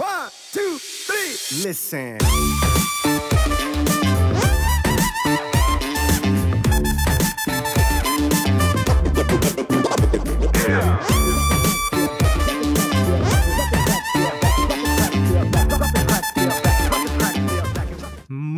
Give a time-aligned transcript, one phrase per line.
[0.00, 1.62] One, two, three.
[1.62, 2.79] Listen.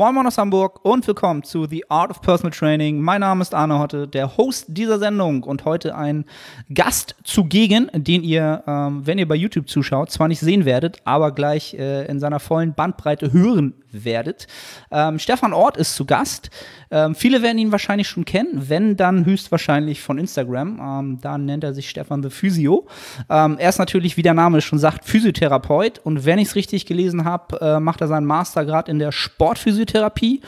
[0.02, 3.00] Moin Moin aus Hamburg und willkommen zu The Art of Personal Training.
[3.00, 6.24] Mein Name ist Arne Hotte, der Host dieser Sendung und heute ein
[6.74, 11.30] Gast zugegen, den ihr, ähm, wenn ihr bei YouTube zuschaut, zwar nicht sehen werdet, aber
[11.30, 14.48] gleich äh, in seiner vollen Bandbreite hören werdet.
[14.90, 16.50] Ähm, Stefan Ort ist zu Gast.
[16.92, 20.78] Ähm, viele werden ihn wahrscheinlich schon kennen, wenn dann höchstwahrscheinlich von Instagram.
[20.78, 22.86] Ähm, da nennt er sich Stefan the Physio.
[23.30, 26.84] Ähm, er ist natürlich, wie der Name schon sagt, Physiotherapeut und wenn ich es richtig
[26.84, 30.42] gelesen habe, äh, macht er seinen Master gerade in der Sportphysiotherapie.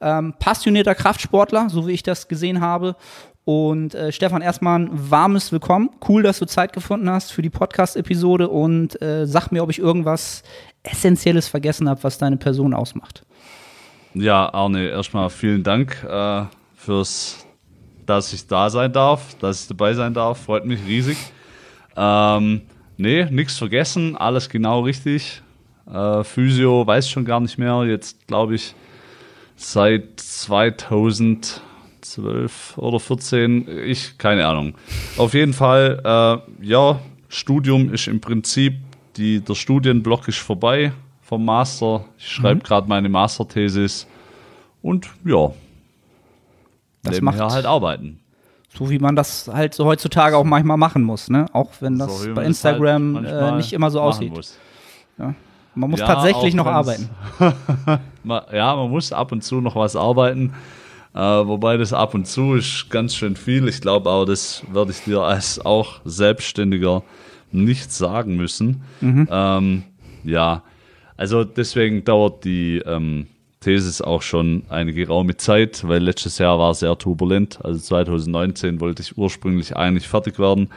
[0.00, 2.94] Ähm, passionierter Kraftsportler, so wie ich das gesehen habe.
[3.44, 5.90] Und äh, Stefan, erstmal ein warmes Willkommen.
[6.06, 9.80] Cool, dass du Zeit gefunden hast für die Podcast-Episode und äh, sag mir, ob ich
[9.80, 10.44] irgendwas
[10.84, 13.24] Essentielles vergessen habe, was deine Person ausmacht.
[14.14, 17.46] Ja, Arne, erstmal vielen Dank äh, fürs,
[18.06, 20.44] dass ich da sein darf, dass ich dabei sein darf.
[20.44, 21.18] Freut mich riesig.
[21.96, 22.62] Ähm,
[22.96, 25.42] nee, nichts vergessen, alles genau richtig.
[25.92, 27.84] Äh, Physio weiß schon gar nicht mehr.
[27.84, 28.74] Jetzt glaube ich
[29.56, 34.74] seit 2012 oder 14, ich keine Ahnung.
[35.18, 38.76] Auf jeden Fall, äh, ja, Studium ist im Prinzip,
[39.16, 40.92] die, der Studienblock ist vorbei
[41.28, 42.04] vom Master.
[42.18, 42.62] Ich schreibe Mhm.
[42.62, 44.06] gerade meine Masterthesis
[44.82, 45.50] und ja,
[47.02, 48.20] Das macht- halt arbeiten.
[48.74, 51.46] So wie man das halt so heutzutage auch manchmal machen muss, ne?
[51.52, 54.32] Auch wenn das So bei das Instagram halt nicht immer so aussieht.
[54.34, 54.58] muss.
[55.74, 57.08] Man muss Ja, tatsächlich noch arbeiten.
[58.52, 60.52] Ja, man muss ab und zu noch was arbeiten.
[61.14, 63.66] Äh, wobei das ab und zu ist ganz schön viel.
[63.68, 67.02] Ich glaube aber, das werde ich dir als auch Selbstständiger
[67.52, 68.82] nicht sagen müssen.
[69.00, 69.84] Ähm,
[70.24, 70.62] ja,
[71.18, 73.26] also deswegen dauert die ähm,
[73.60, 77.58] Thesis auch schon eine geraume Zeit, weil letztes Jahr war sehr turbulent.
[77.62, 80.70] Also 2019 wollte ich ursprünglich eigentlich fertig werden,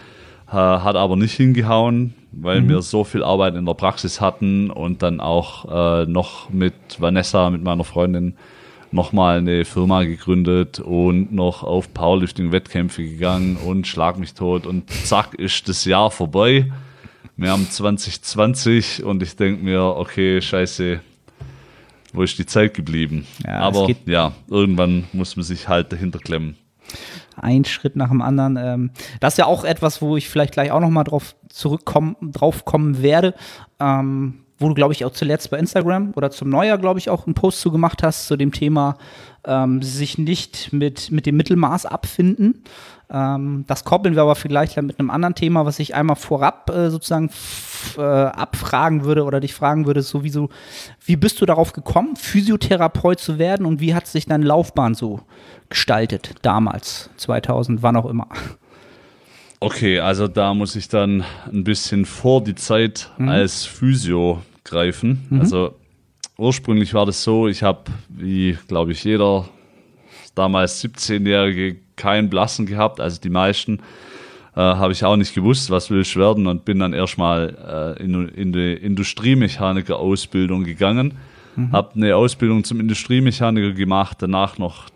[0.49, 5.03] äh, hat aber nicht hingehauen, weil wir so viel Arbeit in der Praxis hatten und
[5.03, 8.33] dann auch äh, noch mit Vanessa, mit meiner Freundin,
[8.91, 15.35] nochmal eine Firma gegründet und noch auf Powerlifting-Wettkämpfe gegangen und schlag mich tot und zack
[15.35, 16.65] ist das Jahr vorbei.
[17.37, 20.99] Wir haben 2020 und ich denke mir, okay, scheiße,
[22.13, 23.25] wo ist die Zeit geblieben?
[23.45, 26.57] Ja, Aber ja, irgendwann muss man sich halt dahinter klemmen.
[27.37, 28.57] Ein Schritt nach dem anderen.
[28.57, 32.15] Ähm, das ist ja auch etwas, wo ich vielleicht gleich auch noch mal drauf zurückkommen,
[32.21, 33.33] drauf kommen werde.
[33.79, 37.25] Ähm, wo du, glaube ich, auch zuletzt bei Instagram oder zum Neujahr, glaube ich, auch
[37.25, 38.97] einen Post zu gemacht hast zu dem Thema
[39.45, 42.63] ähm, sich nicht mit, mit dem Mittelmaß abfinden.
[43.09, 46.89] Ähm, das koppeln wir aber vielleicht mit einem anderen Thema, was ich einmal vorab äh,
[46.89, 47.29] sozusagen
[47.97, 50.49] äh, abfragen würde oder dich fragen würde, sowieso,
[51.03, 55.21] wie bist du darauf gekommen, Physiotherapeut zu werden und wie hat sich deine Laufbahn so
[55.69, 58.27] gestaltet damals, 2000, wann auch immer?
[59.59, 65.27] Okay, also da muss ich dann ein bisschen vor die Zeit als Physio greifen.
[65.39, 65.75] Also
[66.41, 69.47] ursprünglich war das so, ich habe, wie glaube ich jeder
[70.35, 73.79] damals 17-Jährige, keinen Blassen gehabt, also die meisten.
[74.53, 78.03] Äh, habe ich auch nicht gewusst, was will ich werden und bin dann erstmal äh,
[78.03, 81.13] in, in die Industriemechaniker-Ausbildung gegangen.
[81.71, 84.89] Habe eine Ausbildung zum Industriemechaniker gemacht, danach noch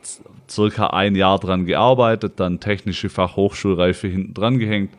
[0.50, 4.92] circa ein Jahr dran gearbeitet, dann technische Fachhochschulreife hinten dran gehängt,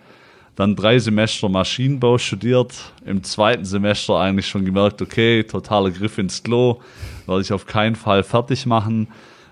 [0.56, 6.43] dann drei Semester Maschinenbau studiert, im zweiten Semester eigentlich schon gemerkt, okay, totaler Griff ins
[6.43, 6.81] Klo,
[7.27, 9.09] werde ich auf keinen Fall fertig machen,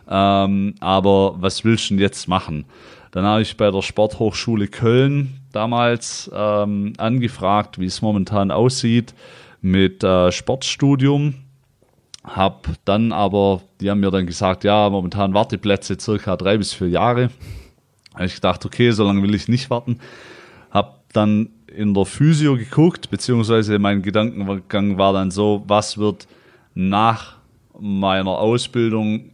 [0.09, 2.64] ähm, aber was willst du denn jetzt machen?
[3.10, 9.14] Dann habe ich bei der Sporthochschule Köln damals ähm, angefragt, wie es momentan aussieht
[9.60, 11.34] mit äh, Sportstudium.
[12.25, 16.88] Hab dann aber, die haben mir dann gesagt, ja, momentan Warteplätze circa drei bis vier
[16.88, 17.31] Jahre.
[18.14, 20.00] Habe ich gedacht, okay, so lange will ich nicht warten.
[20.74, 26.26] Hab dann in der Physio geguckt, beziehungsweise mein Gedankengang war dann so, was wird
[26.75, 27.37] nach
[27.78, 29.31] meiner Ausbildung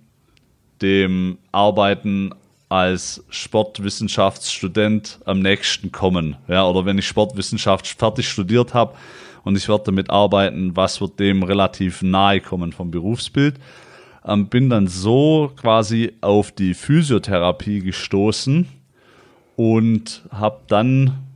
[0.81, 2.33] dem Arbeiten
[2.69, 6.37] als Sportwissenschaftsstudent am nächsten kommen.
[6.47, 8.95] Ja, oder wenn ich Sportwissenschaft fertig studiert habe
[9.43, 13.57] und ich werde damit arbeiten, was wird dem relativ nahe kommen vom Berufsbild.
[14.25, 18.69] Ähm, bin dann so quasi auf die Physiotherapie gestoßen
[19.57, 21.30] und habe dann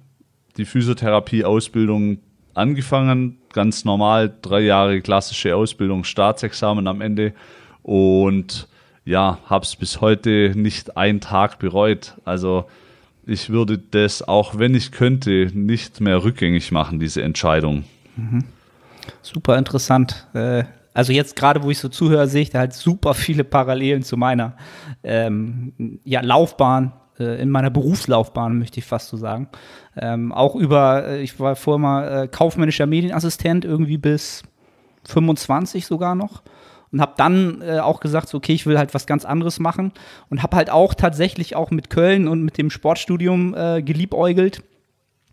[0.57, 2.19] die Physiotherapie-Ausbildung
[2.55, 7.33] angefangen, ganz normal, drei Jahre klassische Ausbildung, Staatsexamen am Ende
[7.83, 8.69] und
[9.05, 12.15] ja, habe es bis heute nicht einen Tag bereut.
[12.25, 12.65] Also
[13.27, 17.85] ich würde das, auch wenn ich könnte, nicht mehr rückgängig machen, diese Entscheidung.
[19.23, 20.27] Super interessant.
[20.35, 20.65] Äh,
[20.95, 24.17] also jetzt gerade, wo ich so zuhöre, sehe ich da halt super viele Parallelen zu
[24.17, 24.57] meiner
[25.03, 29.49] ähm, ja, Laufbahn, äh, in meiner Berufslaufbahn, möchte ich fast so sagen.
[29.97, 34.43] Ähm, auch über, äh, ich war vorher mal äh, kaufmännischer Medienassistent, irgendwie bis
[35.05, 36.43] 25 sogar noch.
[36.93, 39.93] Und habe dann äh, auch gesagt, so, okay, ich will halt was ganz anderes machen.
[40.31, 44.63] Und habe halt auch tatsächlich auch mit Köln und mit dem Sportstudium äh, geliebäugelt.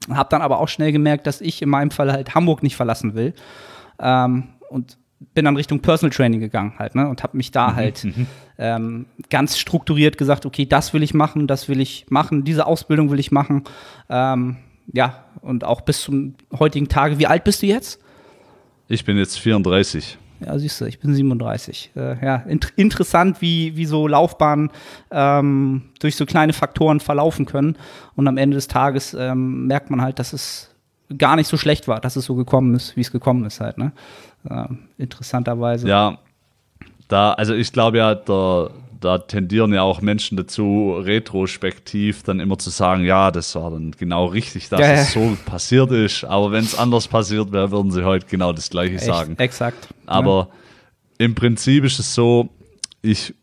[0.09, 3.13] Habe dann aber auch schnell gemerkt, dass ich in meinem Fall halt Hamburg nicht verlassen
[3.13, 3.33] will.
[3.99, 4.97] Ähm, und
[5.33, 7.07] bin dann Richtung Personal Training gegangen halt, ne?
[7.07, 8.27] Und habe mich da mhm, halt mhm.
[8.57, 13.11] ähm, ganz strukturiert gesagt, okay, das will ich machen, das will ich machen, diese Ausbildung
[13.11, 13.63] will ich machen.
[14.09, 14.57] Ähm,
[14.91, 17.19] ja, und auch bis zum heutigen Tage.
[17.19, 18.01] Wie alt bist du jetzt?
[18.87, 20.17] Ich bin jetzt 34.
[20.43, 21.91] Ja, siehst du, ich bin 37.
[21.95, 24.71] Äh, ja, int interessant, wie, wie so Laufbahnen
[25.11, 27.77] ähm, durch so kleine Faktoren verlaufen können.
[28.15, 30.71] Und am Ende des Tages ähm, merkt man halt, dass es
[31.17, 33.77] gar nicht so schlecht war, dass es so gekommen ist, wie es gekommen ist halt.
[33.77, 33.91] Ne?
[34.49, 34.65] Äh,
[34.97, 35.87] interessanterweise.
[35.87, 36.17] Ja,
[37.07, 38.71] da, also ich glaube ja, der,
[39.01, 43.91] da tendieren ja auch Menschen dazu, retrospektiv dann immer zu sagen, ja, das war dann
[43.91, 46.23] genau richtig, dass ja, es so passiert ist.
[46.23, 49.35] Aber wenn es anders passiert wäre, würden sie heute genau das Gleiche Echt, sagen.
[49.37, 49.89] Exakt.
[50.05, 50.49] Aber
[51.19, 51.25] ja.
[51.25, 52.49] im Prinzip ist es so,
[53.01, 53.33] ich,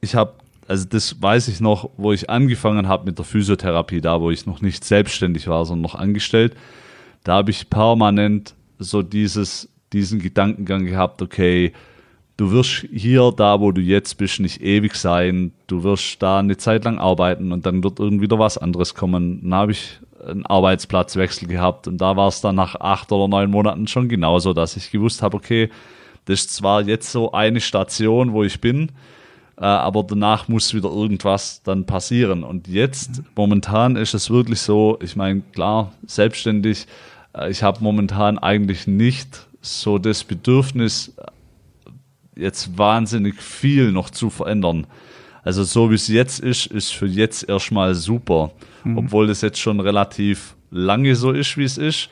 [0.00, 0.32] ich habe,
[0.66, 4.46] also das weiß ich noch, wo ich angefangen habe mit der Physiotherapie, da wo ich
[4.46, 6.56] noch nicht selbstständig war, sondern noch angestellt,
[7.24, 11.72] da habe ich permanent so dieses, diesen Gedankengang gehabt, okay,
[12.36, 15.52] du wirst hier, da wo du jetzt bist, nicht ewig sein.
[15.66, 19.40] Du wirst da eine Zeit lang arbeiten und dann wird irgendwie wieder was anderes kommen.
[19.42, 23.50] Dann habe ich einen Arbeitsplatzwechsel gehabt und da war es dann nach acht oder neun
[23.50, 25.70] Monaten schon genauso, dass ich gewusst habe, okay,
[26.24, 28.90] das ist zwar jetzt so eine Station, wo ich bin,
[29.58, 32.42] äh, aber danach muss wieder irgendwas dann passieren.
[32.42, 36.86] Und jetzt, momentan ist es wirklich so, ich meine, klar, selbstständig,
[37.32, 41.14] äh, ich habe momentan eigentlich nicht so das Bedürfnis,
[42.36, 44.86] jetzt wahnsinnig viel noch zu verändern.
[45.42, 48.50] Also so wie es jetzt ist, ist für jetzt erstmal super.
[48.84, 48.98] Mhm.
[48.98, 52.08] Obwohl das jetzt schon relativ lange so ist, wie es ist,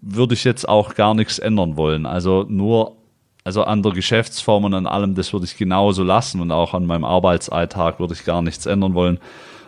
[0.00, 2.06] würde ich jetzt auch gar nichts ändern wollen.
[2.06, 2.96] Also nur,
[3.44, 6.86] also an der Geschäftsform und an allem, das würde ich genauso lassen und auch an
[6.86, 9.18] meinem Arbeitsalltag würde ich gar nichts ändern wollen.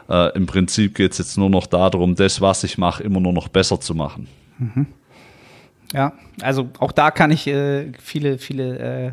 [0.08, 3.32] Äh, Im Prinzip geht es jetzt nur noch darum, das, was ich mache, immer nur
[3.32, 4.26] noch besser zu machen.
[4.58, 4.87] Mhm.
[5.92, 9.12] Ja, also auch da kann ich äh, viele, viele äh,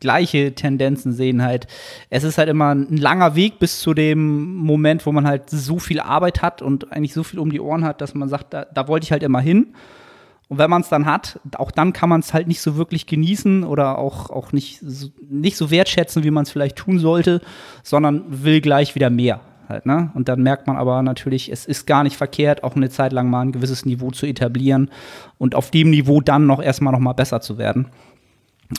[0.00, 1.66] gleiche Tendenzen sehen halt.
[2.08, 5.78] Es ist halt immer ein langer Weg bis zu dem Moment, wo man halt so
[5.78, 8.64] viel Arbeit hat und eigentlich so viel um die Ohren hat, dass man sagt, da,
[8.64, 9.74] da wollte ich halt immer hin.
[10.48, 13.06] Und wenn man es dann hat, auch dann kann man es halt nicht so wirklich
[13.06, 17.40] genießen oder auch, auch nicht, so, nicht so wertschätzen, wie man es vielleicht tun sollte,
[17.84, 19.40] sondern will gleich wieder mehr
[19.70, 20.10] halt, ne?
[20.14, 23.30] Und dann merkt man aber natürlich, es ist gar nicht verkehrt, auch eine Zeit lang
[23.30, 24.90] mal ein gewisses Niveau zu etablieren
[25.38, 27.86] und auf dem Niveau dann noch erstmal noch mal besser zu werden.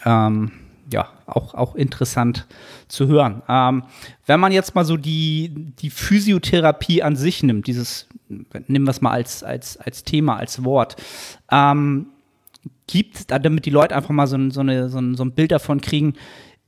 [0.06, 0.52] Ähm,
[0.92, 2.48] ja, auch, auch interessant
[2.88, 3.42] zu hören.
[3.48, 3.84] Ähm,
[4.26, 9.02] wenn man jetzt mal so die, die Physiotherapie an sich nimmt, dieses, nehmen wir es
[9.02, 10.98] mal als, als, als Thema, als Wort,
[11.50, 12.08] ähm,
[12.88, 15.82] gibt, damit die Leute einfach mal so, so, eine, so, ein, so ein Bild davon
[15.82, 16.14] kriegen,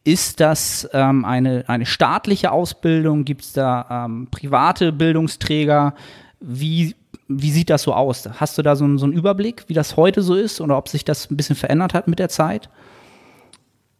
[0.03, 3.25] ist das ähm, eine, eine staatliche Ausbildung?
[3.25, 5.95] Gibt es da ähm, private Bildungsträger?
[6.41, 6.95] Wie,
[7.27, 8.27] wie sieht das so aus?
[8.39, 11.05] Hast du da so, so einen Überblick, wie das heute so ist oder ob sich
[11.05, 12.69] das ein bisschen verändert hat mit der Zeit?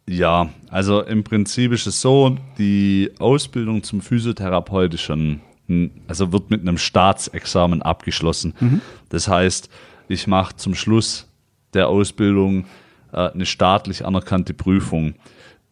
[0.06, 6.60] Ja, also im Prinzip ist es so, die Ausbildung zum Physiotherapeutischen, hm, also wird mit
[6.60, 8.52] einem Staatsexamen abgeschlossen.
[8.60, 8.82] Mhm.
[9.08, 9.70] Das heißt,
[10.08, 11.26] ich mache zum Schluss
[11.72, 12.66] der Ausbildung
[13.12, 15.14] äh, eine staatlich anerkannte Prüfung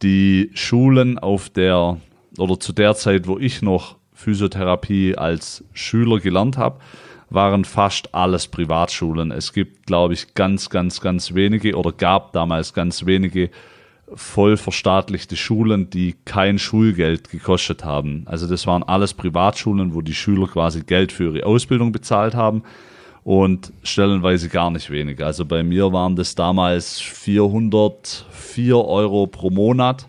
[0.03, 1.99] die Schulen auf der
[2.39, 6.81] oder zu der Zeit, wo ich noch Physiotherapie als Schüler gelernt habe,
[7.29, 9.31] waren fast alles Privatschulen.
[9.31, 13.51] Es gibt, glaube ich, ganz, ganz, ganz wenige oder gab damals ganz wenige
[14.15, 18.25] voll verstaatlichte Schulen, die kein Schulgeld gekostet haben.
[18.27, 22.63] Also das waren alles Privatschulen, wo die Schüler quasi Geld für ihre Ausbildung bezahlt haben
[23.25, 25.23] und stellenweise gar nicht wenig.
[25.25, 30.07] Also bei mir waren das damals 404 Euro pro Monat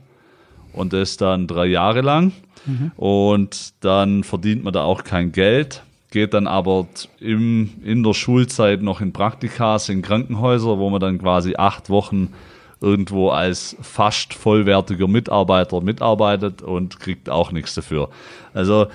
[0.74, 2.32] und das dann drei Jahre lang.
[2.66, 2.92] Mhm.
[2.96, 6.88] Und dann verdient man da auch kein Geld, geht dann aber
[7.20, 12.34] im, in der Schulzeit noch in Praktikas in Krankenhäuser, wo man dann quasi acht Wochen
[12.82, 18.10] irgendwo als fast vollwertiger Mitarbeiter mitarbeitet und kriegt auch nichts dafür.
[18.54, 18.88] Also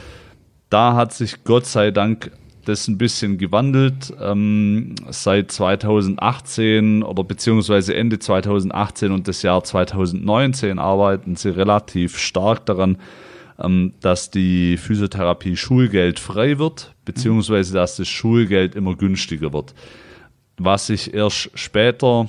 [0.68, 2.30] da hat sich Gott sei Dank
[2.68, 4.12] das ein bisschen gewandelt.
[4.20, 12.66] Ähm, seit 2018 oder beziehungsweise Ende 2018 und das Jahr 2019 arbeiten sie relativ stark
[12.66, 12.98] daran,
[13.58, 19.74] ähm, dass die Physiotherapie schulgeldfrei wird, beziehungsweise dass das Schulgeld immer günstiger wird.
[20.60, 22.28] was sich erst später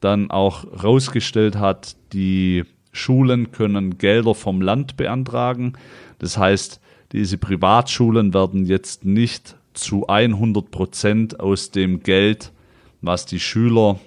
[0.00, 5.74] dann auch rausgestellt hat, die Schulen können Gelder vom Land beantragen.
[6.18, 6.80] Das heißt,
[7.12, 12.52] diese Privatschulen werden jetzt nicht zu 100 Prozent aus dem Geld,
[13.00, 13.98] was die Schüler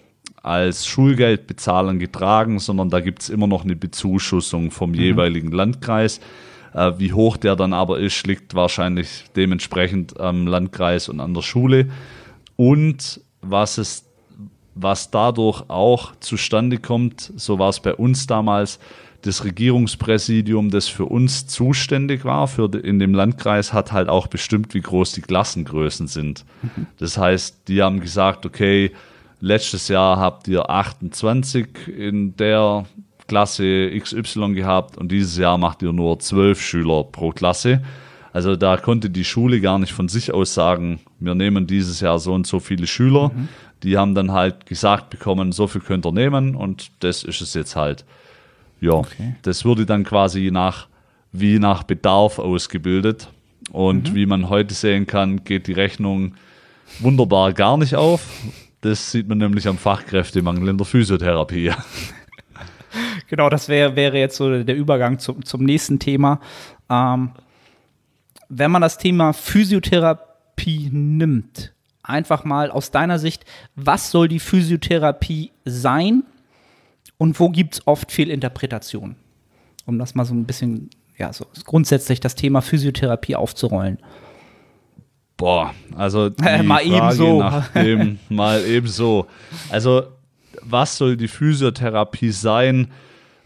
[0.43, 4.95] als Schulgeld bezahlen, getragen, sondern da gibt es immer noch eine Bezuschussung vom mhm.
[4.95, 6.19] jeweiligen Landkreis.
[6.73, 11.41] Äh, wie hoch der dann aber ist, liegt wahrscheinlich dementsprechend am Landkreis und an der
[11.41, 11.89] Schule.
[12.55, 14.05] Und was es
[14.75, 18.79] was dadurch auch zustande kommt, so war es bei uns damals,
[19.21, 24.73] das Regierungspräsidium, das für uns zuständig war, für in dem Landkreis, hat halt auch bestimmt,
[24.73, 26.45] wie groß die Klassengrößen sind.
[26.63, 26.87] Mhm.
[26.97, 28.91] Das heißt, die haben gesagt, okay,
[29.39, 32.85] letztes Jahr habt ihr 28 in der
[33.27, 37.81] Klasse XY gehabt und dieses Jahr macht ihr nur 12 Schüler pro Klasse.
[38.33, 42.17] Also da konnte die Schule gar nicht von sich aus sagen, wir nehmen dieses Jahr
[42.17, 43.29] so und so viele Schüler.
[43.29, 43.49] Mhm.
[43.83, 47.53] Die haben dann halt gesagt bekommen, so viel könnt ihr nehmen und das ist es
[47.53, 48.05] jetzt halt.
[48.79, 49.35] Ja, okay.
[49.43, 50.87] das wurde dann quasi nach,
[51.31, 53.29] wie nach Bedarf ausgebildet.
[53.71, 54.15] Und mhm.
[54.15, 56.33] wie man heute sehen kann, geht die Rechnung
[56.99, 58.27] wunderbar gar nicht auf.
[58.81, 61.71] Das sieht man nämlich am Fachkräftemangel in der Physiotherapie.
[63.27, 66.41] Genau, das wär, wäre jetzt so der Übergang zum, zum nächsten Thema.
[66.89, 67.31] Ähm,
[68.49, 71.71] wenn man das Thema Physiotherapie nimmt,
[72.11, 76.23] einfach mal aus deiner Sicht, was soll die Physiotherapie sein
[77.17, 79.15] und wo gibt es oft Fehlinterpretationen?
[79.85, 83.97] Um das mal so ein bisschen, ja, so grundsätzlich das Thema Physiotherapie aufzurollen.
[85.37, 86.29] Boah, also
[86.63, 87.43] mal ebenso.
[87.73, 89.25] Dem, mal ebenso.
[89.69, 90.03] Also,
[90.61, 92.91] was soll die Physiotherapie sein?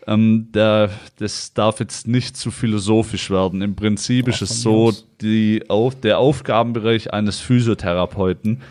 [0.07, 3.61] Ähm, der, das darf jetzt nicht zu philosophisch werden.
[3.61, 8.61] Im Prinzip ist es so, die, auf, der Aufgabenbereich eines Physiotherapeuten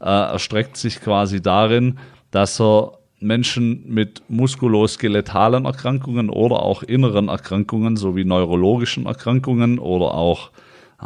[0.00, 1.98] äh, erstreckt sich quasi darin,
[2.30, 10.50] dass er Menschen mit muskuloskeletalen Erkrankungen oder auch inneren Erkrankungen sowie neurologischen Erkrankungen oder auch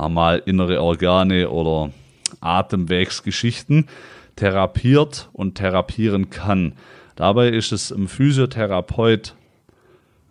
[0.08, 1.90] mal innere Organe oder
[2.40, 3.88] Atemwegsgeschichten
[4.34, 6.74] therapiert und therapieren kann.
[7.16, 9.34] Dabei ist es im Physiotherapeut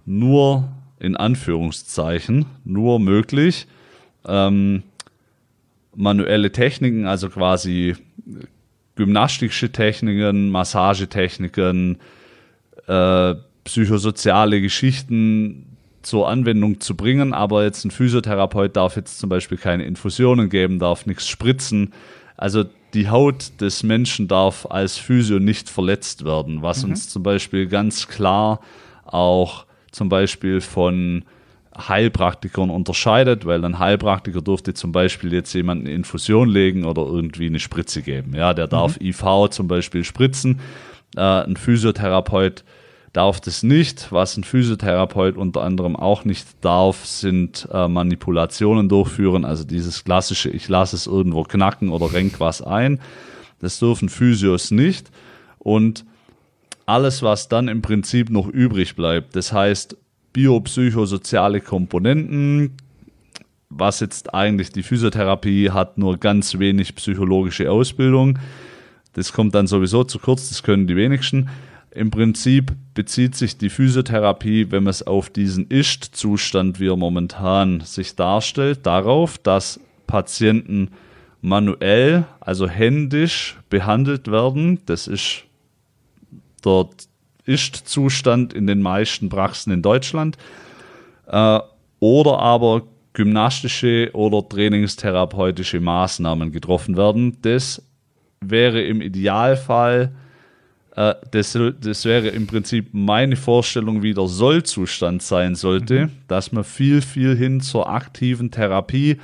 [0.06, 0.70] nur
[1.00, 3.68] in Anführungszeichen nur möglich,
[4.28, 4.84] ähm,
[5.96, 7.96] manuelle Techniken, also quasi
[8.96, 11.98] gymnastische Techniken, Massagetechniken,
[12.88, 19.58] äh, psychosoziale Geschichten zur Anwendung zu bringen, aber jetzt ein Physiotherapeut darf jetzt zum Beispiel
[19.58, 21.94] keine Infusionen geben, darf nichts spritzen.
[22.38, 26.92] Also die Haut des Menschen darf als Physio nicht verletzt werden, was mhm.
[26.92, 28.62] uns zum Beispiel ganz klar
[29.04, 31.24] auch zum Beispiel von
[31.78, 37.48] Heilpraktikern unterscheidet, weil ein Heilpraktiker durfte zum Beispiel jetzt jemanden eine Infusion legen oder irgendwie
[37.48, 38.36] eine Spritze geben.
[38.36, 39.08] Ja, der darf mhm.
[39.08, 40.60] IV zum Beispiel spritzen.
[41.16, 42.66] Äh, ein Physiotherapeut
[43.14, 44.12] darf das nicht.
[44.12, 49.46] Was ein Physiotherapeut unter anderem auch nicht darf, sind äh, Manipulationen durchführen.
[49.46, 53.00] Also dieses klassische, ich lasse es irgendwo knacken oder renk was ein.
[53.60, 55.10] Das dürfen Physios nicht.
[55.58, 56.06] Und
[56.86, 59.36] alles, was dann im Prinzip noch übrig bleibt.
[59.36, 59.98] Das heißt,
[60.34, 62.78] biopsychosoziale Komponenten,
[63.70, 68.40] was jetzt eigentlich die Physiotherapie hat, nur ganz wenig psychologische Ausbildung.
[69.14, 71.50] Das kommt dann sowieso zu kurz, das können die wenigsten.
[71.92, 77.80] Im Prinzip bezieht sich die Physiotherapie, wenn man es auf diesen Ist-Zustand, wie er momentan
[77.80, 80.90] sich darstellt, darauf, dass Patienten
[81.42, 84.80] manuell, also händisch behandelt werden.
[84.86, 85.46] Das ist
[86.66, 86.88] der
[87.46, 90.38] Ist-Zustand in den meisten Praxen in Deutschland.
[91.28, 91.60] Äh,
[92.00, 97.38] oder aber gymnastische oder trainingstherapeutische Maßnahmen getroffen werden.
[97.42, 97.82] Das
[98.42, 100.12] wäre im Idealfall,
[100.96, 106.12] äh, das, das wäre im Prinzip meine Vorstellung, wie der Sollzustand sein sollte, mhm.
[106.28, 109.18] dass man viel, viel hin zur aktiven Therapie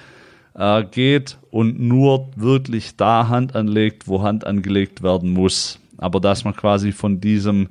[0.55, 6.43] äh, geht und nur wirklich da Hand anlegt, wo Hand angelegt werden muss aber dass
[6.43, 7.70] man quasi von diesem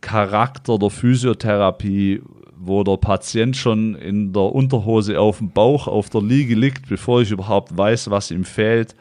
[0.00, 2.22] Charakter der Physiotherapie,
[2.56, 7.20] wo der Patient schon in der Unterhose auf dem Bauch auf der Liege liegt, bevor
[7.20, 8.94] ich überhaupt weiß, was ihm fehlt,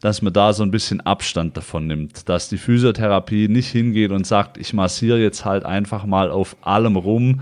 [0.00, 4.26] dass man da so ein bisschen Abstand davon nimmt, dass die Physiotherapie nicht hingeht und
[4.26, 7.40] sagt, ich massiere jetzt halt einfach mal auf allem rum,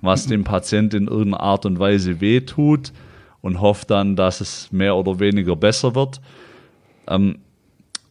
[0.00, 2.92] was dem Patient in irgendeiner Art und Weise wehtut
[3.42, 6.20] und hofft dann, dass es mehr oder weniger besser wird.
[7.08, 7.40] Ähm,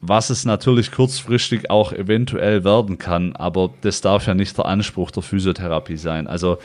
[0.08, 5.12] was es natürlich kurzfristig auch eventuell werden kann, aber das darf ja nicht der Anspruch
[5.12, 6.28] der Physiotherapie sein.
[6.28, 6.58] Also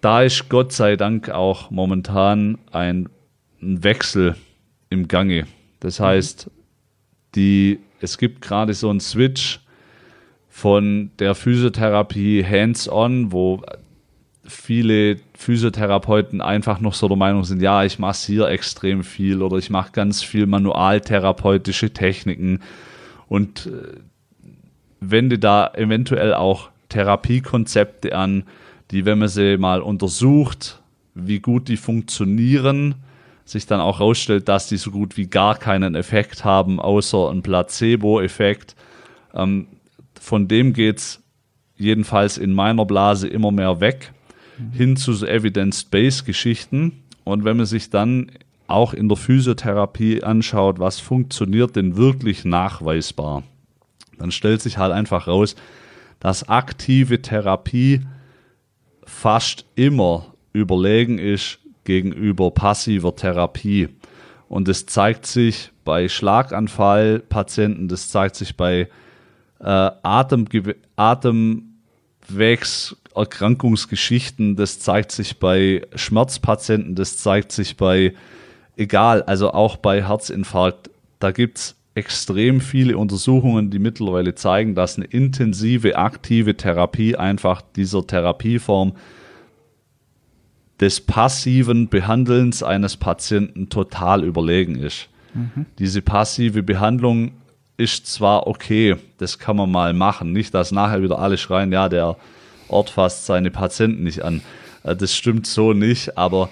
[0.00, 3.08] da ist Gott sei Dank auch momentan ein,
[3.66, 4.36] Wechsel
[4.90, 5.46] im Gange.
[5.80, 6.50] Das heißt,
[7.34, 9.60] die es gibt gerade so einen Switch
[10.50, 13.62] von der Physiotherapie hands-on, wo
[14.44, 19.68] viele Physiotherapeuten einfach noch so der Meinung sind, ja, ich massiere extrem viel oder ich
[19.68, 22.60] mache ganz viel manualtherapeutische Techniken
[23.28, 23.98] und äh,
[25.00, 28.44] wende da eventuell auch Therapiekonzepte an,
[28.90, 30.80] die, wenn man sie mal untersucht,
[31.14, 32.94] wie gut die funktionieren,
[33.44, 37.42] sich dann auch herausstellt, dass die so gut wie gar keinen Effekt haben, außer ein
[37.42, 38.76] Placebo-Effekt.
[39.34, 39.66] Ähm,
[40.18, 41.22] von dem geht es
[41.76, 44.14] jedenfalls in meiner Blase immer mehr weg,
[44.72, 47.02] hin zu so Evidence-Based-Geschichten.
[47.24, 48.30] Und wenn man sich dann
[48.66, 53.42] auch in der Physiotherapie anschaut, was funktioniert denn wirklich nachweisbar,
[54.18, 55.54] dann stellt sich halt einfach raus,
[56.20, 58.00] dass aktive Therapie
[59.04, 63.88] fast immer überlegen ist gegenüber passiver Therapie.
[64.48, 68.88] Und das zeigt sich bei Schlaganfallpatienten, das zeigt sich bei
[69.60, 70.76] äh, Atemge
[72.24, 78.14] Atemwegserkrankungsgeschichten, das zeigt sich bei Schmerzpatienten, das zeigt sich bei,
[78.76, 84.96] egal, also auch bei Herzinfarkt, da gibt es extrem viele Untersuchungen, die mittlerweile zeigen, dass
[84.96, 88.94] eine intensive, aktive Therapie einfach dieser Therapieform
[90.80, 95.08] des passiven Behandelns eines Patienten total überlegen ist.
[95.32, 95.66] Mhm.
[95.78, 97.30] Diese passive Behandlung
[97.76, 101.88] ist zwar okay, das kann man mal machen, nicht, dass nachher wieder alle schreien, ja,
[101.88, 102.16] der
[102.68, 104.42] Ort fasst seine Patienten nicht an.
[104.82, 106.48] Äh, das stimmt so nicht, aber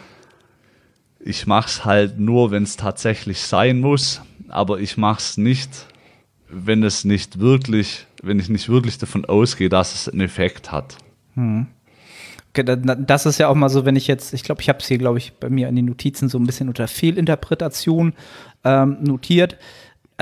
[1.21, 5.87] ich mache es halt nur, wenn es tatsächlich sein muss, aber ich mache es nicht,
[6.49, 10.97] wenn es nicht wirklich, wenn ich nicht wirklich davon ausgehe, dass es einen Effekt hat.
[11.35, 11.67] Hm.
[12.53, 14.99] Das ist ja auch mal so, wenn ich jetzt, ich glaube, ich habe es hier,
[14.99, 18.13] glaube ich, bei mir in den Notizen so ein bisschen unter Fehlinterpretation
[18.63, 19.57] ähm, notiert.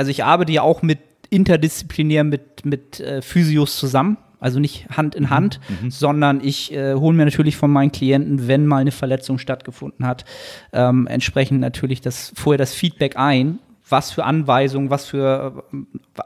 [0.00, 4.16] Also ich arbeite ja auch mit interdisziplinär mit, mit äh, Physios zusammen.
[4.38, 5.30] Also nicht Hand in mhm.
[5.30, 5.90] Hand, mhm.
[5.90, 10.24] sondern ich äh, hole mir natürlich von meinen Klienten, wenn mal eine Verletzung stattgefunden hat,
[10.72, 15.64] ähm, entsprechend natürlich das, vorher das Feedback ein, was für Anweisungen, was für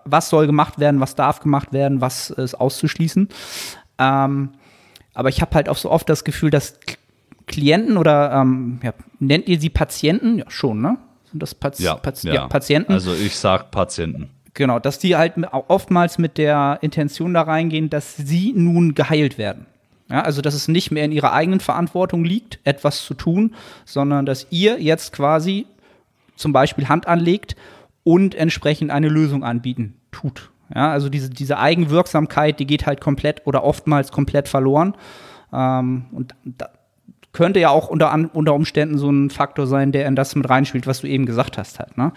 [0.05, 3.29] was soll gemacht werden, was darf gemacht werden, was ist auszuschließen.
[3.99, 4.51] Ähm,
[5.15, 6.79] aber ich habe halt auch so oft das Gefühl, dass
[7.49, 10.39] Klienten oder ähm, ja, nennt ihr sie Patienten?
[10.39, 10.99] Ja, schon, ne?
[11.35, 12.33] Sind das Paz ja, ja.
[12.33, 12.93] ja, Patienten?
[12.93, 14.31] Also ich sage Patienten.
[14.55, 15.33] Genau, dass die halt
[15.67, 19.67] oftmals mit der Intention da reingehen, dass sie nun geheilt werden.
[20.09, 24.27] Ja, also dass es nicht mehr in ihrer eigenen Verantwortung liegt, etwas zu tun, sondern
[24.27, 25.67] dass ihr jetzt quasi
[26.37, 27.57] zum Beispiel Hand anlegt
[28.05, 30.53] und entsprechend eine Lösung anbieten tut.
[30.73, 34.95] Ja, also diese, diese Eigenwirksamkeit, die geht halt komplett oder oftmals komplett verloren.
[35.53, 36.69] Ähm, und da
[37.35, 40.87] könnte ja auch unter, unter Umständen so ein Faktor sein, der in das mit reinspielt,
[40.87, 41.99] was du eben gesagt hast halt.
[41.99, 42.13] Ne?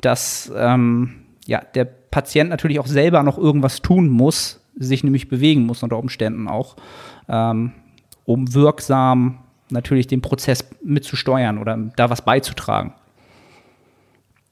[0.00, 5.66] Dass ähm, ja, der Patient natürlich auch selber noch irgendwas tun muss, sich nämlich bewegen
[5.66, 6.76] muss unter Umständen auch,
[7.28, 7.72] ähm,
[8.24, 12.94] um wirksam natürlich den Prozess mitzusteuern oder da was beizutragen.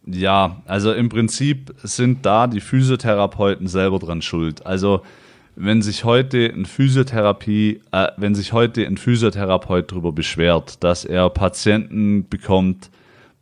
[0.07, 4.67] Ja, also im Prinzip sind da die Physiotherapeuten selber dran schuld.
[4.67, 5.03] Also
[5.63, 11.29] wenn sich heute ein Physiotherapie, äh, wenn sich heute ein Physiotherapeut darüber beschwert, dass er
[11.29, 12.91] Patienten bekommt,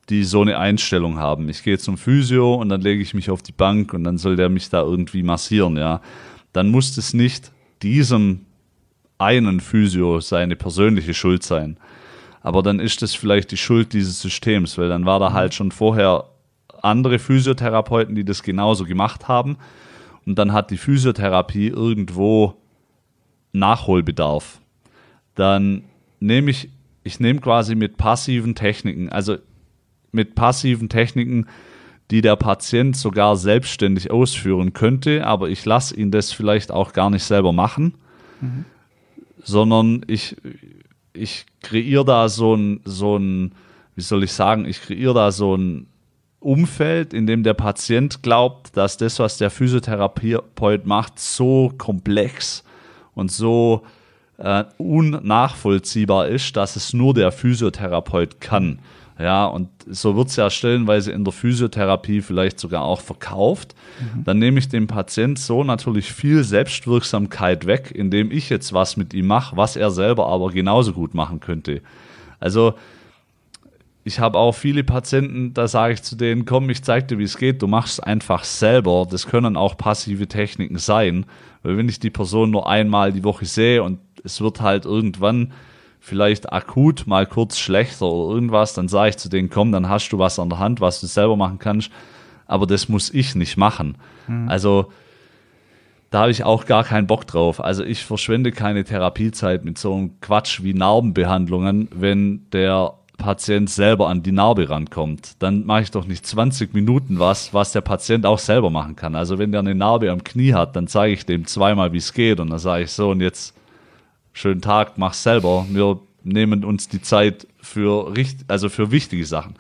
[0.09, 1.49] die so eine Einstellung haben.
[1.49, 4.35] Ich gehe zum Physio und dann lege ich mich auf die Bank und dann soll
[4.35, 6.01] der mich da irgendwie massieren, ja.
[6.53, 7.53] Dann muss es nicht
[7.83, 8.47] diesem
[9.19, 11.77] einen Physio seine persönliche Schuld sein.
[12.41, 15.71] Aber dann ist es vielleicht die Schuld dieses Systems, weil dann war da halt schon
[15.71, 16.25] vorher
[16.83, 19.57] andere Physiotherapeuten, die das genauso gemacht haben.
[20.29, 22.55] Und dann hat die Physiotherapie irgendwo
[23.53, 24.61] Nachholbedarf.
[25.35, 25.85] Dann
[26.21, 26.69] nehme ich,
[27.03, 29.39] ich nehme quasi mit passiven Techniken, also
[30.13, 31.47] mit passiven Techniken,
[32.11, 37.09] die der Patient sogar selbstständig ausführen könnte, aber ich lasse ihn das vielleicht auch gar
[37.09, 37.95] nicht selber machen,
[38.43, 38.67] mhm.
[39.43, 40.37] sondern ich,
[41.15, 43.53] ich kreiere da so ein, so ein,
[43.95, 45.87] wie soll ich sagen, ich kreiere da so ein
[46.41, 52.65] Umfeld, in dem der Patient glaubt, dass das, was der Physiotherapeut macht, so komplex
[53.15, 53.83] und so
[54.39, 58.79] äh, unnachvollziehbar ist, dass es nur der Physiotherapeut kann.
[59.19, 63.75] Ja, und so wird es ja stellenweise in der Physiotherapie vielleicht sogar auch verkauft.
[63.99, 64.23] Mhm.
[64.23, 69.13] Dann nehme ich dem Patient so natürlich viel Selbstwirksamkeit weg, indem ich jetzt was mit
[69.15, 71.83] ihm mache, was er selber aber genauso gut machen könnte.
[72.39, 72.75] Also
[74.09, 77.25] ich habe auch viele Patienten, da sage ich zu denen, komm, ich zeige dir, wie
[77.25, 79.07] es geht, du machst es einfach selber.
[79.09, 81.27] Das können auch passive Techniken sein.
[81.63, 85.53] Weil wenn ich die Person nur einmal die Woche sehe und es wird halt irgendwann
[86.01, 90.09] vielleicht akut mal kurz schlechter oder irgendwas, dann sage ich zu denen, komm, dann hast
[90.09, 91.91] du was an der Hand, was du selber machen kannst.
[92.47, 93.97] aber das muss ich nicht machen.
[94.49, 94.91] Also
[96.11, 97.63] da habe ich auch gar keinen Bock drauf.
[97.63, 104.09] Also ich verschwende keine Therapiezeit mit so einem Quatsch wie Narbenbehandlungen, wenn der Patient selber
[104.09, 105.33] an die Narbe rankommt.
[105.41, 109.15] Dann mache ich doch nicht 20 Minuten was, was der Patient auch selber machen kann.
[109.15, 112.15] Also wenn der eine Narbe am Knie hat, dann zeige ich dem zweimal, wie es
[112.15, 113.55] geht und dann sage ich so und jetzt
[114.33, 115.67] schönen Tag, mach's selber.
[115.69, 119.55] Wir nehmen uns die Zeit für, richt also für wichtige Sachen.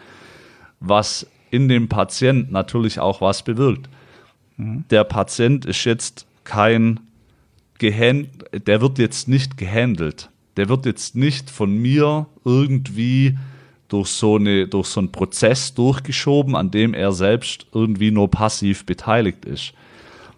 [0.80, 3.88] Was in dem Patient natürlich auch was bewirkt.
[4.56, 7.00] Der Patient ist jetzt kein
[7.78, 10.30] gehand der wird jetzt nicht gehandelt.
[10.58, 13.38] Der wird jetzt nicht von mir irgendwie
[13.86, 18.84] durch so, eine, durch so einen Prozess durchgeschoben, an dem er selbst irgendwie nur passiv
[18.84, 19.72] beteiligt ist.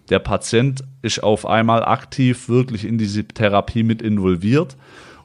[0.09, 4.77] Der Patient ist auf einmal aktiv wirklich in diese Therapie mit involviert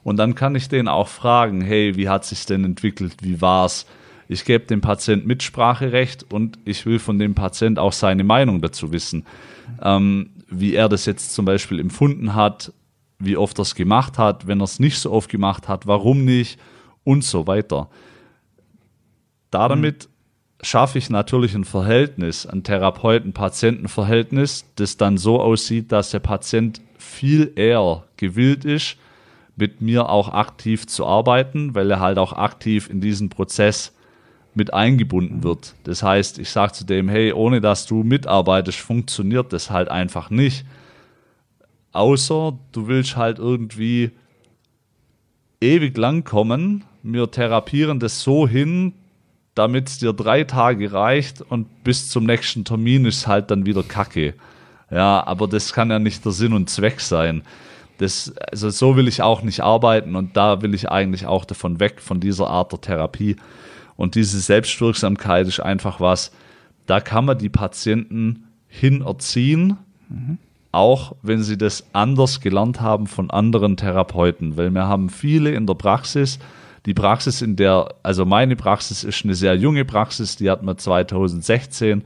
[0.03, 3.85] und dann kann ich den auch fragen, hey, wie hat sich denn entwickelt, wie war's?
[4.27, 8.91] Ich gebe dem Patient Mitspracherecht und ich will von dem Patient auch seine Meinung dazu
[8.91, 9.25] wissen.
[9.79, 12.73] Ähm, wie er das jetzt zum Beispiel empfunden hat,
[13.19, 16.25] wie oft er es gemacht hat, wenn er es nicht so oft gemacht hat, warum
[16.25, 16.59] nicht
[17.03, 17.89] und so weiter.
[19.51, 20.09] Damit
[20.61, 27.53] schaffe ich natürlich ein Verhältnis, ein Therapeuten-Patienten-Verhältnis, das dann so aussieht, dass der Patient viel
[27.55, 28.97] eher gewillt ist,
[29.55, 33.93] mit mir auch aktiv zu arbeiten, weil er halt auch aktiv in diesen Prozess
[34.53, 35.75] mit eingebunden wird.
[35.83, 40.29] Das heißt, ich sage zu dem, hey, ohne dass du mitarbeitest, funktioniert das halt einfach
[40.29, 40.65] nicht.
[41.97, 44.11] Außer du willst halt irgendwie
[45.59, 46.83] ewig lang kommen.
[47.01, 48.93] Wir therapieren das so hin,
[49.55, 53.81] damit es dir drei Tage reicht und bis zum nächsten Termin ist halt dann wieder
[53.81, 54.35] Kacke.
[54.91, 57.41] Ja, aber das kann ja nicht der Sinn und Zweck sein.
[57.97, 61.79] Das, also so will ich auch nicht arbeiten und da will ich eigentlich auch davon
[61.79, 63.37] weg, von dieser Art der Therapie.
[63.95, 66.31] Und diese Selbstwirksamkeit ist einfach was,
[66.85, 69.77] da kann man die Patienten hinerziehen,
[70.77, 74.57] auch wenn sie das anders gelernt haben von anderen Therapeuten.
[74.57, 76.37] Weil wir haben viele in der Praxis,
[76.85, 80.77] die Praxis in der, also meine Praxis ist eine sehr junge Praxis, die hat man
[80.77, 82.03] 2016,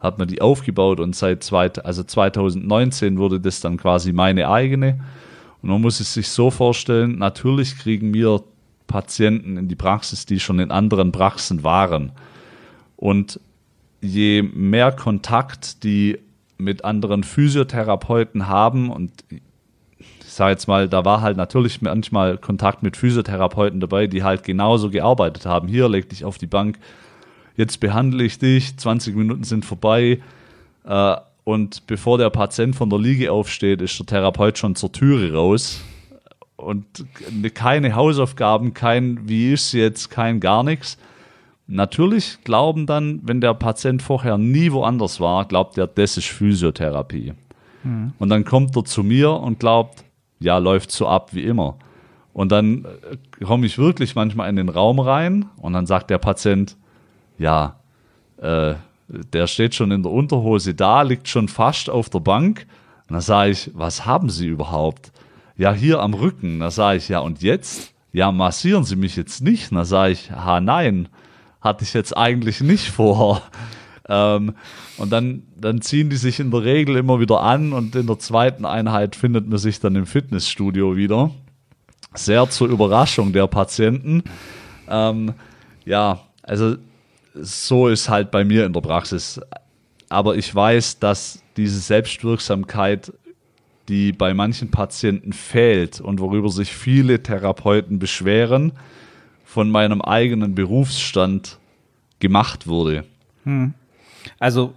[0.00, 5.00] hat man die aufgebaut und seit zwei, also 2019 wurde das dann quasi meine eigene.
[5.60, 8.42] Und man muss es sich so vorstellen, natürlich kriegen wir
[8.86, 12.12] Patienten in die Praxis, die schon in anderen Praxen waren.
[12.96, 13.38] Und
[14.00, 16.18] je mehr Kontakt die
[16.58, 19.40] mit anderen Physiotherapeuten haben und ich
[20.32, 24.90] sage jetzt mal, da war halt natürlich manchmal Kontakt mit Physiotherapeuten dabei, die halt genauso
[24.90, 25.68] gearbeitet haben.
[25.68, 26.78] Hier leg dich auf die Bank,
[27.56, 30.20] jetzt behandle ich dich, 20 Minuten sind vorbei
[30.84, 35.32] äh, und bevor der Patient von der Liege aufsteht, ist der Therapeut schon zur Türe
[35.32, 35.80] raus
[36.56, 36.84] und
[37.54, 40.98] keine Hausaufgaben, kein wie ist jetzt, kein gar nichts.
[41.66, 47.32] Natürlich glauben dann, wenn der Patient vorher nie woanders war, glaubt er, das ist Physiotherapie.
[48.18, 50.04] Und dann kommt er zu mir und glaubt,
[50.40, 51.76] ja, läuft so ab wie immer.
[52.32, 56.18] Und dann äh, komme ich wirklich manchmal in den Raum rein und dann sagt der
[56.18, 56.76] Patient,
[57.38, 57.76] ja,
[58.38, 58.74] äh,
[59.08, 62.66] der steht schon in der Unterhose da, liegt schon fast auf der Bank.
[63.08, 65.12] Und dann sage ich, was haben Sie überhaupt?
[65.56, 66.60] Ja, hier am Rücken.
[66.60, 67.94] Da sage ich, ja, und jetzt?
[68.12, 69.72] Ja, massieren Sie mich jetzt nicht.
[69.72, 71.08] Da sage ich, ha, nein,
[71.64, 73.42] hatte ich jetzt eigentlich nicht vor.
[74.06, 74.54] Ähm,
[74.98, 78.18] und dann, dann ziehen die sich in der Regel immer wieder an und in der
[78.18, 81.30] zweiten Einheit findet man sich dann im Fitnessstudio wieder.
[82.14, 84.22] Sehr zur Überraschung der Patienten.
[84.88, 85.32] Ähm,
[85.86, 86.76] ja, also
[87.34, 89.40] so ist halt bei mir in der Praxis.
[90.10, 93.12] Aber ich weiß, dass diese Selbstwirksamkeit,
[93.88, 98.72] die bei manchen Patienten fehlt und worüber sich viele Therapeuten beschweren,
[99.54, 101.60] von meinem eigenen Berufsstand
[102.18, 103.04] gemacht wurde.
[104.40, 104.74] Also,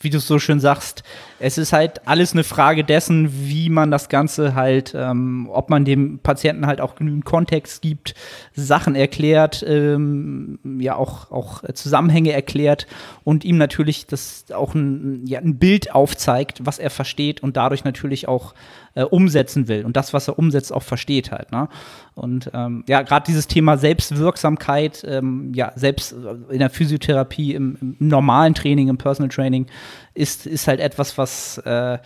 [0.00, 1.04] wie du es so schön sagst,
[1.38, 5.86] es ist halt alles eine Frage dessen, wie man das Ganze halt, ähm, ob man
[5.86, 8.14] dem Patienten halt auch genügend Kontext gibt,
[8.54, 12.86] Sachen erklärt, ähm, ja auch, auch Zusammenhänge erklärt
[13.24, 17.84] und ihm natürlich das auch ein, ja, ein Bild aufzeigt, was er versteht und dadurch
[17.84, 18.52] natürlich auch
[18.94, 21.52] äh, umsetzen will und das, was er umsetzt, auch versteht halt.
[21.52, 21.68] Ne?
[22.14, 26.14] Und ähm, ja, gerade dieses Thema Selbstwirksamkeit, ähm, ja, selbst
[26.50, 29.66] in der Physiotherapie, im, im normalen Training, im Personal Training,
[30.14, 31.98] ist, ist halt etwas, was, äh,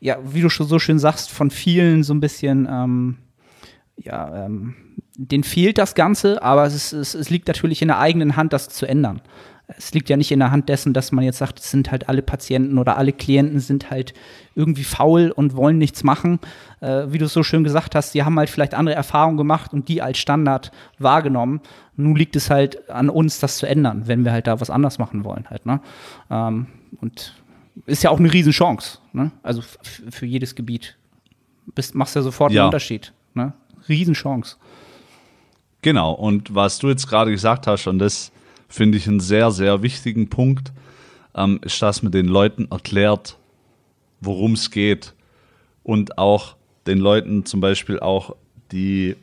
[0.00, 3.16] ja, wie du schon so schön sagst, von vielen so ein bisschen, ähm,
[3.96, 4.74] ja, ähm,
[5.16, 8.52] denen fehlt das Ganze, aber es, ist, es, es liegt natürlich in der eigenen Hand,
[8.52, 9.22] das zu ändern.
[9.68, 12.08] Es liegt ja nicht in der Hand dessen, dass man jetzt sagt, es sind halt
[12.08, 14.14] alle Patienten oder alle Klienten sind halt
[14.54, 16.38] irgendwie faul und wollen nichts machen.
[16.80, 19.72] Äh, wie du es so schön gesagt hast, die haben halt vielleicht andere Erfahrungen gemacht
[19.72, 21.60] und die als Standard wahrgenommen.
[21.96, 24.98] Nun liegt es halt an uns, das zu ändern, wenn wir halt da was anders
[24.98, 25.66] machen wollen halt.
[25.66, 25.80] Ne?
[26.30, 26.66] Ähm,
[27.00, 27.34] und
[27.86, 29.32] ist ja auch eine Riesenchance, ne?
[29.42, 30.96] also für jedes Gebiet.
[31.74, 32.62] Bist, machst ja sofort Ja.
[32.62, 33.12] einen Unterschied.
[33.34, 33.52] Ne?
[33.88, 34.56] Riesenchance.
[35.82, 38.30] Genau, und was du jetzt gerade gesagt hast, und das
[38.68, 40.72] finde ich einen sehr, sehr wichtigen Punkt,
[41.34, 43.38] ähm, ist, dass man den Leuten erklärt,
[44.20, 45.14] worum es geht.
[45.82, 48.34] Und auch den Leuten zum Beispiel auch
[48.72, 49.16] die,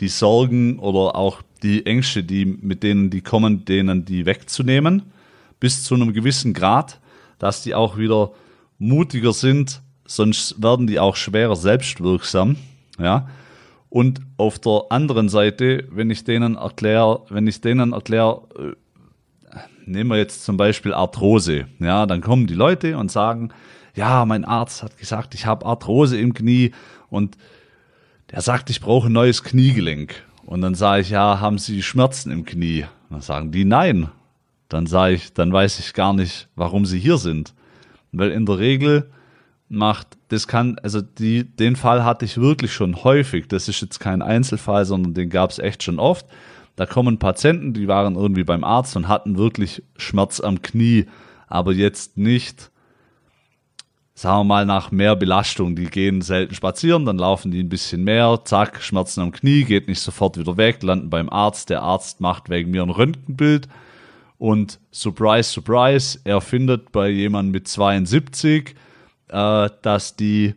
[0.00, 5.02] die Sorgen oder auch die Ängste, die, mit denen die kommen, denen die wegzunehmen,
[5.58, 7.00] bis zu einem gewissen Grad,
[7.38, 8.32] dass die auch wieder
[8.78, 12.56] mutiger sind, sonst werden die auch schwerer selbstwirksam.
[12.98, 13.28] Ja.
[13.96, 20.10] Und auf der anderen Seite, wenn ich denen erkläre, wenn ich denen erkläre, äh, nehmen
[20.10, 23.54] wir jetzt zum Beispiel Arthrose, ja, dann kommen die Leute und sagen,
[23.94, 26.72] ja, mein Arzt hat gesagt, ich habe Arthrose im Knie
[27.08, 27.38] und
[28.32, 30.22] der sagt, ich brauche ein neues Kniegelenk.
[30.44, 32.84] Und dann sage ich, ja, haben Sie Schmerzen im Knie?
[33.08, 34.10] Dann sagen die, nein.
[34.68, 37.54] Dann sage ich, dann weiß ich gar nicht, warum Sie hier sind.
[38.12, 39.10] Weil in der Regel
[39.68, 43.48] macht, das kann, also die, den Fall hatte ich wirklich schon häufig.
[43.48, 46.26] Das ist jetzt kein Einzelfall, sondern den gab es echt schon oft.
[46.76, 51.06] Da kommen Patienten, die waren irgendwie beim Arzt und hatten wirklich Schmerz am Knie,
[51.48, 52.70] aber jetzt nicht,
[54.14, 55.74] sagen wir mal, nach mehr Belastung.
[55.74, 59.88] Die gehen selten spazieren, dann laufen die ein bisschen mehr, zack, Schmerzen am Knie, geht
[59.88, 61.70] nicht sofort wieder weg, landen beim Arzt.
[61.70, 63.68] Der Arzt macht wegen mir ein Röntgenbild
[64.38, 68.74] und surprise, surprise, er findet bei jemandem mit 72,
[69.28, 70.54] äh, dass die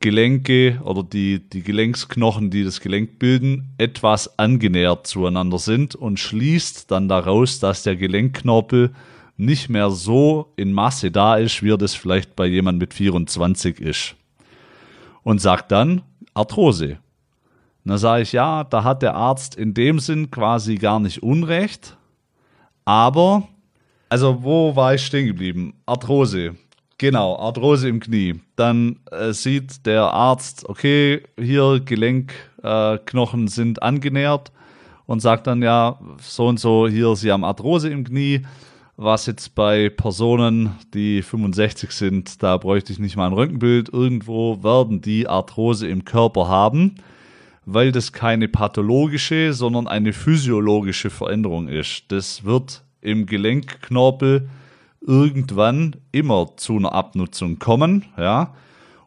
[0.00, 6.90] Gelenke oder die, die Gelenksknochen, die das Gelenk bilden, etwas angenähert zueinander sind und schließt
[6.90, 8.90] dann daraus, dass der Gelenkknorpel
[9.36, 13.80] nicht mehr so in Masse da ist, wie er das vielleicht bei jemandem mit 24
[13.80, 14.16] ist.
[15.22, 16.02] Und sagt dann
[16.34, 16.98] Arthrose.
[17.84, 21.96] Und sage ich, ja, da hat der Arzt in dem Sinn quasi gar nicht Unrecht,
[22.84, 23.48] aber,
[24.08, 25.74] also wo war ich stehen geblieben?
[25.86, 26.56] Arthrose.
[27.02, 28.34] Genau, Arthrose im Knie.
[28.54, 34.52] Dann äh, sieht der Arzt, okay, hier Gelenkknochen äh, sind angenähert
[35.06, 38.42] und sagt dann ja, so und so, hier, Sie haben Arthrose im Knie.
[38.96, 43.88] Was jetzt bei Personen, die 65 sind, da bräuchte ich nicht mal ein Röntgenbild.
[43.92, 46.94] Irgendwo werden die Arthrose im Körper haben,
[47.66, 52.04] weil das keine pathologische, sondern eine physiologische Veränderung ist.
[52.12, 54.48] Das wird im Gelenkknorpel
[55.06, 58.54] irgendwann immer zu einer Abnutzung kommen, ja,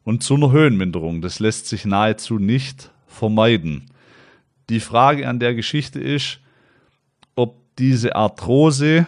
[0.03, 1.21] und zu einer Höhenminderung.
[1.21, 3.89] Das lässt sich nahezu nicht vermeiden.
[4.69, 6.39] Die Frage an der Geschichte ist,
[7.35, 9.07] ob diese Arthrose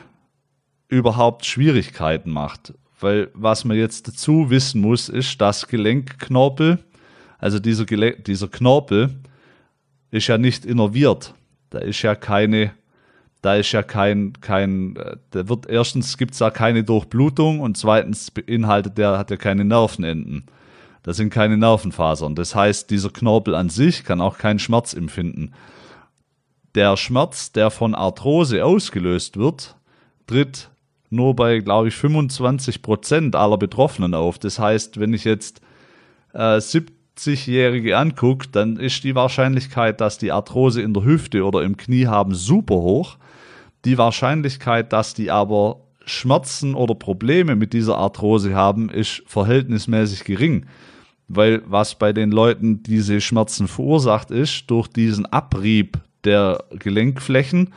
[0.87, 2.73] überhaupt Schwierigkeiten macht.
[2.99, 6.79] Weil was man jetzt dazu wissen muss, ist, dass Gelenkknorpel,
[7.37, 9.15] also dieser, Gelen dieser Knorpel,
[10.09, 11.33] ist ja nicht innerviert.
[11.69, 12.73] Da ist ja keine,
[13.47, 17.77] da ist ja kein, kein, äh, da wird erstens gibt es da keine Durchblutung und
[17.77, 20.43] zweitens beinhaltet der, hat er keine Nervenenden.
[21.03, 22.35] Da sind keine Nervenfasern.
[22.35, 25.53] Das heißt, dieser Knorpel an sich kann auch keinen Schmerz empfinden.
[26.75, 29.77] Der Schmerz, der von Arthrose ausgelöst wird,
[30.27, 30.69] tritt
[31.09, 34.39] nur bei, glaube ich, 25 Prozent aller Betroffenen auf.
[34.39, 35.61] Das heißt, wenn ich jetzt
[36.33, 41.77] äh, 70-Jährige angucke, dann ist die Wahrscheinlichkeit, dass die Arthrose in der Hüfte oder im
[41.77, 43.17] Knie haben, super hoch.
[43.87, 50.65] Die Wahrscheinlichkeit, dass die aber Schmerzen oder Probleme mit dieser Arthrose haben, ist verhältnismäßig gering.
[51.29, 57.73] Weil was bei den Leuten diese Schmerzen verursacht ist, durch diesen Abrieb der Gelenkflächen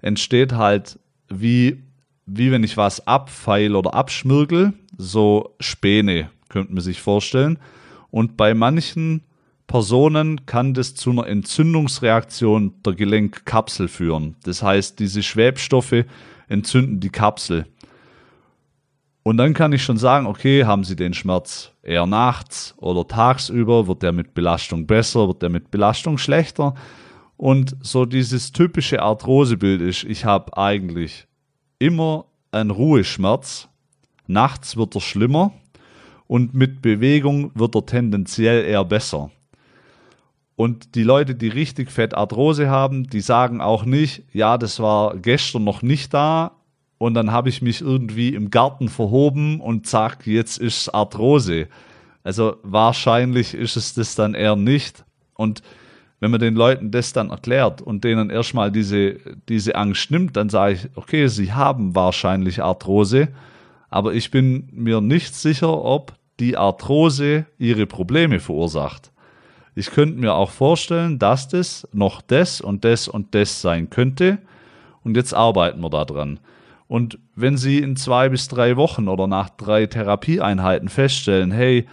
[0.00, 1.82] entsteht halt wie,
[2.24, 7.58] wie wenn ich was abfeil oder abschmirgel, so Späne, könnte man sich vorstellen.
[8.12, 9.24] Und bei manchen
[9.68, 14.34] Personen kann das zu einer Entzündungsreaktion der Gelenkkapsel führen.
[14.42, 16.04] Das heißt, diese Schwebstoffe
[16.48, 17.66] entzünden die Kapsel.
[19.22, 23.86] Und dann kann ich schon sagen, okay, haben Sie den Schmerz eher nachts oder tagsüber?
[23.86, 25.28] Wird der mit Belastung besser?
[25.28, 26.74] Wird der mit Belastung schlechter?
[27.36, 31.26] Und so dieses typische Arthrosebild ist, ich habe eigentlich
[31.78, 33.68] immer einen Ruheschmerz.
[34.26, 35.52] Nachts wird er schlimmer
[36.26, 39.30] und mit Bewegung wird er tendenziell eher besser.
[40.58, 45.16] Und die Leute, die richtig fett Arthrose haben, die sagen auch nicht, ja, das war
[45.16, 46.50] gestern noch nicht da
[46.98, 51.68] und dann habe ich mich irgendwie im Garten verhoben und zack, jetzt ist Arthrose.
[52.24, 55.04] Also wahrscheinlich ist es das dann eher nicht.
[55.34, 55.62] Und
[56.18, 59.18] wenn man den Leuten das dann erklärt und denen erstmal diese,
[59.48, 63.28] diese Angst nimmt, dann sage ich, okay, sie haben wahrscheinlich Arthrose,
[63.90, 69.12] aber ich bin mir nicht sicher, ob die Arthrose ihre Probleme verursacht.
[69.78, 74.38] Ich könnte mir auch vorstellen, dass das noch das und das und das sein könnte.
[75.04, 76.40] Und jetzt arbeiten wir daran.
[76.88, 81.86] Und wenn Sie in zwei bis drei Wochen oder nach drei Therapieeinheiten feststellen, hey,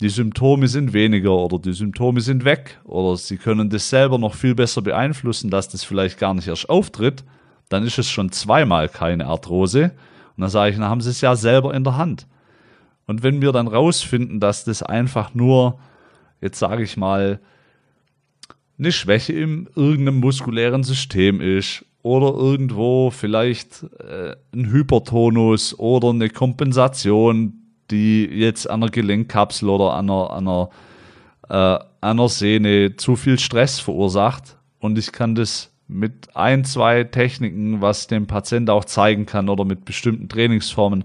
[0.00, 4.36] die Symptome sind weniger oder die Symptome sind weg oder Sie können das selber noch
[4.36, 7.24] viel besser beeinflussen, dass das vielleicht gar nicht erst auftritt,
[7.68, 9.90] dann ist es schon zweimal keine Arthrose.
[10.36, 12.28] Und dann sage ich, dann haben Sie es ja selber in der Hand.
[13.08, 15.80] Und wenn wir dann rausfinden, dass das einfach nur
[16.42, 17.40] jetzt sage ich mal,
[18.78, 26.28] eine Schwäche im irgendeinem muskulären System ist oder irgendwo vielleicht äh, ein Hypertonus oder eine
[26.28, 27.54] Kompensation,
[27.90, 30.68] die jetzt an einer Gelenkkapsel oder an einer, an einer,
[31.48, 34.56] äh, an einer Sehne zu viel Stress verursacht.
[34.80, 39.64] Und ich kann das mit ein, zwei Techniken, was dem Patient auch zeigen kann oder
[39.64, 41.04] mit bestimmten Trainingsformen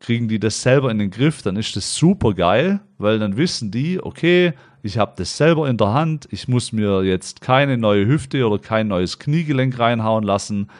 [0.00, 3.70] kriegen die das selber in den Griff, dann ist das super geil, weil dann wissen
[3.70, 8.06] die, okay, ich habe das selber in der Hand, ich muss mir jetzt keine neue
[8.06, 10.70] Hüfte oder kein neues Kniegelenk reinhauen lassen,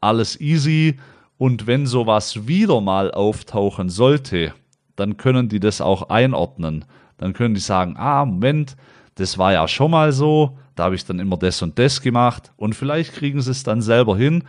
[0.00, 0.96] alles easy.
[1.36, 4.54] Und wenn sowas wieder mal auftauchen sollte,
[4.94, 6.84] dann können die das auch einordnen.
[7.16, 8.76] Dann können die sagen, ah, Moment,
[9.16, 12.52] das war ja schon mal so, da habe ich dann immer das und das gemacht
[12.56, 14.44] und vielleicht kriegen sie es dann selber hin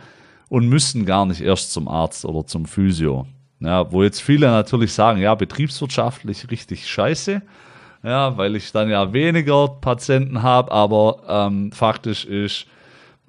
[0.48, 3.26] und müssen gar nicht erst zum Arzt oder zum Physio.
[3.60, 7.40] Ja, wo jetzt viele natürlich sagen, ja, betriebswirtschaftlich richtig scheiße,
[8.02, 12.66] ja, weil ich dann ja weniger Patienten habe, aber ähm, faktisch ist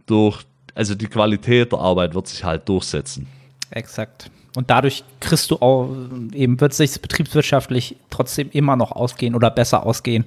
[0.06, 0.44] durch,
[0.76, 3.28] also die Qualität der Arbeit wird sich halt durchsetzen.
[3.72, 4.30] Exakt.
[4.56, 5.90] Und dadurch kriegst du auch,
[6.34, 10.26] eben wird sich betriebswirtschaftlich trotzdem immer noch ausgehen oder besser ausgehen.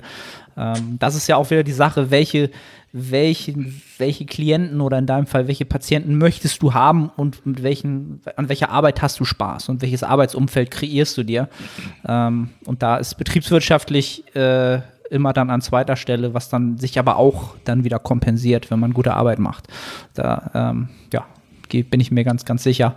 [0.56, 2.50] Ähm, das ist ja auch wieder die Sache, welche,
[2.92, 3.54] welche,
[3.98, 8.48] welche Klienten oder in deinem Fall welche Patienten möchtest du haben und mit welchen, an
[8.48, 11.48] welcher Arbeit hast du Spaß und welches Arbeitsumfeld kreierst du dir.
[12.06, 17.16] Ähm, und da ist betriebswirtschaftlich äh, immer dann an zweiter Stelle, was dann sich aber
[17.16, 19.66] auch dann wieder kompensiert, wenn man gute Arbeit macht.
[20.14, 21.26] Da, ähm, ja,
[21.72, 22.94] bin ich mir ganz, ganz sicher.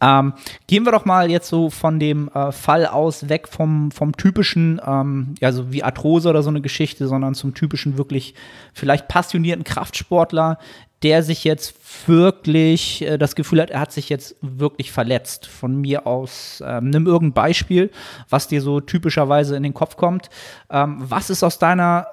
[0.00, 0.32] Ähm,
[0.66, 4.80] gehen wir doch mal jetzt so von dem äh, Fall aus weg vom, vom typischen,
[4.86, 8.34] ähm, ja, so wie Arthrose oder so eine Geschichte, sondern zum typischen wirklich
[8.72, 10.58] vielleicht passionierten Kraftsportler,
[11.02, 11.74] der sich jetzt
[12.06, 15.46] wirklich äh, das Gefühl hat, er hat sich jetzt wirklich verletzt.
[15.46, 17.90] Von mir aus, ähm, nimm irgendein Beispiel,
[18.28, 20.28] was dir so typischerweise in den Kopf kommt.
[20.70, 22.06] Ähm, was ist aus deiner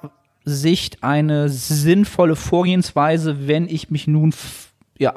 [0.44, 4.32] Sicht eine sinnvolle Vorgehensweise, wenn ich mich nun
[4.98, 5.14] ja,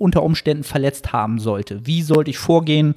[0.00, 1.86] unter Umständen verletzt haben sollte.
[1.86, 2.94] Wie sollte ich vorgehen?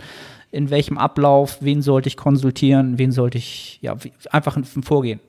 [0.51, 1.57] In welchem Ablauf?
[1.61, 2.97] Wen sollte ich konsultieren?
[2.97, 3.95] Wen sollte ich, ja,
[4.31, 5.19] einfach ein Vorgehen?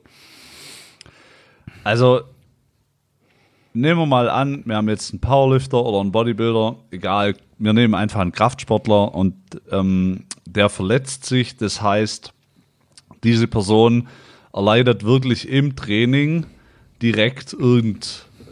[1.83, 2.23] Also,
[3.73, 7.95] nehmen wir mal an, wir haben jetzt einen Powerlifter oder einen Bodybuilder, egal, wir nehmen
[7.95, 9.35] einfach einen Kraftsportler und
[9.71, 11.57] ähm, der verletzt sich.
[11.57, 12.33] Das heißt,
[13.23, 14.09] diese Person
[14.53, 16.47] erleidet wirklich im Training
[17.03, 18.01] direkt irgendein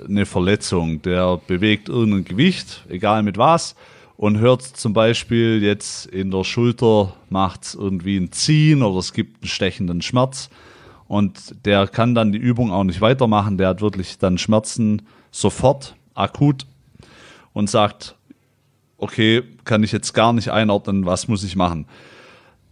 [0.09, 1.03] eine Verletzung.
[1.03, 3.75] Der bewegt irgendein Gewicht, egal mit was,
[4.17, 9.13] und hört zum Beispiel jetzt in der Schulter, macht es irgendwie ein Ziehen oder es
[9.13, 10.49] gibt einen stechenden Schmerz.
[11.09, 13.59] Und der kann dann die Übung auch nicht weitermachen.
[13.59, 16.67] Der hat wirklich dann Schmerzen sofort, akut
[17.53, 18.15] und sagt,
[18.99, 21.87] okay, kann ich jetzt gar nicht einordnen, was muss ich machen.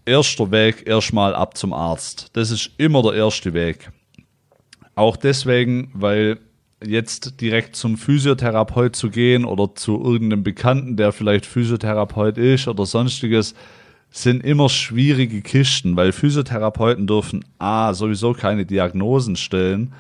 [0.05, 2.31] Erster Weg, erstmal ab zum Arzt.
[2.35, 3.91] Das ist immer der erste Weg.
[4.95, 6.39] Auch deswegen, weil
[6.85, 12.87] jetzt direkt zum Physiotherapeut zu gehen oder zu irgendeinem Bekannten, der vielleicht Physiotherapeut ist oder
[12.87, 13.55] sonstiges,
[14.11, 19.93] sind immer schwierige Kisten, weil Physiotherapeuten dürfen A, sowieso keine Diagnosen stellen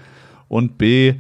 [0.48, 1.14] und B,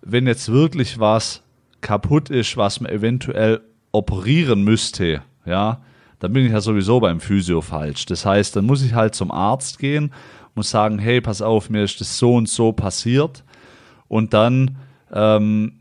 [0.00, 1.42] wenn jetzt wirklich was
[1.80, 3.60] kaputt ist, was man eventuell
[3.92, 5.82] operieren müsste, ja,
[6.18, 8.06] dann bin ich ja sowieso beim Physio falsch.
[8.06, 10.12] Das heißt, dann muss ich halt zum Arzt gehen,
[10.54, 13.44] muss sagen, hey, pass auf, mir ist das so und so passiert
[14.08, 14.78] und dann
[15.12, 15.72] ähm,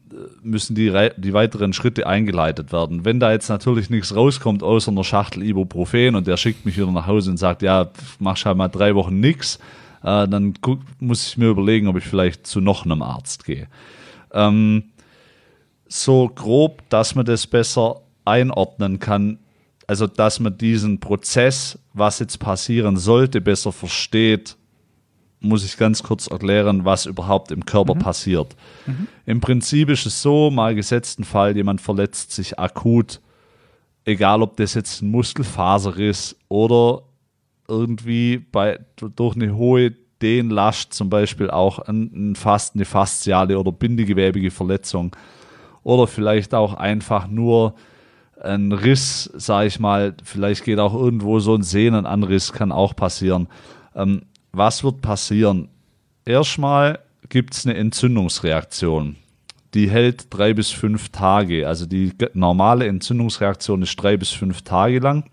[0.41, 3.05] müssen die, die weiteren Schritte eingeleitet werden.
[3.05, 6.91] Wenn da jetzt natürlich nichts rauskommt außer einer Schachtel Ibuprofen und der schickt mich wieder
[6.91, 7.89] nach Hause und sagt, ja,
[8.19, 9.57] mach halt mal drei Wochen nichts,
[10.03, 10.53] äh, dann
[10.99, 13.67] muss ich mir überlegen, ob ich vielleicht zu noch einem Arzt gehe.
[14.33, 14.83] Ähm,
[15.87, 19.39] so grob, dass man das besser einordnen kann,
[19.87, 24.55] also dass man diesen Prozess, was jetzt passieren sollte, besser versteht
[25.41, 27.99] muss ich ganz kurz erklären, was überhaupt im Körper mhm.
[27.99, 28.55] passiert.
[28.85, 29.07] Mhm.
[29.25, 33.19] Im Prinzip ist es so, mal gesetzten Fall, jemand verletzt sich akut,
[34.05, 37.01] egal ob das jetzt ein Muskelfaser ist oder
[37.67, 43.71] irgendwie bei, durch eine hohe Dehnlast, zum Beispiel auch ein, ein fast eine fasziale oder
[43.71, 45.15] bindegewebige Verletzung
[45.83, 47.73] oder vielleicht auch einfach nur
[48.39, 53.47] ein Riss, sage ich mal, vielleicht geht auch irgendwo so ein Sehnenanriss, kann auch passieren.
[53.95, 55.69] Ähm, was wird passieren?
[56.25, 56.99] Erstmal
[57.29, 59.15] gibt es eine Entzündungsreaktion.
[59.73, 61.67] Die hält drei bis fünf Tage.
[61.67, 65.23] Also die normale Entzündungsreaktion ist drei bis fünf Tage lang.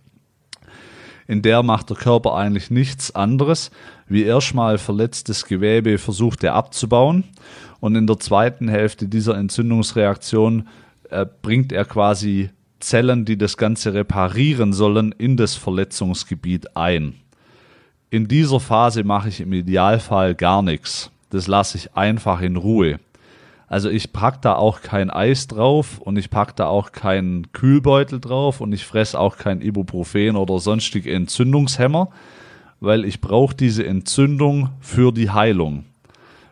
[1.27, 3.71] In der macht der Körper eigentlich nichts anderes,
[4.07, 7.25] wie erstmal verletztes Gewebe versucht er abzubauen.
[7.81, 10.69] Und in der zweiten Hälfte dieser Entzündungsreaktion
[11.11, 12.51] äh, bringt er quasi
[12.81, 17.15] Zellen, die das Ganze reparieren sollen, in das Verletzungsgebiet ein.
[18.11, 21.11] In dieser Phase mache ich im Idealfall gar nichts.
[21.31, 22.99] Das lasse ich einfach in Ruhe.
[23.69, 28.19] Also ich packe da auch kein Eis drauf und ich packe da auch keinen Kühlbeutel
[28.19, 32.09] drauf und ich fresse auch kein Ibuprofen oder sonstige Entzündungshemmer,
[32.81, 35.85] weil ich brauche diese Entzündung für die Heilung.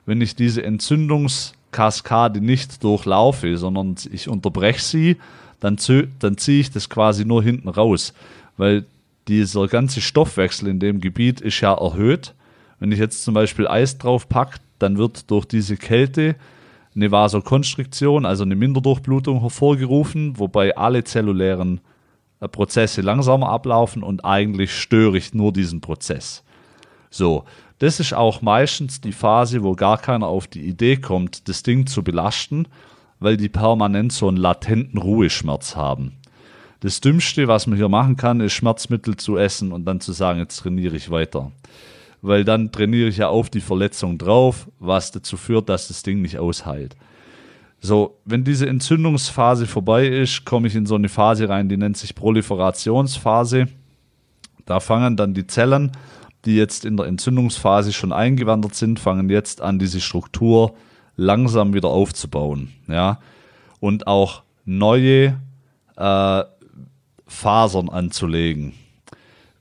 [0.04, 5.16] Wenn ich diese Entzündungskaskade nicht durchlaufe, sondern ich unterbreche sie,
[5.60, 5.78] dann,
[6.18, 8.12] dann ziehe ich das quasi nur hinten raus,
[8.58, 8.84] weil
[9.28, 12.34] dieser ganze Stoffwechsel in dem Gebiet ist ja erhöht.
[12.78, 16.36] Wenn ich jetzt zum Beispiel Eis drauf packe, dann wird durch diese Kälte
[16.94, 21.80] eine Vasokonstriktion, also eine Minderdurchblutung hervorgerufen, wobei alle zellulären
[22.40, 26.42] äh, Prozesse langsamer ablaufen und eigentlich störe ich nur diesen Prozess.
[27.10, 27.44] So,
[27.78, 31.86] das ist auch meistens die Phase, wo gar keiner auf die Idee kommt, das Ding
[31.86, 32.66] zu belasten,
[33.20, 36.12] weil die permanent so einen latenten Ruheschmerz haben.
[36.80, 40.38] Das Dümmste, was man hier machen kann, ist Schmerzmittel zu essen und dann zu sagen,
[40.38, 41.52] jetzt trainiere ich weiter.
[42.22, 46.22] Weil dann trainiere ich ja auf die Verletzung drauf, was dazu führt, dass das Ding
[46.22, 46.96] nicht ausheilt.
[47.80, 51.96] So, wenn diese Entzündungsphase vorbei ist, komme ich in so eine Phase rein, die nennt
[51.96, 53.68] sich Proliferationsphase.
[54.64, 55.92] Da fangen dann die Zellen,
[56.44, 60.74] die jetzt in der Entzündungsphase schon eingewandert sind, fangen jetzt an, diese Struktur
[61.16, 62.72] langsam wieder aufzubauen.
[62.88, 63.20] Ja?
[63.80, 65.38] Und auch neue
[65.96, 66.44] äh,
[67.26, 68.74] Fasern anzulegen.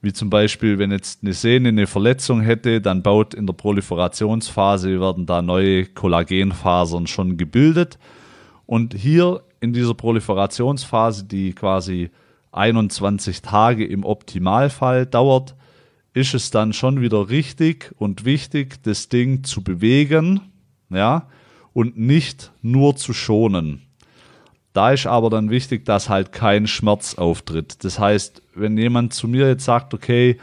[0.01, 5.01] Wie zum Beispiel, wenn jetzt eine Sehne eine Verletzung hätte, dann baut in der Proliferationsphase,
[5.01, 7.97] werden da neue Kollagenfasern schon gebildet.
[8.67, 12.11] Und hier in dieser Proliferationsphase, die quasi
[12.51, 15.55] 21 Tage im Optimalfall dauert,
[16.13, 20.39] ist es dann schon wieder richtig und wichtig, das Ding zu bewegen,
[20.89, 21.27] ja,
[21.73, 23.81] und nicht nur zu schonen.
[24.75, 27.85] Da ist aber dann wichtig, dass halt kein Schmerz auftritt.
[27.85, 30.37] Das heißt, wenn jemand zu mir jetzt sagt, okay,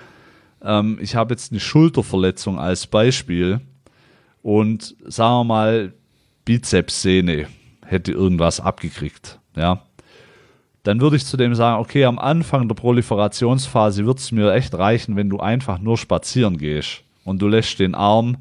[0.63, 3.61] ähm, ich habe jetzt eine Schulterverletzung als Beispiel
[4.43, 5.93] und sagen wir mal,
[6.47, 7.47] Bizepssehne
[7.85, 9.83] hätte irgendwas abgekriegt, ja,
[10.83, 14.73] dann würde ich zu dem sagen, okay, am Anfang der Proliferationsphase wird es mir echt
[14.73, 18.39] reichen, wenn du einfach nur spazieren gehst und du lässt den Arm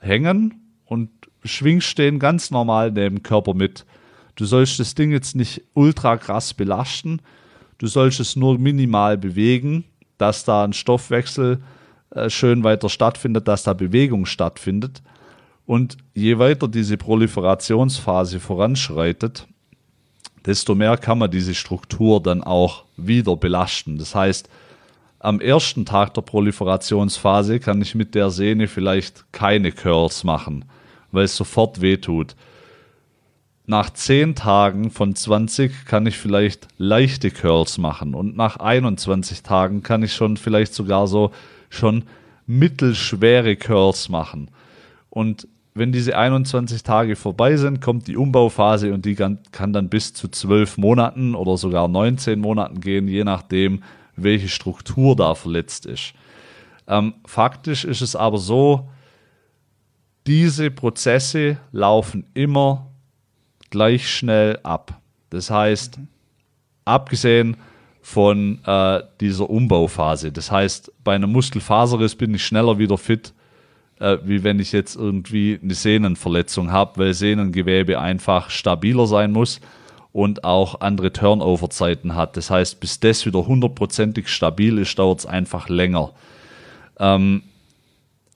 [0.00, 1.10] hängen und
[1.44, 3.84] schwingst den ganz normal neben dem Körper mit.
[4.36, 7.20] Du sollst das Ding jetzt nicht ultra krass belasten.
[7.78, 9.84] Du sollst es nur minimal bewegen,
[10.18, 11.62] dass da ein Stoffwechsel
[12.10, 15.02] äh, schön weiter stattfindet, dass da Bewegung stattfindet.
[15.66, 19.46] Und je weiter diese Proliferationsphase voranschreitet,
[20.44, 23.98] desto mehr kann man diese Struktur dann auch wieder belasten.
[23.98, 24.48] Das heißt,
[25.20, 30.66] am ersten Tag der Proliferationsphase kann ich mit der Sehne vielleicht keine Curls machen,
[31.12, 32.36] weil es sofort wehtut
[33.66, 39.82] nach 10 Tagen von 20 kann ich vielleicht leichte Curls machen und nach 21 Tagen
[39.82, 41.30] kann ich schon vielleicht sogar so
[41.70, 42.04] schon
[42.46, 44.50] mittelschwere Curls machen.
[45.08, 49.38] Und wenn diese 21 Tage vorbei sind, kommt die Umbauphase und die kann,
[49.72, 53.82] dann bis zu 12 Monaten oder sogar 19 Monaten gehen, je nachdem,
[54.14, 56.12] welche Struktur da verletzt ist.
[56.86, 58.88] Ähm, faktisch ist es aber so,
[60.26, 62.86] diese Prozesse laufen immer
[63.74, 65.00] gleich schnell ab.
[65.30, 65.98] Das heißt,
[66.84, 67.56] abgesehen
[68.02, 70.30] von äh, dieser Umbauphase.
[70.30, 73.32] Das heißt, bei einem Muskelfaserriss bin ich schneller wieder fit,
[73.98, 79.60] äh, wie wenn ich jetzt irgendwie eine Sehnenverletzung habe, weil Sehnengewebe einfach stabiler sein muss
[80.12, 82.36] und auch andere Turnover-Zeiten hat.
[82.36, 86.12] Das heißt, bis das wieder hundertprozentig stabil ist, dauert es einfach länger.
[87.00, 87.42] Ähm,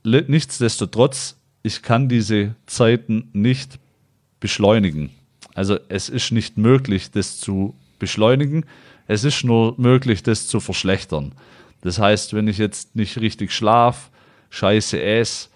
[0.03, 3.78] nichtsdestotrotz, ich kann diese Zeiten nicht
[4.41, 5.11] beschleunigen.
[5.59, 8.64] Also es ist nicht möglich, das zu beschleunigen.
[9.09, 11.32] Es ist nur möglich, das zu verschlechtern.
[11.80, 14.11] Das heißt, wenn ich jetzt nicht richtig schlaf,
[14.50, 15.48] scheiße esse,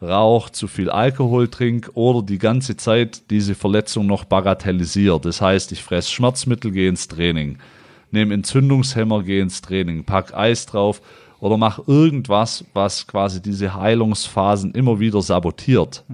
[0.00, 5.18] rauche, zu viel Alkohol trinke oder die ganze Zeit diese Verletzung noch bagatellisiere.
[5.20, 7.58] Das heißt, ich fresse Schmerzmittel, gehe ins Training,
[8.12, 11.02] nehme Entzündungshemmer, gehe ins Training, pack Eis drauf
[11.40, 16.04] oder mache irgendwas, was quasi diese Heilungsphasen immer wieder sabotiert,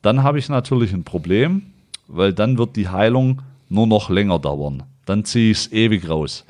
[0.00, 1.72] dann habe ich natürlich ein Problem,
[2.08, 4.82] weil dann wird die Heilung nur noch länger dauern.
[5.04, 6.44] Dann ziehe ich es ewig raus.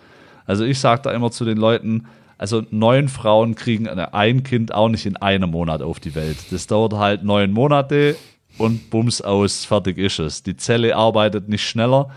[0.46, 2.06] Also ich sage da immer zu den Leuten,
[2.38, 6.38] also neun Frauen kriegen ein Kind auch nicht in einem Monat auf die Welt.
[6.50, 8.16] Das dauert halt neun Monate
[8.56, 10.42] und bums aus, fertig ist es.
[10.44, 12.10] Die Zelle arbeitet nicht schneller,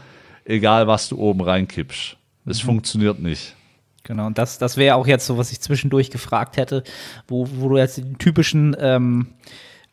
[0.45, 2.17] egal was du oben reinkippst.
[2.45, 2.67] Es mhm.
[2.67, 3.55] funktioniert nicht.
[4.03, 6.83] Genau, und das, das wäre auch jetzt so, was ich zwischendurch gefragt hätte,
[7.27, 9.27] wo, wo du jetzt den typischen ähm,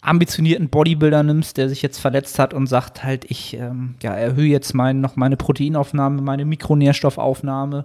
[0.01, 4.49] ambitionierten Bodybuilder nimmst, der sich jetzt verletzt hat und sagt halt, ich ähm, ja, erhöhe
[4.49, 7.84] jetzt mein, noch meine Proteinaufnahme, meine Mikronährstoffaufnahme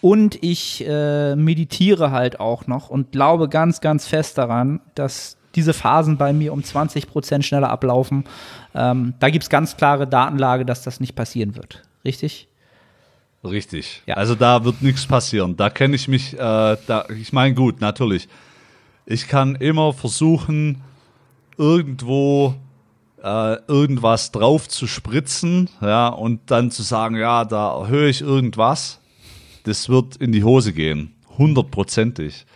[0.00, 5.72] und ich äh, meditiere halt auch noch und glaube ganz, ganz fest daran, dass diese
[5.72, 8.24] Phasen bei mir um 20 Prozent schneller ablaufen.
[8.74, 11.82] Ähm, da gibt es ganz klare Datenlage, dass das nicht passieren wird.
[12.04, 12.46] Richtig?
[13.42, 14.02] Richtig.
[14.06, 14.14] Ja.
[14.14, 15.56] Also da wird nichts passieren.
[15.56, 18.28] Da kenne ich mich, äh, da, ich meine, gut, natürlich.
[19.06, 20.82] Ich kann immer versuchen,
[21.60, 22.54] irgendwo
[23.22, 28.98] äh, irgendwas drauf zu spritzen, ja, und dann zu sagen, ja, da höre ich irgendwas.
[29.64, 31.14] Das wird in die Hose gehen.
[31.36, 32.46] Hundertprozentig.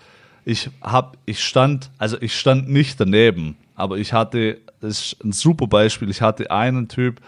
[0.46, 5.32] Ich hab, ich stand, also ich stand nicht daneben, aber ich hatte, das ist ein
[5.32, 7.20] super Beispiel, ich hatte einen Typ,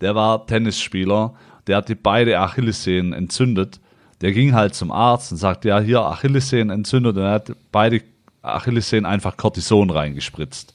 [0.00, 1.34] der war Tennisspieler,
[1.66, 3.80] der hatte beide Achillessehnen entzündet.
[4.22, 8.00] Der ging halt zum Arzt und sagte, ja, hier Achillessehnen entzündet und er hat beide
[8.40, 10.74] Achillessehnen einfach Cortison reingespritzt.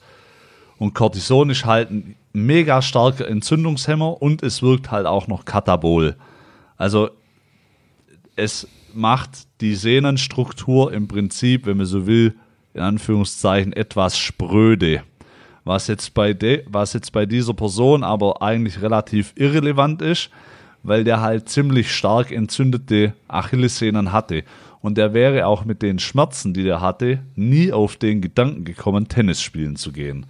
[0.78, 6.15] Und Cortison ist halt ein mega starker Entzündungshemmer und es wirkt halt auch noch katabol.
[6.78, 7.09] Also
[8.36, 12.36] es macht die Sehnenstruktur im Prinzip, wenn man so will,
[12.74, 15.03] in Anführungszeichen etwas spröde.
[15.63, 20.30] Was jetzt bei, de, was jetzt bei dieser Person aber eigentlich relativ irrelevant ist,
[20.82, 24.43] weil der halt ziemlich stark entzündete Achillessehnen hatte.
[24.82, 29.07] Und er wäre auch mit den Schmerzen, die der hatte, nie auf den Gedanken gekommen,
[29.07, 30.26] Tennis spielen zu gehen.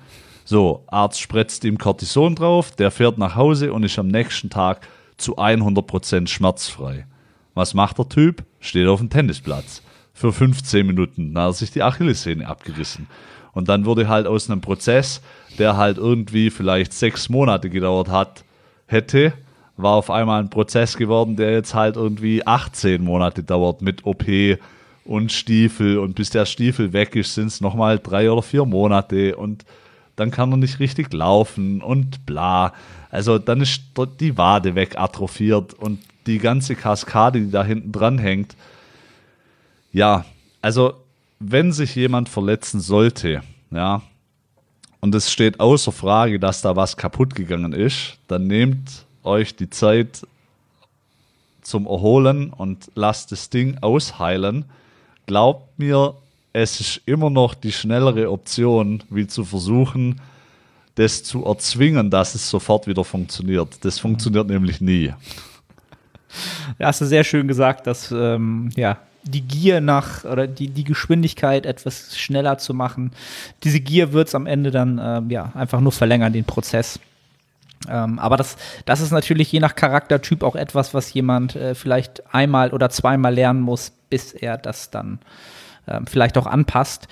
[0.45, 4.87] So, Arzt spritzt ihm Cortison drauf, der fährt nach Hause und ist am nächsten Tag
[5.17, 7.05] zu 100% schmerzfrei.
[7.53, 8.43] Was macht der Typ?
[8.59, 9.81] Steht auf dem Tennisplatz.
[10.13, 11.33] Für 15 Minuten.
[11.33, 13.07] Da hat er sich die Achillessehne abgerissen.
[13.53, 15.21] Und dann wurde halt aus einem Prozess,
[15.57, 18.43] der halt irgendwie vielleicht sechs Monate gedauert hat,
[18.87, 19.33] hätte,
[19.77, 24.25] war auf einmal ein Prozess geworden, der jetzt halt irgendwie 18 Monate dauert mit OP
[25.05, 25.97] und Stiefel.
[25.97, 29.35] Und bis der Stiefel weg ist, sind es nochmal drei oder vier Monate.
[29.35, 29.65] Und
[30.15, 32.73] dann kann er nicht richtig laufen und bla.
[33.09, 33.81] Also dann ist
[34.19, 38.55] die Wade weg atrophiert und die ganze Kaskade, die da hinten dran hängt.
[39.91, 40.25] Ja,
[40.61, 40.93] also
[41.39, 43.41] wenn sich jemand verletzen sollte,
[43.71, 44.01] ja,
[45.01, 49.69] und es steht außer Frage, dass da was kaputt gegangen ist, dann nehmt euch die
[49.69, 50.25] Zeit
[51.61, 54.65] zum Erholen und lasst das Ding ausheilen.
[55.25, 56.15] Glaubt mir,
[56.53, 60.21] es ist immer noch die schnellere Option, wie zu versuchen,
[60.95, 63.83] das zu erzwingen, dass es sofort wieder funktioniert.
[63.83, 65.11] Das funktioniert nämlich nie.
[66.77, 70.83] Ja, hast du sehr schön gesagt, dass ähm, ja, die Gier nach oder die, die
[70.83, 73.11] Geschwindigkeit etwas schneller zu machen,
[73.63, 76.99] diese Gier wird es am Ende dann ähm, ja, einfach nur verlängern, den Prozess.
[77.89, 82.33] Ähm, aber das, das ist natürlich je nach Charaktertyp auch etwas, was jemand äh, vielleicht
[82.33, 85.19] einmal oder zweimal lernen muss, bis er das dann
[85.87, 87.07] ähm, vielleicht auch anpasst.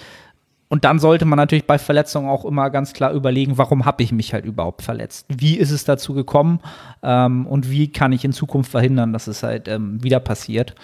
[0.71, 4.13] Und dann sollte man natürlich bei Verletzungen auch immer ganz klar überlegen, warum habe ich
[4.13, 5.25] mich halt überhaupt verletzt?
[5.27, 6.61] Wie ist es dazu gekommen?
[7.03, 10.75] Ähm, und wie kann ich in Zukunft verhindern, dass es halt ähm, wieder passiert?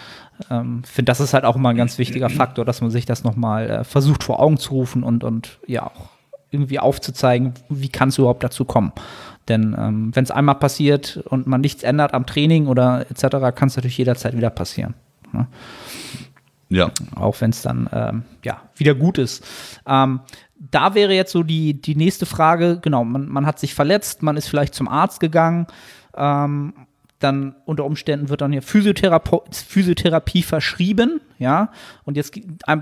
[0.41, 3.05] Ich ähm, finde, das ist halt auch immer ein ganz wichtiger Faktor, dass man sich
[3.05, 6.09] das nochmal äh, versucht vor Augen zu rufen und, und ja auch
[6.51, 8.91] irgendwie aufzuzeigen, wie kann es überhaupt dazu kommen.
[9.47, 13.69] Denn ähm, wenn es einmal passiert und man nichts ändert am Training oder etc., kann
[13.69, 14.95] es natürlich jederzeit wieder passieren.
[15.31, 15.47] Ne?
[16.70, 16.91] Ja.
[17.15, 19.45] Auch wenn es dann ähm, ja, wieder gut ist.
[19.86, 20.22] Ähm,
[20.59, 24.38] da wäre jetzt so die, die nächste Frage, genau, man, man hat sich verletzt, man
[24.38, 25.68] ist vielleicht zum Arzt gegangen,
[26.15, 26.74] ähm,
[27.20, 31.72] dann unter Umständen wird dann hier Physiotherape Physiotherapie verschrieben, ja,
[32.03, 32.39] und jetzt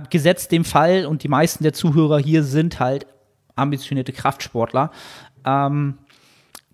[0.10, 3.08] gesetzt dem Fall, und die meisten der Zuhörer hier sind halt
[3.56, 4.92] ambitionierte Kraftsportler,
[5.46, 6.00] ähm,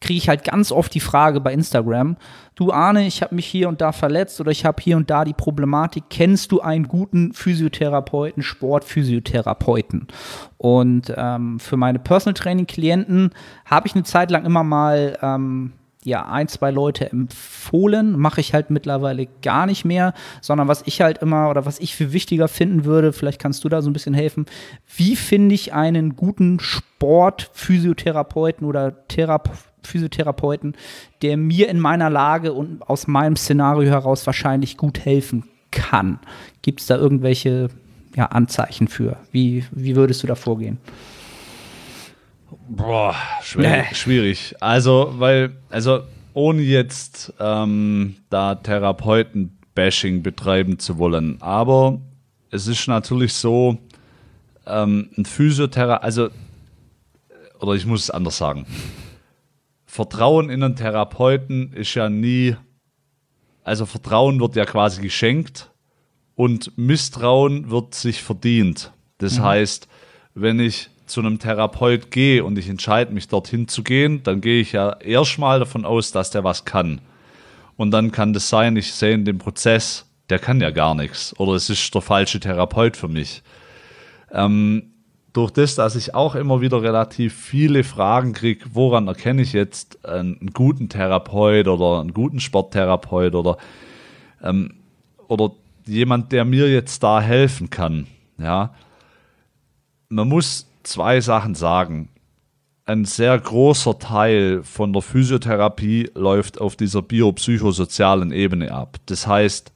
[0.02, 2.18] kriege ich halt ganz oft die Frage bei Instagram,
[2.56, 5.24] du Arne, ich habe mich hier und da verletzt oder ich habe hier und da
[5.24, 10.08] die Problematik, kennst du einen guten Physiotherapeuten, Sportphysiotherapeuten?
[10.58, 13.32] Und ähm, für meine Personal Training Klienten
[13.66, 15.74] habe ich eine Zeit lang immer mal ähm,
[16.04, 21.00] ja, ein, zwei Leute empfohlen, mache ich halt mittlerweile gar nicht mehr, sondern was ich
[21.02, 23.94] halt immer oder was ich für wichtiger finden würde, vielleicht kannst du da so ein
[23.94, 24.48] bisschen helfen,
[24.96, 30.76] wie finde ich einen guten Sportphysiotherapeuten oder Therapeuten Physiotherapeuten,
[31.22, 36.20] der mir in meiner Lage und aus meinem Szenario heraus wahrscheinlich gut helfen kann.
[36.62, 37.70] Gibt es da irgendwelche
[38.16, 39.18] ja, Anzeichen für?
[39.32, 40.78] Wie, wie würdest du da vorgehen?
[42.74, 43.94] Boah, schwer, Nee.
[43.96, 44.56] schwierig.
[44.62, 46.04] Also, weil, also
[46.34, 52.00] ohne jetzt ähm, da Therapeuten-Bashing betreiben zu wollen, aber
[52.50, 53.78] es ist natürlich so,
[54.66, 56.30] ähm, ein Physiotherapeut, also,
[57.60, 58.66] oder ich muss es anders sagen.
[59.86, 62.56] Vertrauen in einen Therapeuten ist ja nie,
[63.66, 65.70] also Vertrauen wird ja quasi geschenkt
[66.36, 68.94] und Misstrauen wird sich verdient.
[69.18, 69.90] Das heißt,
[70.34, 74.62] wenn ich zu einem Therapeut gehe und ich entscheide mich dorthin zu gehen, dann gehe
[74.62, 77.02] ich ja erstmal davon aus, dass der was kann.
[77.78, 81.38] Und dann kann das sein, ich sehe in dem Prozess, der kann ja gar nichts
[81.40, 83.44] oder es ist der falsche Therapeut für mich.
[84.32, 84.92] Ähm,
[85.34, 90.06] durch das, dass ich auch immer wieder relativ viele Fragen kriege, woran erkenne ich jetzt
[90.06, 93.58] einen, guten Therapeut oder einen guten Sporttherapeut oder,
[94.44, 94.74] ähm,
[95.28, 95.52] oder
[95.86, 98.08] jemand, der mir jetzt da helfen kann.
[98.38, 98.74] Ja,
[100.10, 102.10] man muss zwei Sachen sagen.
[102.86, 108.98] Ein sehr großer Teil von der Physiotherapie läuft auf dieser biopsychosozialen Ebene ab.
[109.06, 109.72] Das heißt,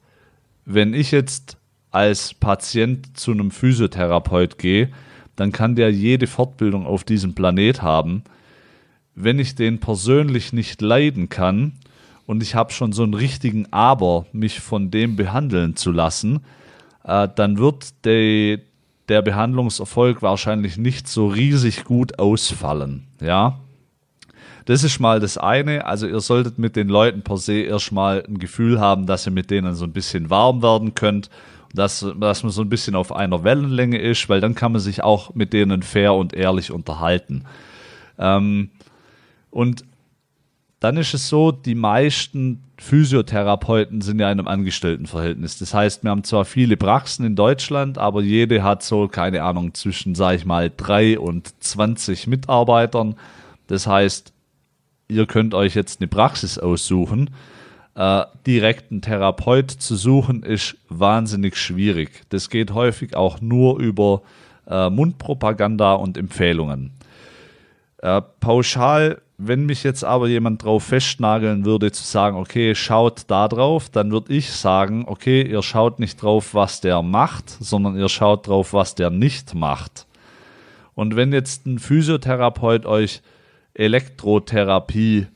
[0.64, 1.56] wenn ich jetzt
[1.90, 4.90] als Patient zu einem Physiotherapeut gehe,
[5.36, 8.24] dann kann der jede Fortbildung auf diesem Planet haben.
[9.14, 11.72] Wenn ich den persönlich nicht leiden kann
[12.26, 16.40] und ich habe schon so einen richtigen Aber, mich von dem behandeln zu lassen,
[17.04, 18.60] äh, dann wird de,
[19.08, 23.06] der Behandlungserfolg wahrscheinlich nicht so riesig gut ausfallen.
[23.20, 23.58] Ja,
[24.66, 25.86] das ist mal das eine.
[25.86, 29.50] Also ihr solltet mit den Leuten per se erstmal ein Gefühl haben, dass ihr mit
[29.50, 31.30] denen so ein bisschen warm werden könnt.
[31.72, 35.02] Dass, dass man so ein bisschen auf einer Wellenlänge ist, weil dann kann man sich
[35.02, 37.44] auch mit denen fair und ehrlich unterhalten.
[38.18, 38.70] Ähm,
[39.50, 39.84] und
[40.80, 45.58] dann ist es so, die meisten Physiotherapeuten sind ja in einem Angestelltenverhältnis.
[45.58, 49.72] Das heißt, wir haben zwar viele Praxen in Deutschland, aber jede hat so, keine Ahnung,
[49.74, 53.16] zwischen, sag ich mal, drei und 20 Mitarbeitern.
[53.66, 54.32] Das heißt,
[55.08, 57.30] ihr könnt euch jetzt eine Praxis aussuchen.
[57.94, 62.24] Äh, direkt Therapeut zu suchen, ist wahnsinnig schwierig.
[62.28, 64.20] Das geht häufig auch nur über
[64.66, 66.90] äh, Mundpropaganda und Empfehlungen.
[67.98, 73.48] Äh, pauschal, wenn mich jetzt aber jemand drauf festnageln würde, zu sagen, okay, schaut da
[73.48, 78.08] drauf, dann würde ich sagen, okay, ihr schaut nicht drauf, was der macht, sondern ihr
[78.08, 80.06] schaut drauf, was der nicht macht.
[80.94, 83.20] Und wenn jetzt ein Physiotherapeut euch
[83.74, 85.26] Elektrotherapie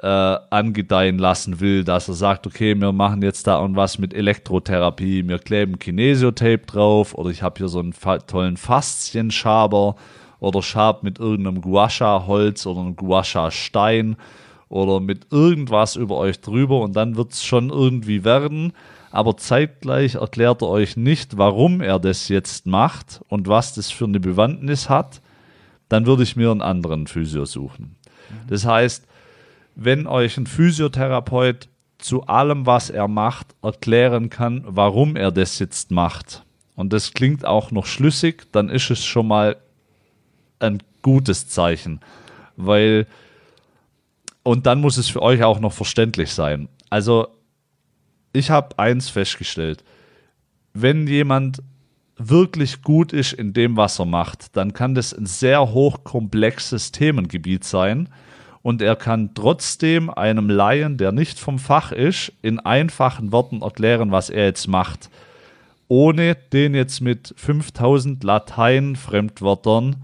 [0.00, 4.14] äh, angedeihen lassen will, dass er sagt, okay, wir machen jetzt da und was mit
[4.14, 7.94] Elektrotherapie, wir kleben Kinesiotape drauf oder ich habe hier so einen
[8.26, 9.96] tollen Faszienschaber
[10.40, 14.16] oder schab mit irgendeinem Guasha-Holz oder einem Guasha-Stein
[14.68, 18.72] oder mit irgendwas über euch drüber und dann wird es schon irgendwie werden.
[19.10, 24.04] Aber zeitgleich erklärt er euch nicht, warum er das jetzt macht und was das für
[24.04, 25.22] eine Bewandtnis hat.
[25.88, 27.96] Dann würde ich mir einen anderen Physio suchen.
[28.48, 29.06] Das heißt,
[29.74, 35.90] wenn euch ein Physiotherapeut zu allem, was er macht, erklären kann, warum er das jetzt
[35.90, 36.44] macht,
[36.76, 39.56] und das klingt auch noch schlüssig, dann ist es schon mal
[40.60, 42.00] ein gutes Zeichen,
[42.56, 43.06] weil
[44.42, 46.68] und dann muss es für euch auch noch verständlich sein.
[46.88, 47.28] Also
[48.32, 49.84] ich habe eins festgestellt,
[50.72, 51.62] wenn jemand
[52.16, 57.64] wirklich gut ist in dem, was er macht, dann kann das ein sehr hochkomplexes Themengebiet
[57.64, 58.08] sein.
[58.62, 64.10] Und er kann trotzdem einem Laien, der nicht vom Fach ist, in einfachen Worten erklären,
[64.10, 65.10] was er jetzt macht,
[65.86, 69.96] ohne den jetzt mit 5000 Latein-Fremdwörtern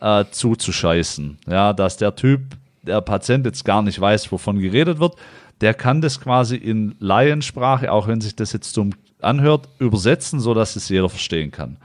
[0.00, 1.38] äh, zuzuscheißen.
[1.46, 2.40] Ja, dass der Typ,
[2.82, 5.16] der Patient jetzt gar nicht weiß, wovon geredet wird,
[5.60, 10.76] der kann das quasi in Laiensprache, auch wenn sich das jetzt dumm anhört, übersetzen, sodass
[10.76, 11.76] es jeder verstehen kann.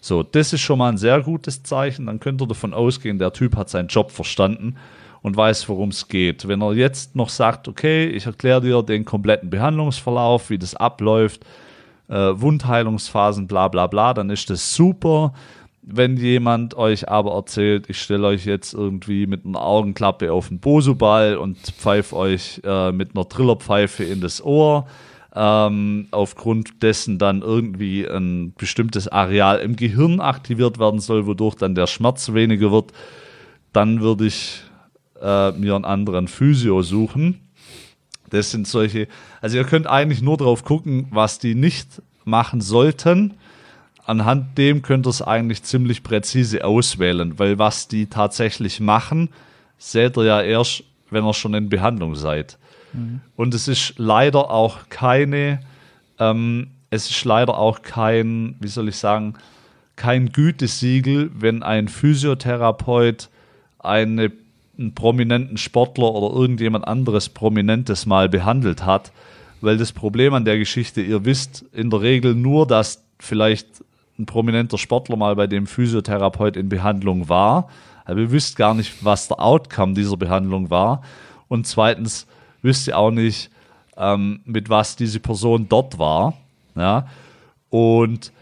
[0.00, 2.06] So, das ist schon mal ein sehr gutes Zeichen.
[2.06, 4.76] Dann könnt ihr davon ausgehen, der Typ hat seinen Job verstanden
[5.22, 6.48] und weiß, worum es geht.
[6.48, 11.44] Wenn er jetzt noch sagt, okay, ich erkläre dir den kompletten Behandlungsverlauf, wie das abläuft,
[12.08, 15.32] äh, Wundheilungsphasen, bla bla bla, dann ist das super.
[15.84, 20.60] Wenn jemand euch aber erzählt, ich stelle euch jetzt irgendwie mit einer Augenklappe auf den
[20.60, 24.86] Bosuball und pfeife euch äh, mit einer Trillerpfeife in das Ohr,
[25.34, 31.74] ähm, aufgrund dessen dann irgendwie ein bestimmtes Areal im Gehirn aktiviert werden soll, wodurch dann
[31.74, 32.92] der Schmerz weniger wird,
[33.72, 34.62] dann würde ich
[35.20, 37.40] äh, mir einen anderen Physio suchen.
[38.30, 39.08] Das sind solche,
[39.40, 43.34] also ihr könnt eigentlich nur drauf gucken, was die nicht machen sollten.
[44.04, 49.28] Anhand dem könnt ihr es eigentlich ziemlich präzise auswählen, weil was die tatsächlich machen,
[49.78, 52.58] seht ihr ja erst, wenn ihr schon in Behandlung seid.
[53.36, 55.60] Und es ist leider auch keine
[56.18, 59.34] ähm, es ist leider auch kein, wie soll ich sagen,
[59.96, 63.30] kein Gütesiegel, wenn ein Physiotherapeut
[63.78, 64.30] eine,
[64.78, 69.10] einen prominenten Sportler oder irgendjemand anderes Prominentes mal behandelt hat.
[69.62, 73.66] Weil das Problem an der Geschichte, ihr wisst in der Regel nur, dass vielleicht
[74.18, 77.68] ein prominenter Sportler mal bei dem Physiotherapeut in Behandlung war.
[78.04, 81.02] Aber ihr wisst gar nicht, was der Outcome dieser Behandlung war.
[81.48, 82.26] Und zweitens
[82.62, 83.50] wisst ihr auch nicht,
[83.96, 86.34] ähm, mit was diese Person dort war.
[86.74, 87.08] Ja?
[87.70, 88.32] Und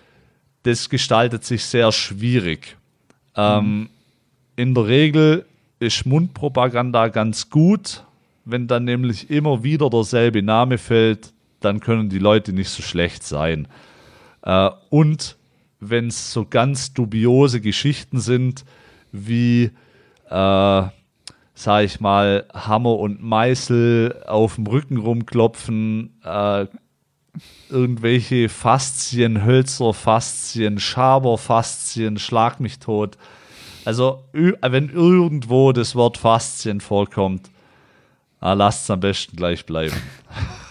[0.62, 2.76] das gestaltet sich sehr schwierig.
[3.36, 3.88] Ähm,
[4.56, 5.46] in der Regel
[5.78, 8.04] ist Mundpropaganda ganz gut.
[8.44, 13.22] Wenn dann nämlich immer wieder derselbe Name fällt, dann können die Leute nicht so schlecht
[13.22, 13.68] sein.
[14.42, 15.36] Äh, und
[15.80, 18.64] wenn es so ganz dubiose Geschichten sind,
[19.12, 19.70] wie,
[20.28, 20.82] äh,
[21.54, 26.66] sag ich mal, Hammer und Meißel auf dem Rücken rumklopfen, äh,
[27.68, 33.16] irgendwelche Faszien, Hölzer, Faszien, Schaber, Faszien, Schlag mich tot.
[33.84, 37.50] Also, wenn irgendwo das Wort Faszien vorkommt,
[38.40, 39.96] ah, lasst es am besten gleich bleiben.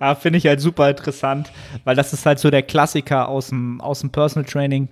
[0.00, 1.52] ja, Finde ich halt super interessant,
[1.84, 4.88] weil das ist halt so der Klassiker aus dem, aus dem Personal Training.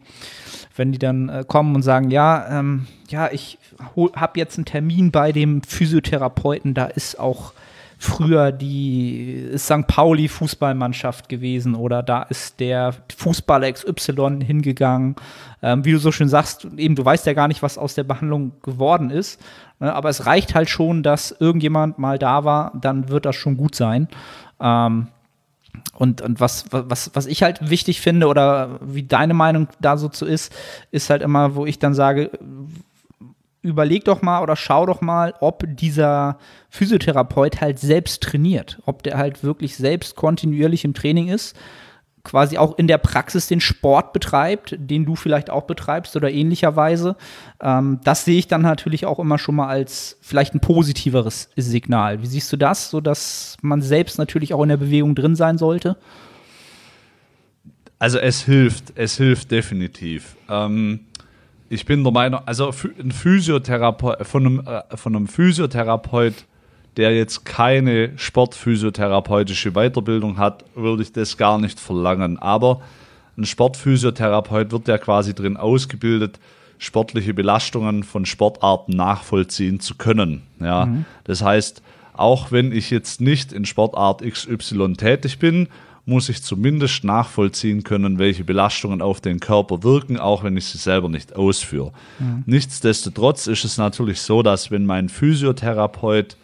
[0.76, 3.58] Wenn die dann äh, kommen und sagen, ja, ähm, ja, ich
[4.14, 7.52] habe jetzt einen Termin bei dem Physiotherapeuten, da ist auch
[8.02, 9.86] früher die St.
[9.86, 15.16] Pauli Fußballmannschaft gewesen oder da ist der Fußballer XY hingegangen.
[15.62, 18.04] Ähm, wie du so schön sagst, eben du weißt ja gar nicht, was aus der
[18.04, 19.38] Behandlung geworden ist.
[19.80, 19.94] Ne?
[19.94, 23.74] Aber es reicht halt schon, dass irgendjemand mal da war, dann wird das schon gut
[23.74, 24.08] sein.
[24.60, 25.08] Ähm,
[25.94, 30.08] und, und was, was, was ich halt wichtig finde oder wie deine Meinung da so
[30.08, 30.52] zu ist,
[30.90, 32.30] ist halt immer, wo ich dann sage,
[33.62, 36.38] überleg doch mal oder schau doch mal, ob dieser
[36.70, 41.56] Physiotherapeut halt selbst trainiert, ob der halt wirklich selbst kontinuierlich im Training ist,
[42.30, 47.16] quasi auch in der Praxis den Sport betreibt, den du vielleicht auch betreibst oder ähnlicherweise.
[47.60, 52.22] Ähm, das sehe ich dann natürlich auch immer schon mal als vielleicht ein positiveres Signal.
[52.22, 55.58] Wie siehst du das, so dass man selbst natürlich auch in der Bewegung drin sein
[55.58, 55.96] sollte?
[57.98, 60.36] Also es hilft, es hilft definitiv.
[60.48, 61.00] Ähm
[61.68, 66.34] ich bin der Meinung, also ein Physiotherapeut, von einem, äh, von einem Physiotherapeut,
[67.00, 72.38] der jetzt keine sportphysiotherapeutische Weiterbildung hat, würde ich das gar nicht verlangen.
[72.38, 72.82] Aber
[73.38, 76.38] ein Sportphysiotherapeut wird ja quasi drin ausgebildet,
[76.76, 80.42] sportliche Belastungen von Sportarten nachvollziehen zu können.
[80.60, 81.06] Ja, mhm.
[81.24, 81.82] das heißt,
[82.12, 85.68] auch wenn ich jetzt nicht in Sportart XY tätig bin
[86.06, 90.78] muss ich zumindest nachvollziehen können, welche Belastungen auf den Körper wirken, auch wenn ich sie
[90.78, 91.92] selber nicht ausführe.
[92.18, 92.42] Mhm.
[92.46, 96.36] Nichtsdestotrotz ist es natürlich so, dass wenn mein Physiotherapeut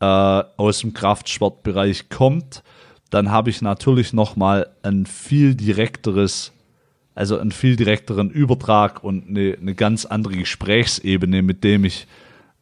[0.00, 2.62] äh, aus dem Kraftsportbereich kommt,
[3.10, 6.52] dann habe ich natürlich nochmal ein viel direkteres,
[7.14, 12.06] also einen viel direkteren Übertrag und eine, eine ganz andere Gesprächsebene, mit dem ich,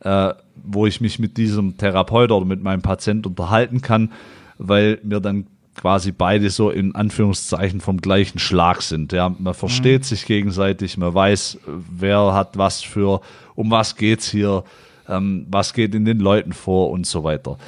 [0.00, 4.12] äh, wo ich mich mit diesem Therapeut oder mit meinem Patient unterhalten kann,
[4.58, 9.12] weil mir dann quasi beide so in Anführungszeichen vom gleichen Schlag sind.
[9.12, 10.04] Ja, man versteht mhm.
[10.06, 13.22] sich gegenseitig, man weiß, wer hat was für,
[13.54, 14.64] um was geht's hier,
[15.12, 17.58] ähm, was geht in den Leuten vor und so weiter.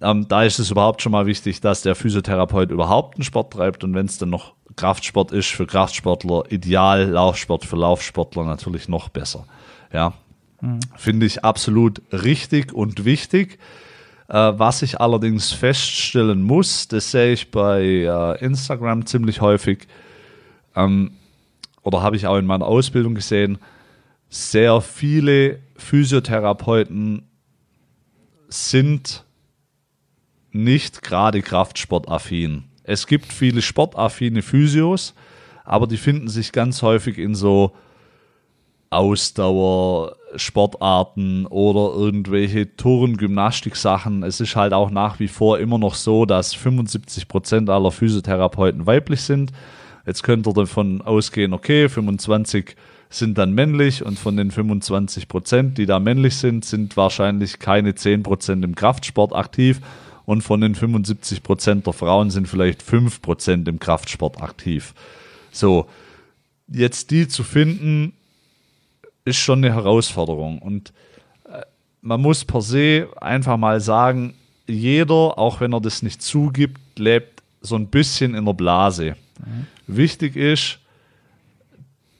[0.00, 3.84] Ähm, da ist es überhaupt schon mal wichtig, dass der Physiotherapeut überhaupt einen Sport treibt
[3.84, 9.08] und wenn es dann noch Kraftsport ist für Kraftsportler, ideal, Laufsport für Laufsportler natürlich noch
[9.08, 9.44] besser.
[9.92, 10.14] Ja,
[10.60, 10.80] mhm.
[10.96, 13.58] finde ich absolut richtig und wichtig.
[14.28, 19.86] Äh, was ich allerdings feststellen muss, das sehe ich bei äh, Instagram ziemlich häufig,
[20.74, 21.12] ähm,
[21.82, 23.58] oder habe ich auch in meiner Ausbildung gesehen,
[24.30, 27.28] sehr viele Physiotherapeuten
[28.48, 29.24] sind
[30.50, 32.64] nicht gerade kraftsportaffin.
[32.84, 35.14] Es gibt viele sportaffine Physios,
[35.64, 37.72] aber die finden sich ganz häufig in so
[38.90, 44.22] Ausdauer, Sportarten oder irgendwelche Touren, Gymnastik-Sachen.
[44.22, 48.86] Es ist halt auch nach wie vor immer noch so, dass 75 Prozent aller Physiotherapeuten
[48.86, 49.52] weiblich sind.
[50.04, 52.76] Jetzt könnt ihr davon ausgehen, okay, 25
[53.12, 57.94] sind dann männlich und von den 25 Prozent, die da männlich sind, sind wahrscheinlich keine
[57.94, 59.80] 10 Prozent im Kraftsport aktiv
[60.24, 64.94] und von den 75 Prozent der Frauen sind vielleicht 5 Prozent im Kraftsport aktiv.
[65.50, 65.88] So,
[66.68, 68.14] jetzt die zu finden,
[69.24, 70.58] ist schon eine Herausforderung.
[70.58, 70.92] Und
[71.44, 71.62] äh,
[72.00, 74.34] man muss per se einfach mal sagen,
[74.66, 79.16] jeder, auch wenn er das nicht zugibt, lebt so ein bisschen in der Blase.
[79.38, 79.66] Mhm.
[79.86, 80.78] Wichtig ist,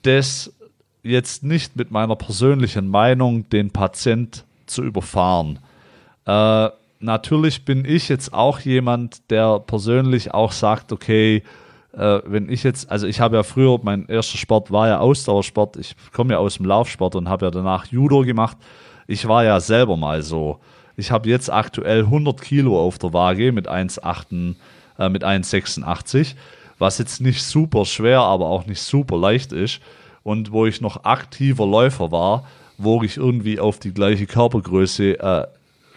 [0.03, 0.51] das
[1.03, 5.59] jetzt nicht mit meiner persönlichen Meinung den Patient zu überfahren.
[6.25, 11.43] Äh, natürlich bin ich jetzt auch jemand, der persönlich auch sagt, okay,
[11.93, 15.77] äh, wenn ich jetzt, also ich habe ja früher, mein erster Sport war ja Ausdauersport,
[15.77, 18.57] ich komme ja aus dem Laufsport und habe ja danach Judo gemacht.
[19.05, 20.59] Ich war ja selber mal so.
[20.95, 24.55] Ich habe jetzt aktuell 100 Kilo auf der Waage mit 1,8,
[24.97, 26.35] äh, mit 1,86,
[26.79, 29.81] was jetzt nicht super schwer, aber auch nicht super leicht ist.
[30.23, 32.47] Und wo ich noch aktiver Läufer war,
[32.77, 35.47] wog ich irgendwie auf die gleiche Körpergröße äh,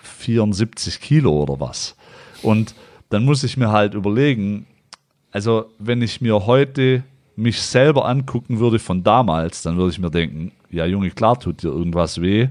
[0.02, 1.96] 74 Kilo oder was.
[2.42, 2.74] Und
[3.10, 4.66] dann muss ich mir halt überlegen,
[5.30, 7.02] also wenn ich mir heute
[7.36, 11.62] mich selber angucken würde von damals, dann würde ich mir denken, ja Junge, klar tut
[11.62, 12.48] dir irgendwas weh.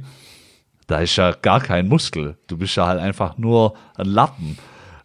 [0.88, 2.38] Da ist ja gar kein Muskel.
[2.48, 4.58] Du bist ja halt einfach nur ein Lappen.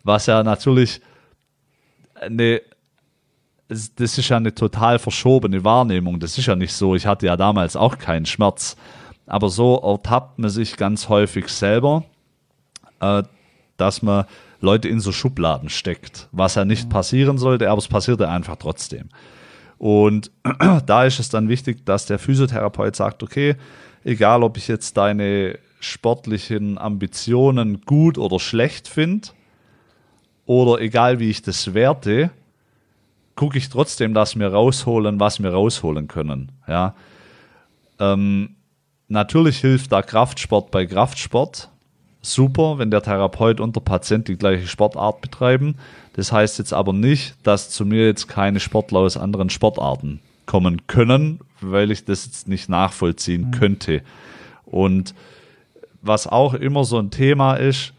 [0.04, 1.00] Was ja natürlich
[2.14, 2.60] eine,
[3.70, 6.18] das ist ja eine total verschobene Wahrnehmung.
[6.18, 6.96] Das ist ja nicht so.
[6.96, 8.76] Ich hatte ja damals auch keinen Schmerz.
[9.26, 12.04] Aber so ertappt man sich ganz häufig selber,
[12.98, 13.22] äh,
[13.76, 14.24] dass man
[14.60, 19.08] Leute in so Schubladen steckt, was ja nicht passieren sollte, aber es passierte einfach trotzdem.
[19.78, 20.32] Und
[20.86, 23.54] da ist es dann wichtig, dass der Physiotherapeut sagt, okay,
[24.04, 29.28] egal ob ich jetzt deine sportlichen Ambitionen gut oder schlecht finde,
[30.44, 32.30] oder egal wie ich das werte,
[33.36, 36.52] gucke ich trotzdem, dass wir rausholen, was wir rausholen können.
[36.68, 36.94] Ja.
[37.98, 38.56] Ähm,
[39.08, 41.70] natürlich hilft da Kraftsport bei Kraftsport,
[42.22, 45.76] super, wenn der Therapeut und der Patient die gleiche Sportart betreiben.
[46.14, 50.86] Das heißt jetzt aber nicht, dass zu mir jetzt keine Sportler aus anderen Sportarten kommen
[50.86, 53.50] können, weil ich das jetzt nicht nachvollziehen mhm.
[53.52, 54.02] könnte.
[54.64, 55.14] Und
[56.02, 57.92] was auch immer so ein Thema ist,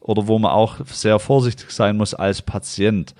[0.00, 3.14] oder wo man auch sehr vorsichtig sein muss als Patient,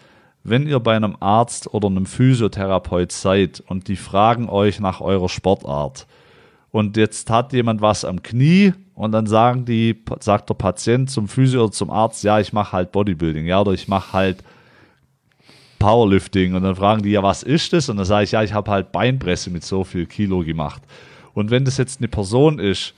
[0.45, 5.29] wenn ihr bei einem Arzt oder einem Physiotherapeut seid und die fragen euch nach eurer
[5.29, 6.07] Sportart
[6.71, 11.29] und jetzt hat jemand was am Knie und dann sagen die, sagt der Patient zum
[11.29, 14.45] Physio oder zum Arzt, ja, ich mache halt Bodybuilding, ja, oder ich mache halt
[15.79, 16.55] Powerlifting.
[16.55, 17.89] Und dann fragen die, ja, was ist das?
[17.89, 20.83] Und dann sage ich, ja, ich habe halt Beinpresse mit so viel Kilo gemacht.
[21.35, 22.95] Und wenn das jetzt eine Person ist,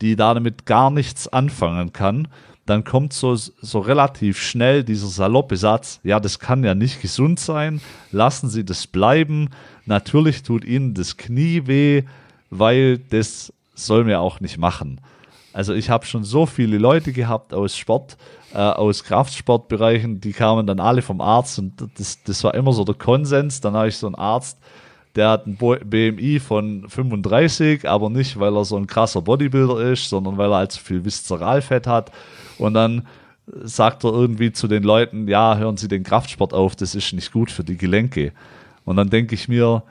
[0.00, 2.28] die damit gar nichts anfangen kann,
[2.70, 7.40] dann kommt so, so relativ schnell dieser saloppe Satz, ja, das kann ja nicht gesund
[7.40, 7.80] sein,
[8.12, 9.50] lassen Sie das bleiben.
[9.86, 12.04] Natürlich tut Ihnen das Knie weh,
[12.48, 15.00] weil das soll mir auch nicht machen.
[15.52, 18.16] Also ich habe schon so viele Leute gehabt aus Sport,
[18.54, 22.84] äh, aus Kraftsportbereichen, die kamen dann alle vom Arzt und das, das war immer so
[22.84, 23.60] der Konsens.
[23.60, 24.58] Dann habe ich so einen Arzt,
[25.16, 30.08] der hat ein BMI von 35, aber nicht, weil er so ein krasser Bodybuilder ist,
[30.08, 32.12] sondern weil er halt so viel Viszeralfett hat.
[32.60, 33.06] Und dann
[33.62, 37.32] sagt er irgendwie zu den Leuten, ja, hören Sie den Kraftsport auf, das ist nicht
[37.32, 38.32] gut für die Gelenke.
[38.84, 39.82] Und dann denke ich mir,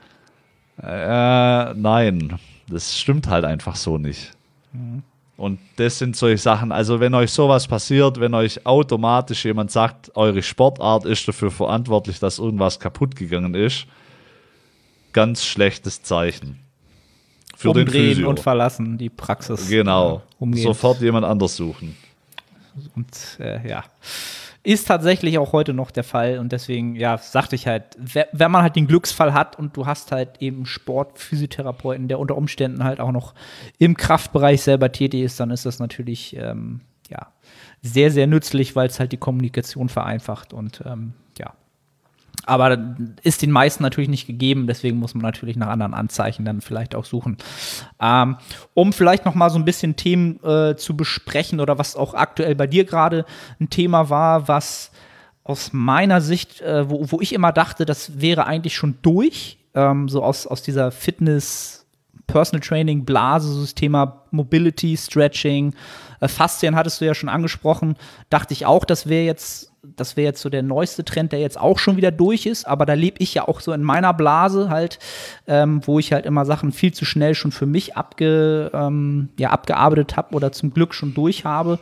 [0.82, 4.32] äh, nein, das stimmt halt einfach so nicht.
[4.72, 5.02] Mhm.
[5.36, 6.70] Und das sind solche Sachen.
[6.70, 12.18] Also, wenn euch sowas passiert, wenn euch automatisch jemand sagt, eure Sportart ist dafür verantwortlich,
[12.18, 13.86] dass irgendwas kaputt gegangen ist,
[15.14, 16.58] ganz schlechtes Zeichen.
[17.56, 18.28] Für Umdrehen den Physio.
[18.28, 19.68] und verlassen die Praxis.
[19.68, 20.22] Genau.
[20.40, 21.96] Äh, Sofort jemand anders suchen.
[22.94, 23.84] Und äh, ja
[24.62, 26.38] ist tatsächlich auch heute noch der Fall.
[26.38, 27.96] Und deswegen, ja, sagte ich halt,
[28.32, 32.84] wenn man halt den Glücksfall hat und du hast halt eben Sportphysiotherapeuten, der unter Umständen
[32.84, 33.34] halt auch noch
[33.78, 37.28] im Kraftbereich selber tätig ist, dann ist das natürlich, ähm, ja,
[37.82, 41.14] sehr, sehr nützlich, weil es halt die Kommunikation vereinfacht und ähm,
[42.50, 46.60] aber ist den meisten natürlich nicht gegeben, deswegen muss man natürlich nach anderen Anzeichen dann
[46.60, 47.36] vielleicht auch suchen.
[48.00, 48.38] Ähm,
[48.74, 52.56] um vielleicht noch mal so ein bisschen Themen äh, zu besprechen oder was auch aktuell
[52.56, 53.24] bei dir gerade
[53.60, 54.90] ein Thema war, was
[55.44, 60.08] aus meiner Sicht, äh, wo, wo ich immer dachte, das wäre eigentlich schon durch, ähm,
[60.08, 61.86] so aus, aus dieser Fitness,
[62.26, 65.72] Personal Training, Blase, so das Thema Mobility, Stretching,
[66.28, 67.96] Faszien hattest du ja schon angesprochen,
[68.28, 71.58] dachte ich auch, das wäre jetzt das wäre jetzt so der neueste Trend, der jetzt
[71.58, 74.68] auch schon wieder durch ist, aber da lebe ich ja auch so in meiner Blase
[74.68, 74.98] halt,
[75.46, 79.50] ähm, wo ich halt immer Sachen viel zu schnell schon für mich abge, ähm, ja,
[79.50, 81.78] abgearbeitet habe oder zum Glück schon durch habe.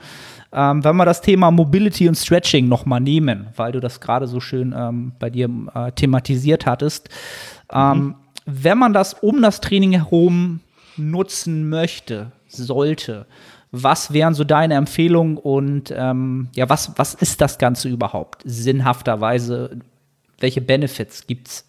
[0.52, 4.40] Ähm, wenn wir das Thema Mobility und Stretching nochmal nehmen, weil du das gerade so
[4.40, 7.08] schön ähm, bei dir äh, thematisiert hattest.
[7.72, 8.14] Ähm, mhm.
[8.46, 10.60] Wenn man das um das Training herum
[10.96, 13.26] nutzen möchte, sollte,
[13.70, 19.78] was wären so deine Empfehlungen und ähm, ja, was, was ist das Ganze überhaupt sinnhafterweise?
[20.40, 21.68] Welche Benefits gibt's?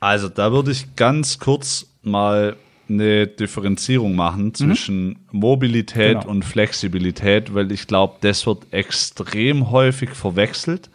[0.00, 2.56] Also, da würde ich ganz kurz mal
[2.88, 4.54] eine Differenzierung machen mhm.
[4.54, 5.16] zwischen mhm.
[5.30, 6.30] Mobilität genau.
[6.30, 10.90] und Flexibilität, weil ich glaube, das wird extrem häufig verwechselt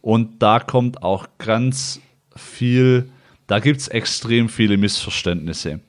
[0.00, 2.00] und da kommt auch ganz
[2.36, 3.08] viel,
[3.46, 5.80] da gibt es extrem viele Missverständnisse.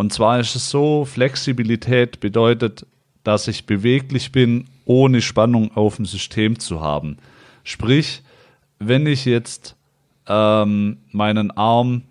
[0.00, 2.86] Und zwar ist es so, Flexibilität bedeutet,
[3.22, 7.18] dass ich beweglich bin, ohne Spannung auf dem System zu haben.
[7.64, 8.22] Sprich,
[8.78, 9.76] wenn ich jetzt
[10.26, 12.04] ähm, meinen Arm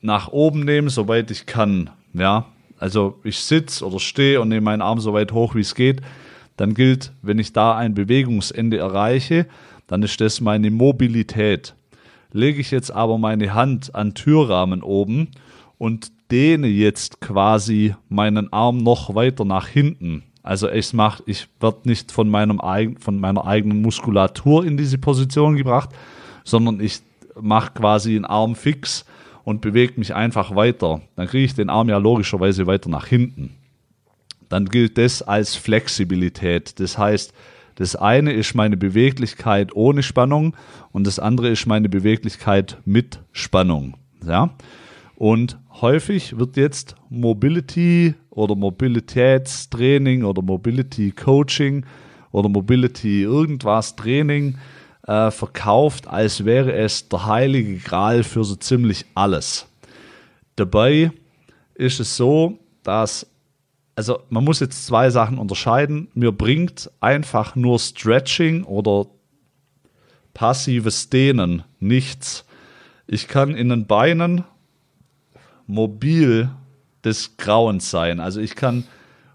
[0.00, 2.46] nach oben nehme, soweit ich kann, ja,
[2.78, 6.00] also ich sitze oder stehe und nehme meinen Arm so weit hoch, wie es geht,
[6.56, 9.46] dann gilt, wenn ich da ein Bewegungsende erreiche,
[9.86, 11.74] dann ist das meine Mobilität.
[12.32, 15.28] Lege ich jetzt aber meine Hand an Türrahmen oben
[15.76, 20.24] und dehne jetzt quasi meinen Arm noch weiter nach hinten.
[20.42, 22.60] Also ich mach, ich werde nicht von, meinem,
[22.98, 25.90] von meiner eigenen Muskulatur in diese Position gebracht,
[26.44, 27.00] sondern ich
[27.40, 29.04] mache quasi einen Arm fix
[29.44, 31.02] und bewege mich einfach weiter.
[31.16, 33.56] Dann kriege ich den Arm ja logischerweise weiter nach hinten.
[34.48, 36.80] Dann gilt das als Flexibilität.
[36.80, 37.32] Das heißt,
[37.74, 40.56] das eine ist meine Beweglichkeit ohne Spannung
[40.90, 43.96] und das andere ist meine Beweglichkeit mit Spannung.
[44.26, 44.50] Ja?
[45.14, 51.84] Und häufig wird jetzt Mobility oder Mobilitätstraining oder Mobility Coaching
[52.32, 54.58] oder Mobility irgendwas Training
[55.06, 59.66] äh, verkauft, als wäre es der heilige Gral für so ziemlich alles.
[60.56, 61.12] Dabei
[61.74, 63.26] ist es so, dass
[63.98, 66.06] also man muss jetzt zwei Sachen unterscheiden.
[66.14, 69.06] Mir bringt einfach nur Stretching oder
[70.34, 72.44] passives Dehnen nichts.
[73.08, 74.44] Ich kann in den Beinen
[75.68, 76.50] mobil
[77.04, 78.18] des Grauens sein.
[78.18, 78.84] Also ich kann,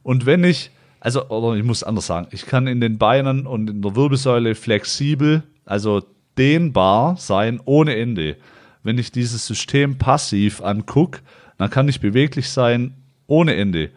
[0.04, 3.70] und wenn ich, also, oder ich muss anders sagen, ich kann in den Beinen und
[3.70, 6.04] in der Wirbelsäule flexibel, also
[6.38, 8.36] dehnbar sein ohne Ende.
[8.84, 11.22] Wenn ich dieses System passiv angucke,
[11.58, 12.96] dann kann ich beweglich sein
[13.28, 13.92] ohne Ende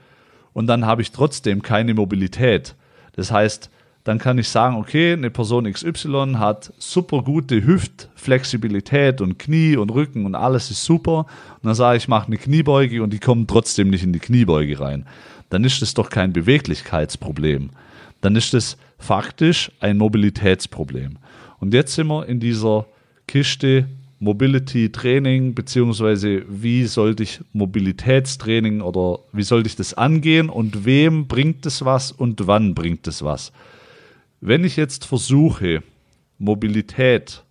[0.52, 2.76] und dann habe ich trotzdem keine Mobilität.
[3.14, 3.70] Das heißt,
[4.06, 9.90] dann kann ich sagen, okay, eine Person XY hat super gute Hüftflexibilität und Knie und
[9.90, 11.26] Rücken und alles ist super.
[11.56, 14.20] Und dann sage ich, ich mache eine Kniebeuge und die kommen trotzdem nicht in die
[14.20, 15.06] Kniebeuge rein.
[15.50, 17.70] Dann ist das doch kein Beweglichkeitsproblem.
[18.20, 21.18] Dann ist das faktisch ein Mobilitätsproblem.
[21.58, 22.86] Und jetzt sind wir in dieser
[23.26, 23.88] Kiste
[24.20, 31.26] Mobility Training, beziehungsweise wie sollte ich Mobilitätstraining oder wie sollte ich das angehen und wem
[31.26, 33.50] bringt es was und wann bringt es was.
[34.40, 35.82] Wenn ich jetzt versuche,
[36.38, 37.42] Mobilität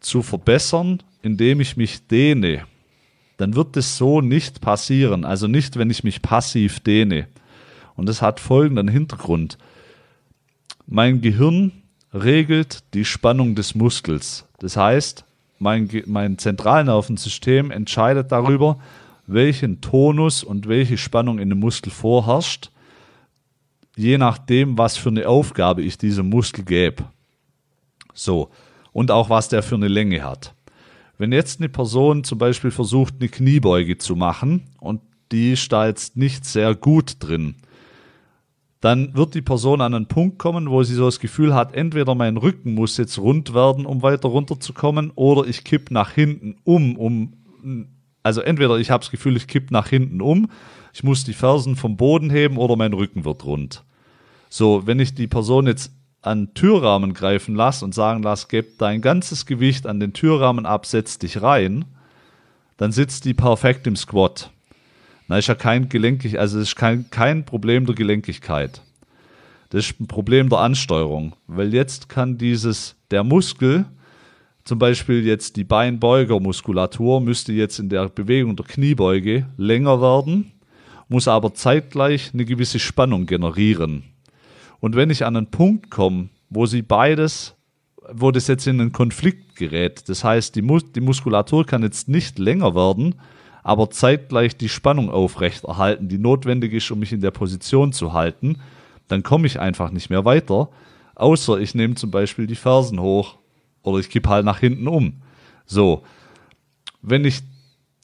[0.00, 2.64] zu verbessern, indem ich mich dehne,
[3.36, 5.24] dann wird es so nicht passieren.
[5.24, 7.26] Also nicht, wenn ich mich passiv dehne.
[7.96, 9.56] Und das hat folgenden Hintergrund.
[10.86, 11.72] Mein Gehirn
[12.12, 14.46] regelt die Spannung des Muskels.
[14.58, 15.24] Das heißt,
[15.58, 18.78] mein, mein Zentralnervensystem entscheidet darüber,
[19.26, 22.70] welchen Tonus und welche Spannung in dem Muskel vorherrscht,
[24.00, 27.04] je nachdem, was für eine Aufgabe ich diesem Muskel gebe.
[28.14, 28.48] So,
[28.92, 30.54] und auch was der für eine Länge hat.
[31.18, 35.86] Wenn jetzt eine Person zum Beispiel versucht, eine Kniebeuge zu machen und die ist da
[35.86, 37.56] jetzt nicht sehr gut drin,
[38.80, 42.14] dann wird die Person an einen Punkt kommen, wo sie so das Gefühl hat, entweder
[42.14, 46.96] mein Rücken muss jetzt rund werden, um weiter runterzukommen, oder ich kipp nach hinten um,
[46.96, 47.34] um
[48.22, 50.50] also entweder ich habe das Gefühl, ich kipp nach hinten um,
[50.94, 53.84] ich muss die Fersen vom Boden heben oder mein Rücken wird rund.
[54.52, 55.92] So, wenn ich die Person jetzt
[56.22, 60.86] an Türrahmen greifen lasse und sagen lasse, gib dein ganzes Gewicht an den Türrahmen ab,
[60.86, 61.84] setz dich rein,
[62.76, 64.50] dann sitzt die perfekt im Squat.
[65.28, 68.82] Na, ist ja kein gelenkig, also ist kein, kein Problem der Gelenkigkeit.
[69.70, 73.84] Das ist ein Problem der Ansteuerung, weil jetzt kann dieses, der Muskel,
[74.64, 80.50] zum Beispiel jetzt die Beinbeugermuskulatur, müsste jetzt in der Bewegung der Kniebeuge länger werden,
[81.08, 84.02] muss aber zeitgleich eine gewisse Spannung generieren.
[84.80, 87.54] Und wenn ich an einen Punkt komme, wo sie beides,
[88.12, 92.08] wo das jetzt in einen Konflikt gerät, das heißt, die, Mus die Muskulatur kann jetzt
[92.08, 93.16] nicht länger werden,
[93.62, 98.56] aber zeitgleich die Spannung aufrechterhalten, die notwendig ist, um mich in der Position zu halten,
[99.08, 100.70] dann komme ich einfach nicht mehr weiter.
[101.14, 103.36] Außer ich nehme zum Beispiel die Fersen hoch
[103.82, 105.22] oder ich kippe halt nach hinten um.
[105.66, 106.02] So,
[107.02, 107.42] wenn ich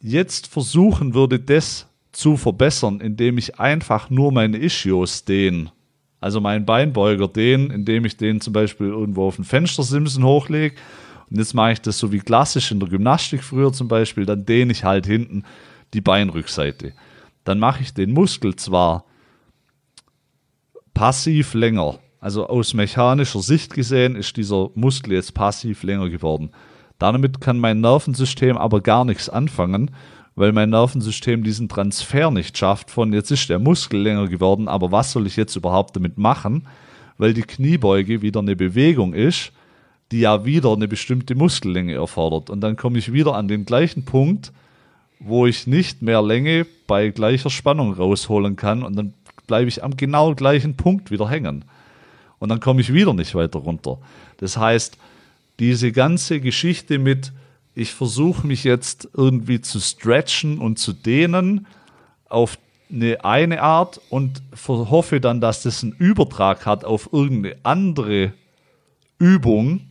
[0.03, 5.73] jetzt versuchen würde, das zu verbessern, indem ich einfach nur meine Ischios dehne,
[6.21, 10.77] also meinen Beinbeuger dehne, indem ich den zum Beispiel irgendwo auf den Fenstersimsen hochlege
[11.31, 14.45] und jetzt mache ich das so wie klassisch in der Gymnastik früher zum Beispiel, dann
[14.45, 15.43] dehne ich halt hinten
[15.95, 16.93] die Beinrückseite.
[17.45, 19.05] Dann mache ich den Muskel zwar
[20.95, 26.51] passiv länger, also aus mechanischer Sicht gesehen ist dieser Muskel jetzt passiv länger geworden.
[26.99, 29.91] Damit kann mein Nervensystem aber gar nichts anfangen,
[30.37, 34.93] weil mein Nervensystem diesen Transfer nicht schafft von jetzt ist der Muskel länger geworden, aber
[34.93, 36.67] was soll ich jetzt überhaupt damit machen?
[37.19, 39.51] Weil die Kniebeuge wieder eine Bewegung ist,
[40.13, 42.51] die ja wieder eine bestimmte Muskellänge erfordert.
[42.51, 44.53] Und dann komme ich wieder an den gleichen Punkt,
[45.19, 49.15] wo ich nicht mehr Länge bei gleicher Spannung rausholen kann und dann
[49.47, 51.65] bleibe ich am genau gleichen Punkt wieder hängen.
[52.39, 53.99] und dann komme ich wieder nicht weiter runter.
[54.37, 54.99] Das heißt,
[55.59, 57.33] diese ganze Geschichte mit,
[57.77, 61.67] ich versuche mich jetzt irgendwie zu stretchen und zu dehnen
[62.27, 62.59] auf
[62.91, 68.33] eine eine Art und hoffe dann, dass das einen Übertrag hat auf irgendeine andere
[69.19, 69.83] Übung,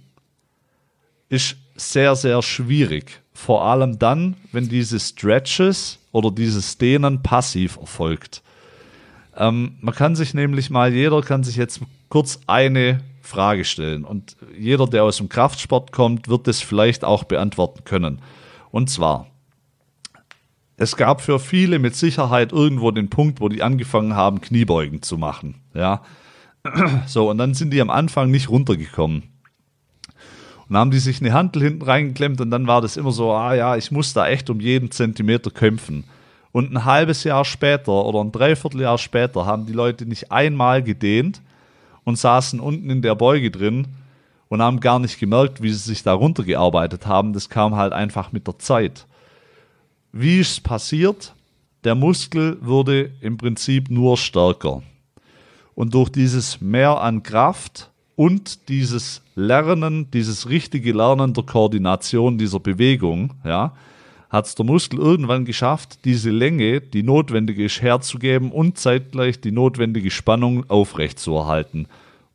[1.30, 3.22] ist sehr, sehr schwierig.
[3.34, 8.42] Vor allem dann, wenn diese Stretches oder dieses Dehnen passiv erfolgt.
[9.36, 14.04] Ähm, man kann sich nämlich mal, jeder kann sich jetzt kurz eine Frage stellen.
[14.04, 18.22] Und jeder, der aus dem Kraftsport kommt, wird das vielleicht auch beantworten können.
[18.72, 19.28] Und zwar,
[20.78, 25.18] es gab für viele mit Sicherheit irgendwo den Punkt, wo die angefangen haben, Kniebeugen zu
[25.18, 25.56] machen.
[25.74, 26.02] Ja.
[27.06, 29.24] So, und dann sind die am Anfang nicht runtergekommen.
[30.68, 33.54] Und haben die sich eine Handel hinten reingeklemmt und dann war das immer so, ah
[33.54, 36.06] ja, ich muss da echt um jeden Zentimeter kämpfen.
[36.52, 41.42] Und ein halbes Jahr später oder ein Dreivierteljahr später haben die Leute nicht einmal gedehnt
[42.06, 43.88] und saßen unten in der Beuge drin
[44.48, 47.34] und haben gar nicht gemerkt, wie sie sich da runtergearbeitet haben.
[47.34, 49.06] Das kam halt einfach mit der Zeit.
[50.14, 51.34] Wie ist es passiert?
[51.84, 54.82] Der Muskel wurde im Prinzip nur stärker.
[55.74, 62.62] Und durch dieses Mehr an Kraft und dieses Lernen, dieses richtige Lernen der Koordination dieser
[62.62, 63.74] Bewegung, ja,
[64.36, 69.52] hat es der Muskel irgendwann geschafft, diese Länge, die notwendig ist, herzugeben und zeitgleich die
[69.52, 71.88] notwendige Spannung aufrechtzuerhalten.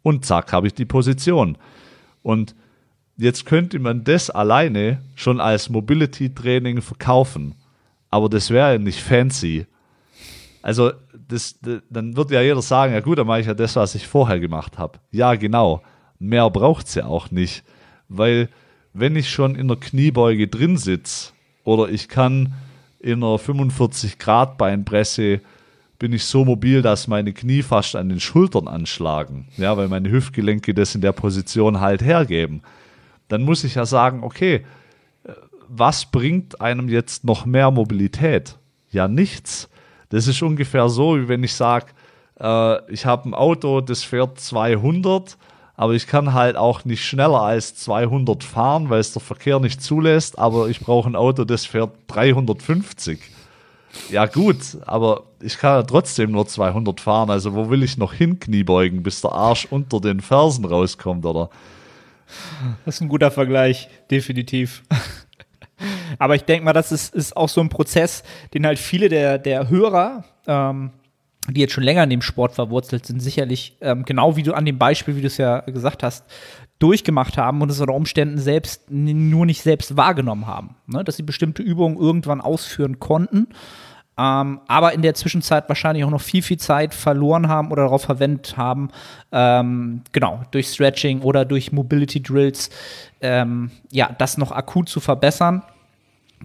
[0.03, 1.57] Und zack, habe ich die Position.
[2.23, 2.55] Und
[3.17, 7.55] jetzt könnte man das alleine schon als Mobility-Training verkaufen
[8.11, 9.67] aber das wäre ja nicht fancy.
[10.63, 10.93] Also,
[11.29, 13.95] das, das, dann wird ja jeder sagen, ja gut, dann mache ich ja das, was
[13.95, 14.99] ich vorher gemacht habe.
[15.11, 15.83] Ja, genau.
[16.19, 17.63] Mehr braucht es ja auch nicht.
[18.09, 18.49] Weil,
[18.93, 21.33] wenn ich schon in der Kniebeuge drin sitze
[21.65, 22.53] oder ich kann
[22.99, 25.41] in einer 45-Grad-Beinpresse
[25.99, 29.49] bin ich so mobil, dass meine Knie fast an den Schultern anschlagen.
[29.57, 32.63] Ja, weil meine Hüftgelenke das in der Position halt hergeben.
[33.29, 34.65] Dann muss ich ja sagen, okay,
[35.69, 38.57] was bringt einem jetzt noch mehr Mobilität?
[38.91, 39.69] Ja, nichts.
[40.09, 41.87] Das ist ungefähr so, wie wenn ich sage,
[42.41, 45.37] äh, ich habe ein Auto, das fährt 200,
[45.81, 49.81] aber ich kann halt auch nicht schneller als 200 fahren, weil es der Verkehr nicht
[49.83, 53.19] zulässt, aber ich brauche ein Auto, das fährt 350.
[54.11, 58.13] Ja gut, aber ich kann ja trotzdem nur 200 fahren, also wo will ich noch
[58.13, 61.49] hinkniebeugen, bis der Arsch unter den Fersen rauskommt, oder?
[62.85, 64.83] Das ist ein guter Vergleich, definitiv.
[66.19, 68.23] Aber ich denke mal, das ist, ist auch so ein Prozess,
[68.53, 70.91] den halt viele der, der Hörer, ähm,
[71.53, 74.65] die jetzt schon länger in dem Sport verwurzelt sind, sicherlich, ähm, genau wie du an
[74.65, 76.25] dem Beispiel, wie du es ja gesagt hast,
[76.79, 80.77] durchgemacht haben und es unter Umständen selbst nur nicht selbst wahrgenommen haben.
[80.87, 81.05] Ne?
[81.05, 83.49] Dass sie bestimmte Übungen irgendwann ausführen konnten,
[84.21, 88.03] ähm, aber in der Zwischenzeit wahrscheinlich auch noch viel, viel Zeit verloren haben oder darauf
[88.03, 88.91] verwendet haben,
[89.33, 92.69] ähm, genau, durch Stretching oder durch Mobility Drills,
[93.23, 95.63] ähm, ja, das noch akut zu verbessern.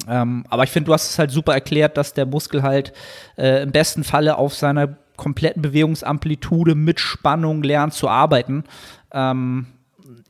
[0.08, 2.94] Ähm, aber ich finde, du hast es halt super erklärt, dass der Muskel halt
[3.38, 8.66] äh, im besten Falle auf seiner kompletten Bewegungsamplitude mit Spannung lernt zu arbeiten.
[9.12, 9.68] Ähm,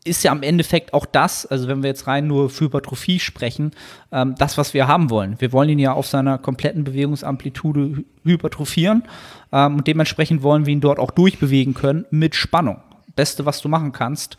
[0.05, 3.71] ist ja am Endeffekt auch das, also wenn wir jetzt rein nur für Hypertrophie sprechen,
[4.11, 5.35] ähm, das, was wir haben wollen.
[5.39, 9.03] Wir wollen ihn ja auf seiner kompletten Bewegungsamplitude hypertrophieren
[9.51, 12.77] ähm, und dementsprechend wollen wir ihn dort auch durchbewegen können mit Spannung.
[13.15, 14.37] Beste, was du machen kannst.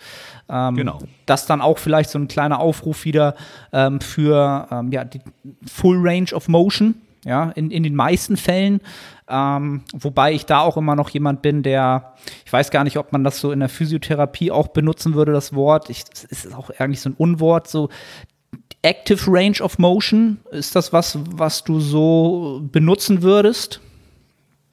[0.49, 0.99] Ähm, genau.
[1.27, 3.35] Das dann auch vielleicht so ein kleiner Aufruf wieder
[3.73, 5.21] ähm, für ähm, ja, die
[5.67, 6.97] Full Range of Motion.
[7.25, 8.81] Ja, in, in den meisten Fällen.
[9.29, 12.15] Ähm, wobei ich da auch immer noch jemand bin, der,
[12.45, 15.53] ich weiß gar nicht, ob man das so in der Physiotherapie auch benutzen würde, das
[15.53, 15.91] Wort.
[15.91, 17.89] Ich, es ist auch eigentlich so ein Unwort, so
[18.83, 20.39] Active Range of Motion.
[20.53, 23.81] Ist das was, was du so benutzen würdest?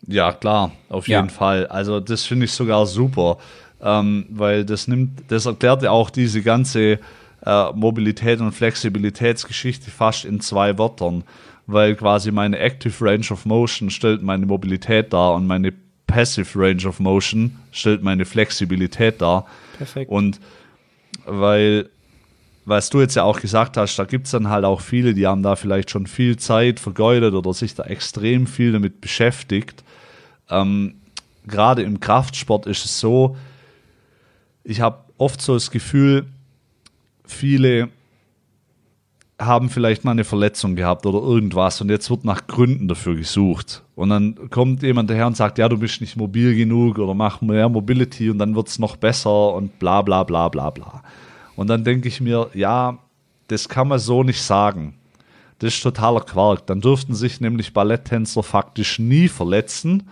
[0.06, 1.34] Ja, klar, auf jeden ja.
[1.34, 1.66] Fall.
[1.68, 3.38] Also, das finde ich sogar super
[3.84, 7.00] ähm, weil das nimmt, das erklärt ja auch diese ganze
[7.46, 11.24] äh, Mobilität und Flexibilitätsgeschichte fast in zwei Wörtern,
[11.68, 15.74] weil quasi meine Active Range of Motion stellt meine Mobilität dar und meine
[16.08, 19.46] Passive Range of Motion stellt meine Flexibilität dar.
[19.78, 20.10] Perfekt.
[20.10, 20.40] Und
[21.26, 21.90] weil
[22.66, 25.28] was du jetzt ja auch gesagt hast, da gibt es dann halt auch viele, die
[25.28, 29.84] haben da vielleicht schon viel Zeit vergeudet oder sich da extrem viel damit beschäftigt.
[30.50, 30.96] Ähm,
[31.46, 33.36] Gerade im Kraftsport ist es so,
[34.64, 36.26] ich habe oft so das Gefühl,
[37.26, 37.90] viele
[39.40, 43.84] haben vielleicht mal eine Verletzung gehabt oder irgendwas und jetzt wird nach Gründen dafür gesucht.
[43.96, 47.42] Und dann kommt jemand daher und sagt, ja, du bist nicht mobil genug oder mach
[47.42, 51.04] mehr Mobility und dann wird es noch besser und bla bla bla bla bla.
[51.56, 52.98] Und dann denke ich mir, ja,
[53.48, 54.96] das kann man so nicht sagen.
[55.60, 56.68] Das ist totaler Quark.
[56.68, 60.04] Dann dürften sich nämlich Balletttänzer faktisch nie verletzen,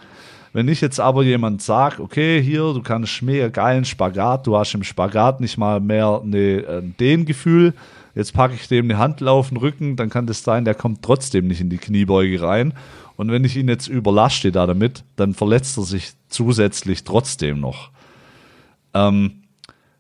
[0.54, 4.74] Wenn ich jetzt aber jemand sage, okay, hier, du kannst mega geilen Spagat, du hast
[4.74, 7.74] im Spagat nicht mal mehr eine, ein Dehngefühl,
[8.16, 11.04] jetzt packe ich dem eine Handel auf den Rücken, dann kann das sein, der kommt
[11.04, 12.74] trotzdem nicht in die Kniebeuge rein.
[13.16, 17.92] Und wenn ich ihn jetzt überlasche da damit, dann verletzt er sich zusätzlich trotzdem noch.
[18.94, 19.44] Ähm,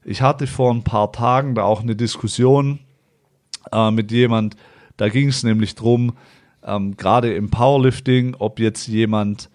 [0.03, 2.79] ich hatte vor ein paar Tagen da auch eine Diskussion
[3.71, 4.57] äh, mit jemand,
[4.97, 6.13] da ging es nämlich drum,
[6.63, 9.49] ähm, gerade im Powerlifting, ob jetzt jemand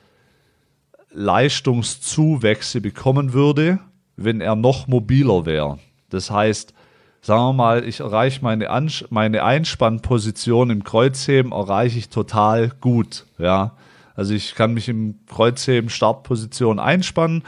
[1.16, 3.78] Leistungszuwächse bekommen würde,
[4.16, 5.78] wenn er noch mobiler wäre.
[6.10, 6.74] Das heißt,
[7.22, 13.24] sagen wir mal, ich erreiche meine, Ans meine Einspannposition im Kreuzheben, erreiche ich total gut.
[13.38, 13.72] Ja?
[14.14, 17.44] Also ich kann mich im Kreuzheben Startposition einspannen,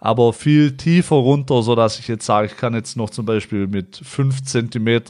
[0.00, 4.00] aber viel tiefer runter, sodass ich jetzt sage, ich kann jetzt noch zum Beispiel mit
[4.02, 5.04] 5 cm äh,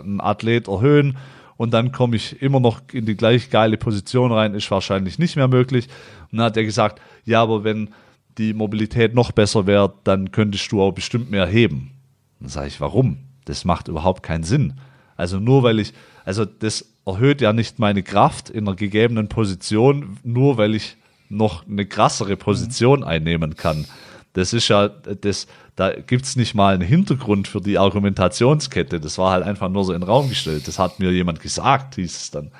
[0.00, 1.18] einen Athlet erhöhen
[1.58, 5.36] und dann komme ich immer noch in die gleich geile Position rein, ist wahrscheinlich nicht
[5.36, 5.88] mehr möglich.
[6.30, 7.90] Und dann hat er gesagt, ja, aber wenn
[8.38, 11.90] die Mobilität noch besser wäre, dann könntest du auch bestimmt mehr heben.
[12.38, 13.18] Dann sage ich, warum?
[13.44, 14.74] Das macht überhaupt keinen Sinn.
[15.16, 15.92] Also nur weil ich,
[16.24, 20.96] also das erhöht ja nicht meine Kraft in einer gegebenen Position, nur weil ich
[21.28, 23.84] noch eine krassere Position einnehmen kann.
[24.32, 29.00] Das ist ja, das, da gibt es nicht mal einen Hintergrund für die Argumentationskette.
[29.00, 30.68] Das war halt einfach nur so in den Raum gestellt.
[30.68, 32.50] Das hat mir jemand gesagt, hieß es dann.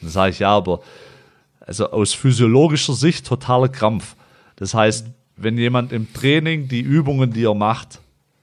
[0.00, 0.80] Dann sage ich, ja, aber
[1.60, 4.16] also aus physiologischer Sicht totaler Krampf.
[4.56, 5.06] Das heißt,
[5.36, 8.00] wenn jemand im Training die Übungen, die er macht,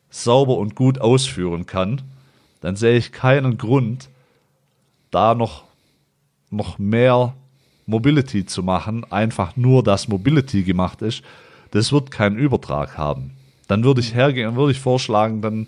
[0.09, 2.01] sauber und gut ausführen kann,
[2.61, 4.09] dann sehe ich keinen Grund,
[5.11, 5.63] da noch,
[6.49, 7.33] noch mehr
[7.85, 11.23] Mobility zu machen, einfach nur, dass Mobility gemacht ist,
[11.71, 13.31] das wird keinen Übertrag haben.
[13.67, 15.67] Dann würde ich hergehen, würde ich vorschlagen, dann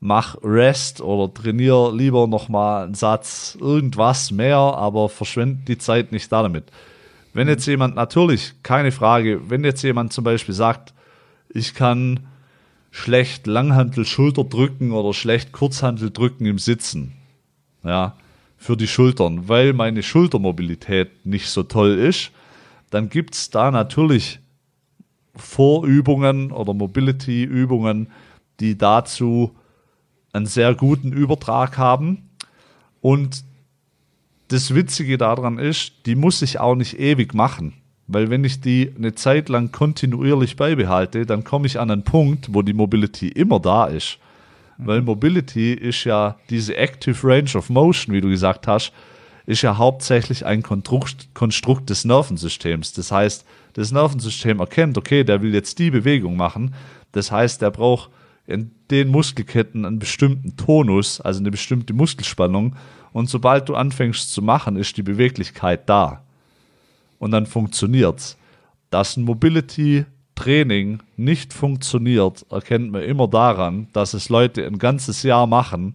[0.00, 6.30] mach Rest oder trainier lieber nochmal einen Satz irgendwas mehr, aber verschwende die Zeit nicht
[6.32, 6.64] damit.
[7.34, 10.92] Wenn jetzt jemand, natürlich, keine Frage, wenn jetzt jemand zum Beispiel sagt,
[11.48, 12.20] ich kann
[12.90, 17.12] schlecht Langhantel Schulter drücken oder schlecht Kurzhantel drücken im Sitzen,
[17.84, 18.16] ja,
[18.58, 22.30] für die Schultern, weil meine Schultermobilität nicht so toll ist,
[22.90, 24.40] dann gibt es da natürlich
[25.34, 28.08] Vorübungen oder Mobility-Übungen,
[28.60, 29.56] die dazu
[30.32, 32.30] einen sehr guten Übertrag haben.
[33.00, 33.44] Und
[34.48, 37.74] das Witzige daran ist, die muss ich auch nicht ewig machen.
[38.06, 42.52] Weil wenn ich die eine Zeit lang kontinuierlich beibehalte, dann komme ich an einen Punkt,
[42.52, 44.18] wo die Mobility immer da ist.
[44.76, 48.92] Weil Mobility ist ja diese Active Range of Motion, wie du gesagt hast,
[49.46, 52.92] ist ja hauptsächlich ein Konstrukt, Konstrukt des Nervensystems.
[52.92, 56.74] Das heißt, das Nervensystem erkennt, okay, der will jetzt die Bewegung machen.
[57.12, 58.10] Das heißt, der braucht
[58.46, 62.76] in den Muskelketten einen bestimmten Tonus, also eine bestimmte Muskelspannung.
[63.12, 66.22] Und sobald du anfängst zu machen, ist die Beweglichkeit da.
[67.18, 68.36] Und dann funktioniert's.
[68.90, 70.04] Dass ein Mobility
[70.34, 75.94] Training nicht funktioniert, erkennt man immer daran, dass es Leute ein ganzes Jahr machen,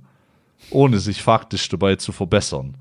[0.69, 2.75] ohne sich faktisch dabei zu verbessern.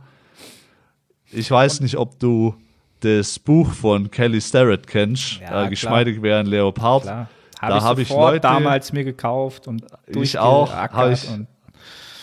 [1.32, 2.54] Ich weiß nicht, ob du
[3.00, 7.02] das Buch von Kelly Starrett kennst, Ja, äh, Geschmeidig wäre ein Leopard.
[7.02, 7.28] Klar.
[7.60, 11.26] Da Habe ich, Leute- damals mir gekauft und Ich auch, habe ich-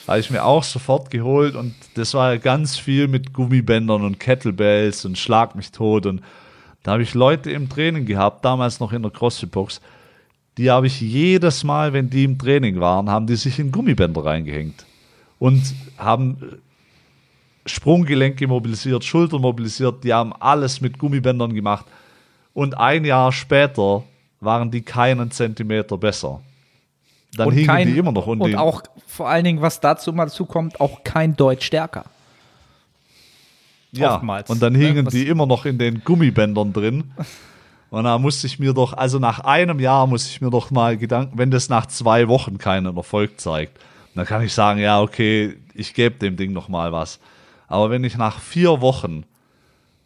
[0.08, 4.20] Habe ich mir auch sofort geholt und das war ja ganz viel mit Gummibändern und
[4.20, 6.22] Kettlebells und Schlag mich tot und
[6.84, 9.80] da habe ich Leute im Training gehabt, damals noch in der CrossFit-Box,
[10.58, 14.26] die habe ich jedes Mal, wenn die im Training waren, haben die sich in Gummibänder
[14.26, 14.86] reingehängt
[15.40, 15.64] und
[15.98, 16.60] haben
[17.65, 21.85] Sprunggelenke mobilisiert, Schultern mobilisiert, die haben alles mit Gummibändern gemacht
[22.53, 24.03] und ein Jahr später
[24.40, 26.41] waren die keinen Zentimeter besser.
[27.35, 28.44] Dann und hingen kein, die immer noch unten.
[28.44, 32.06] und auch vor allen Dingen, was dazu mal dazu kommt, auch kein Deutsch stärker.
[33.91, 34.80] Ja, Oftmals, und dann ne?
[34.80, 37.11] hingen Was- die immer noch in den Gummibändern drin.
[37.90, 40.98] Und da musste ich mir doch, also nach einem Jahr muss ich mir doch mal
[40.98, 43.80] Gedanken, wenn das nach zwei Wochen keinen Erfolg zeigt,
[44.15, 47.19] dann kann ich sagen, ja, okay, ich gebe dem Ding noch mal was.
[47.74, 49.26] Aber wenn ich nach vier Wochen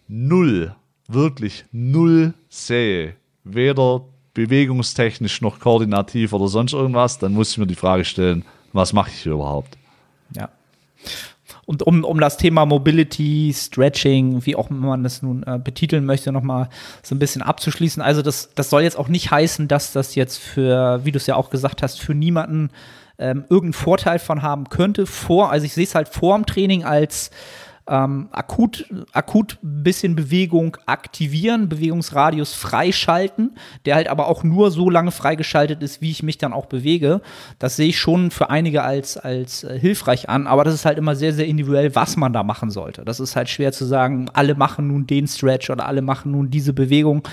[0.07, 0.73] null,
[1.10, 7.76] wirklich null sehe, weder bewegungstechnisch noch koordinativ oder sonst irgendwas, dann muss ich mir die
[7.76, 9.77] Frage stellen, was mache ich hier überhaupt?
[10.34, 10.48] Ja.
[11.65, 16.31] Und um, um das Thema Mobility, Stretching, wie auch man das nun äh, betiteln möchte,
[16.31, 16.69] nochmal
[17.03, 18.02] so ein bisschen abzuschließen.
[18.02, 21.27] Also das, das soll jetzt auch nicht heißen, dass das jetzt für, wie du es
[21.27, 22.69] ja auch gesagt hast, für niemanden
[23.19, 25.06] ähm, irgendeinen Vorteil von haben könnte.
[25.06, 27.31] Vor, also ich sehe es halt vor dem Training als
[27.88, 35.11] ähm, akut, akut bisschen Bewegung aktivieren, Bewegungsradius freischalten, der halt aber auch nur so lange
[35.11, 37.22] freigeschaltet ist, wie ich mich dann auch bewege.
[37.60, 40.98] Das sehe ich schon für einige als, als äh, hilfreich an, aber das ist halt
[40.98, 43.06] immer sehr, sehr individuell, was man da machen sollte.
[43.06, 46.49] Das ist halt schwer zu sagen, alle machen nun den Stretch oder alle machen nun
[46.49, 47.23] diese Bewegung.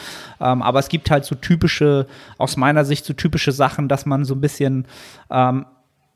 [0.40, 2.06] Ähm, aber es gibt halt so typische,
[2.38, 4.86] aus meiner Sicht so typische Sachen, dass man so ein bisschen
[5.30, 5.66] ähm,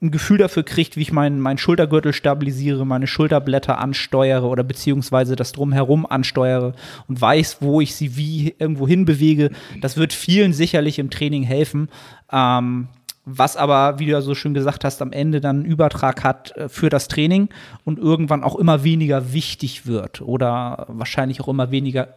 [0.00, 5.34] ein Gefühl dafür kriegt, wie ich meinen mein Schultergürtel stabilisiere, meine Schulterblätter ansteuere oder beziehungsweise
[5.34, 6.74] das drumherum ansteuere
[7.08, 9.50] und weiß, wo ich sie wie irgendwo hin bewege.
[9.80, 11.88] Das wird vielen sicherlich im Training helfen.
[12.30, 12.88] Ähm,
[13.30, 16.56] was aber, wie du ja so schön gesagt hast, am Ende dann einen Übertrag hat
[16.56, 17.48] äh, für das Training
[17.84, 22.08] und irgendwann auch immer weniger wichtig wird oder wahrscheinlich auch immer weniger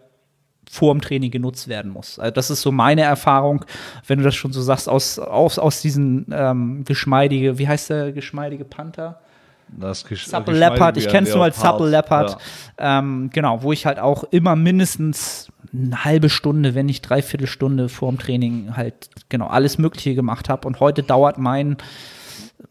[0.69, 2.17] vor dem Training genutzt werden muss.
[2.17, 3.65] Also das ist so meine Erfahrung,
[4.07, 8.11] wenn du das schon so sagst, aus, aus, aus diesen ähm, geschmeidige, wie heißt der
[8.11, 9.19] geschmeidige Panther?
[9.67, 12.37] Das Gesch Supple Leopard, ich kenne es nur als Supple Leopard.
[12.79, 12.99] Ja.
[12.99, 17.87] Ähm, genau, wo ich halt auch immer mindestens eine halbe Stunde, wenn nicht dreiviertel Stunde
[17.87, 20.67] vor dem Training halt genau alles Mögliche gemacht habe.
[20.67, 21.77] Und heute dauert mein,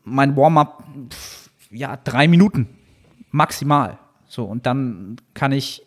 [0.04, 0.84] mein Warm-up
[1.70, 2.68] ja drei Minuten
[3.30, 3.98] maximal.
[4.26, 5.82] So, und dann kann ich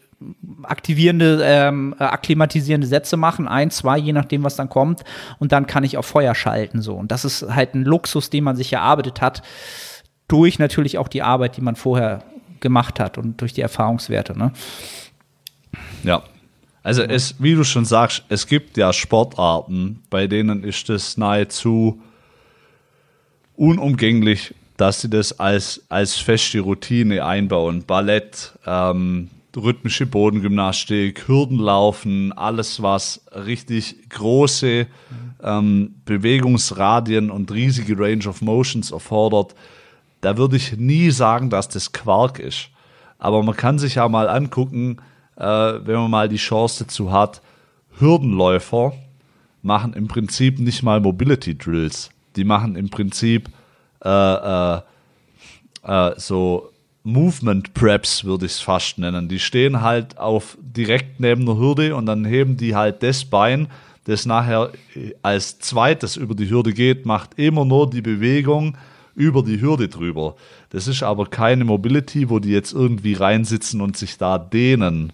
[0.63, 5.03] aktivierende, ähm, äh, akklimatisierende Sätze machen, ein, zwei, je nachdem, was dann kommt,
[5.39, 6.81] und dann kann ich auf Feuer schalten.
[6.81, 6.95] So.
[6.95, 9.41] Und das ist halt ein Luxus, den man sich erarbeitet hat,
[10.27, 12.23] durch natürlich auch die Arbeit, die man vorher
[12.59, 14.37] gemacht hat und durch die Erfahrungswerte.
[14.37, 14.51] Ne?
[16.03, 16.23] Ja.
[16.81, 22.01] Also es, wie du schon sagst, es gibt ja Sportarten, bei denen ist es nahezu
[23.55, 27.85] unumgänglich, dass sie das als, als feste Routine einbauen.
[27.85, 34.87] Ballett, ähm, rhythmische Bodengymnastik, Hürdenlaufen, alles, was richtig große
[35.43, 39.53] ähm, Bewegungsradien und riesige Range of Motions erfordert,
[40.21, 42.69] da würde ich nie sagen, dass das Quark ist.
[43.19, 44.97] Aber man kann sich ja mal angucken,
[45.35, 47.41] äh, wenn man mal die Chance dazu hat,
[47.99, 48.93] Hürdenläufer
[49.61, 52.09] machen im Prinzip nicht mal Mobility Drills.
[52.35, 53.49] Die machen im Prinzip
[54.03, 54.81] äh, äh,
[55.83, 56.72] äh so
[57.03, 59.27] Movement Preps, würde ich es fast nennen.
[59.27, 63.67] Die stehen halt auf direkt neben der Hürde und dann heben die halt das Bein,
[64.05, 64.71] das nachher
[65.21, 68.77] als zweites über die Hürde geht, macht immer nur die Bewegung
[69.15, 70.35] über die Hürde drüber.
[70.69, 75.13] Das ist aber keine Mobility, wo die jetzt irgendwie reinsitzen und sich da dehnen.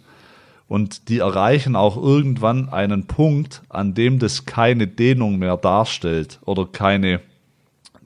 [0.67, 6.67] Und die erreichen auch irgendwann einen Punkt, an dem das keine Dehnung mehr darstellt oder
[6.67, 7.21] keine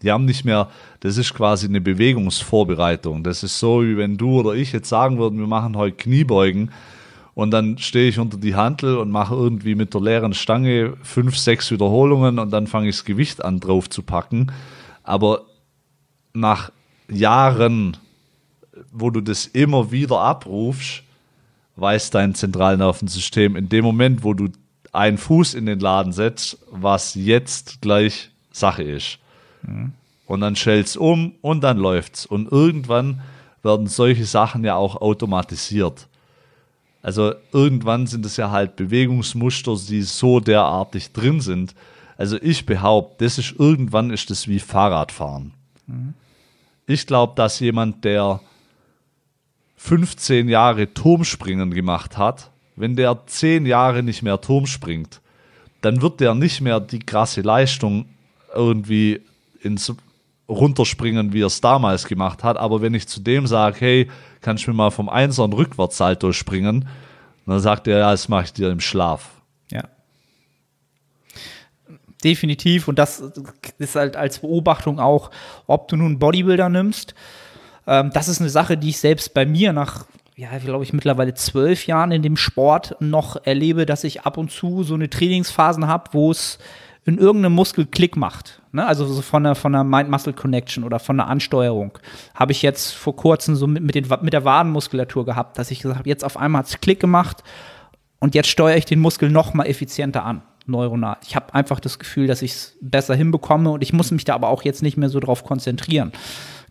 [0.03, 0.69] die haben nicht mehr,
[0.99, 3.23] das ist quasi eine Bewegungsvorbereitung.
[3.23, 6.71] Das ist so, wie wenn du oder ich jetzt sagen würden, wir machen heute Kniebeugen
[7.33, 11.37] und dann stehe ich unter die Hantel und mache irgendwie mit der leeren Stange fünf,
[11.37, 14.51] sechs Wiederholungen und dann fange ich das Gewicht an drauf zu packen.
[15.03, 15.45] Aber
[16.33, 16.71] nach
[17.09, 17.97] Jahren,
[18.91, 21.03] wo du das immer wieder abrufst,
[21.75, 24.49] weiß dein Zentralnervensystem in dem Moment, wo du
[24.91, 29.17] einen Fuß in den Laden setzt, was jetzt gleich Sache ist.
[30.25, 32.25] Und dann schellt's um und dann läuft's.
[32.25, 33.21] Und irgendwann
[33.61, 36.07] werden solche Sachen ja auch automatisiert.
[37.01, 41.75] Also irgendwann sind es ja halt Bewegungsmuster, die so derartig drin sind.
[42.17, 45.53] Also ich behaupte, das ist irgendwann ist das wie Fahrradfahren.
[45.87, 46.13] Mhm.
[46.85, 48.39] Ich glaube, dass jemand, der
[49.77, 55.21] 15 Jahre Turmspringen gemacht hat, wenn der 10 Jahre nicht mehr Turm springt,
[55.81, 58.05] dann wird der nicht mehr die krasse Leistung
[58.55, 59.21] irgendwie
[59.63, 59.93] ins
[60.49, 62.57] Runterspringen, wie er es damals gemacht hat.
[62.57, 64.11] Aber wenn ich zu dem sage, hey,
[64.41, 66.87] kannst du mir mal vom Einser einen Rückwärtssalto springen,
[67.45, 69.29] dann sagt er, ja, das mache ich dir im Schlaf.
[69.71, 69.83] Ja.
[72.23, 72.87] Definitiv.
[72.87, 73.23] Und das
[73.77, 75.31] ist halt als Beobachtung auch,
[75.67, 77.15] ob du nun Bodybuilder nimmst.
[77.87, 81.35] Ähm, das ist eine Sache, die ich selbst bei mir nach ja, glaube ich, mittlerweile
[81.35, 85.87] zwölf Jahren in dem Sport noch erlebe, dass ich ab und zu so eine Trainingsphasen
[85.87, 86.57] habe, wo es
[87.05, 88.61] in irgendeinem Muskel Klick macht.
[88.71, 88.85] Ne?
[88.85, 91.97] Also so von der, von der Mind-Muscle-Connection oder von der Ansteuerung.
[92.33, 95.81] Habe ich jetzt vor kurzem so mit, mit, den, mit der Wadenmuskulatur gehabt, dass ich
[95.81, 97.43] gesagt habe, jetzt auf einmal hat es Klick gemacht
[98.19, 101.17] und jetzt steuere ich den Muskel noch mal effizienter an, neuronal.
[101.27, 104.33] Ich habe einfach das Gefühl, dass ich es besser hinbekomme und ich muss mich da
[104.35, 106.13] aber auch jetzt nicht mehr so drauf konzentrieren.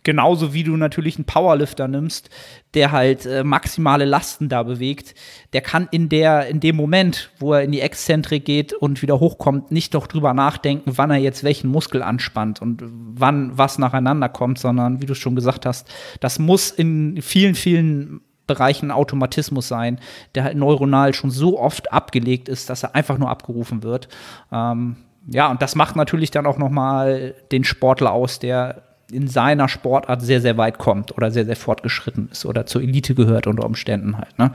[0.03, 2.29] Genauso wie du natürlich einen Powerlifter nimmst,
[2.73, 5.15] der halt äh, maximale Lasten da bewegt,
[5.53, 9.19] der kann in der, in dem Moment, wo er in die Exzentrik geht und wieder
[9.21, 14.27] hochkommt, nicht doch drüber nachdenken, wann er jetzt welchen Muskel anspannt und wann was nacheinander
[14.27, 15.89] kommt, sondern wie du schon gesagt hast,
[16.19, 19.99] das muss in vielen, vielen Bereichen Automatismus sein,
[20.35, 24.09] der halt neuronal schon so oft abgelegt ist, dass er einfach nur abgerufen wird.
[24.51, 24.97] Ähm,
[25.27, 28.83] ja, und das macht natürlich dann auch noch mal den Sportler aus, der
[29.13, 33.15] in seiner Sportart sehr, sehr weit kommt oder sehr, sehr fortgeschritten ist oder zur Elite
[33.15, 34.37] gehört unter Umständen halt.
[34.37, 34.51] Ne?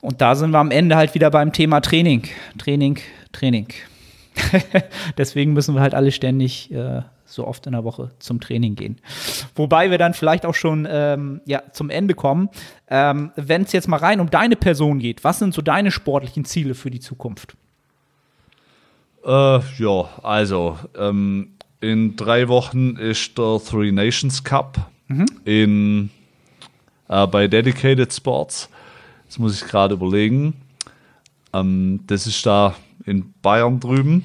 [0.00, 2.24] Und da sind wir am Ende halt wieder beim Thema Training.
[2.58, 2.98] Training,
[3.32, 3.68] Training.
[5.18, 8.98] Deswegen müssen wir halt alle ständig äh, so oft in der Woche zum Training gehen.
[9.54, 12.48] Wobei wir dann vielleicht auch schon ähm, ja, zum Ende kommen.
[12.88, 16.44] Ähm, Wenn es jetzt mal rein um deine Person geht, was sind so deine sportlichen
[16.44, 17.56] Ziele für die Zukunft?
[19.24, 21.51] Äh, ja, also ähm,
[21.82, 24.78] in drei Wochen ist der Three Nations Cup
[25.08, 25.26] mhm.
[25.44, 26.10] in,
[27.08, 28.70] äh, bei Dedicated Sports.
[29.26, 30.54] Das muss ich gerade überlegen.
[31.52, 34.24] Ähm, das ist da in Bayern drüben.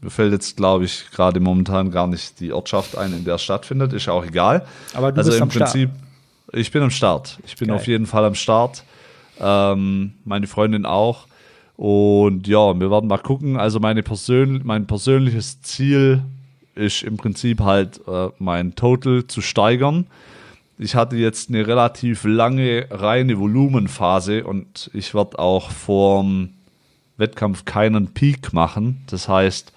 [0.00, 3.42] Mir fällt jetzt, glaube ich, gerade momentan gar nicht die Ortschaft ein, in der es
[3.42, 3.92] stattfindet.
[3.92, 4.64] Ist auch egal.
[4.94, 6.56] Aber du also bist im am Prinzip, Start.
[6.56, 7.38] ich bin am Start.
[7.44, 7.76] Ich bin Geil.
[7.76, 8.84] auf jeden Fall am Start.
[9.40, 11.26] Ähm, meine Freundin auch.
[11.76, 13.56] Und ja, wir werden mal gucken.
[13.56, 16.22] Also meine Persön mein persönliches Ziel
[16.74, 20.06] ist im Prinzip halt äh, mein Total zu steigern.
[20.78, 26.50] Ich hatte jetzt eine relativ lange reine Volumenphase und ich werde auch vorm
[27.16, 29.02] Wettkampf keinen Peak machen.
[29.08, 29.72] Das heißt,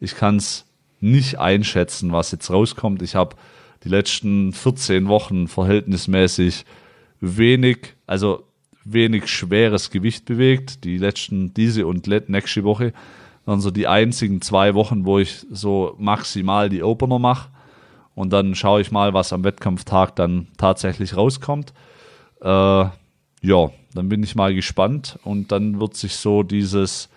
[0.00, 0.66] ich kann es
[1.00, 3.02] nicht einschätzen, was jetzt rauskommt.
[3.02, 3.36] Ich habe
[3.84, 6.64] die letzten 14 Wochen verhältnismäßig
[7.20, 8.44] wenig, also
[8.84, 10.84] wenig schweres Gewicht bewegt.
[10.84, 12.92] Die letzten, diese und nächste Woche
[13.44, 17.48] waren so die einzigen zwei Wochen, wo ich so maximal die Opener mache.
[18.14, 21.72] Und dann schaue ich mal, was am Wettkampftag dann tatsächlich rauskommt.
[22.42, 25.18] Äh, ja, dann bin ich mal gespannt.
[25.24, 27.08] Und dann wird sich so dieses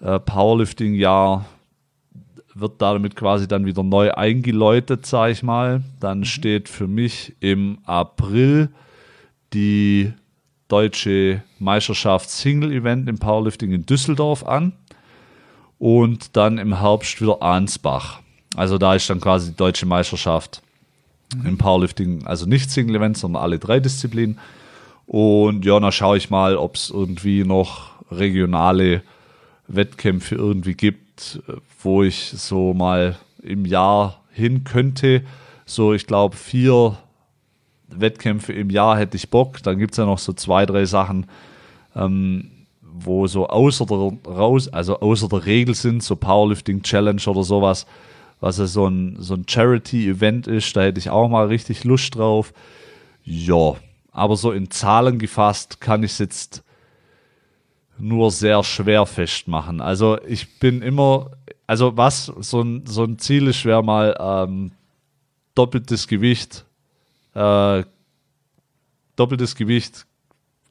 [0.00, 1.44] äh, Powerlifting-Jahr
[2.54, 5.82] wird damit quasi dann wieder neu eingeläutet, sage ich mal.
[6.00, 6.24] Dann mhm.
[6.24, 8.70] steht für mich im April
[9.52, 10.12] die
[10.68, 14.72] deutsche Meisterschaft Single Event im Powerlifting in Düsseldorf an
[15.80, 18.20] und dann im Herbst wieder Ansbach.
[18.54, 20.62] Also da ist dann quasi die deutsche Meisterschaft
[21.44, 24.38] im Powerlifting, also nicht Single Event, sondern alle drei Disziplinen.
[25.06, 29.02] Und ja, dann schaue ich mal, ob es irgendwie noch regionale
[29.68, 31.40] Wettkämpfe irgendwie gibt,
[31.82, 35.22] wo ich so mal im Jahr hin könnte.
[35.64, 36.98] So, ich glaube, vier
[37.88, 39.62] Wettkämpfe im Jahr hätte ich Bock.
[39.62, 41.26] Dann gibt es ja noch so zwei, drei Sachen,
[41.96, 42.50] ähm,
[43.04, 47.86] wo so außer der, raus, also außer der Regel sind, so Powerlifting Challenge oder sowas,
[48.40, 50.74] was ja so ein, so ein Charity-Event ist.
[50.76, 52.52] Da hätte ich auch mal richtig Lust drauf.
[53.24, 53.76] Ja,
[54.12, 56.64] aber so in Zahlen gefasst kann ich es jetzt
[57.98, 59.80] nur sehr schwer festmachen.
[59.80, 61.32] Also ich bin immer,
[61.66, 64.72] also was so ein, so ein Ziel ist, wäre mal ähm,
[65.54, 66.64] doppeltes Gewicht,
[67.34, 67.84] äh,
[69.16, 70.06] doppeltes Gewicht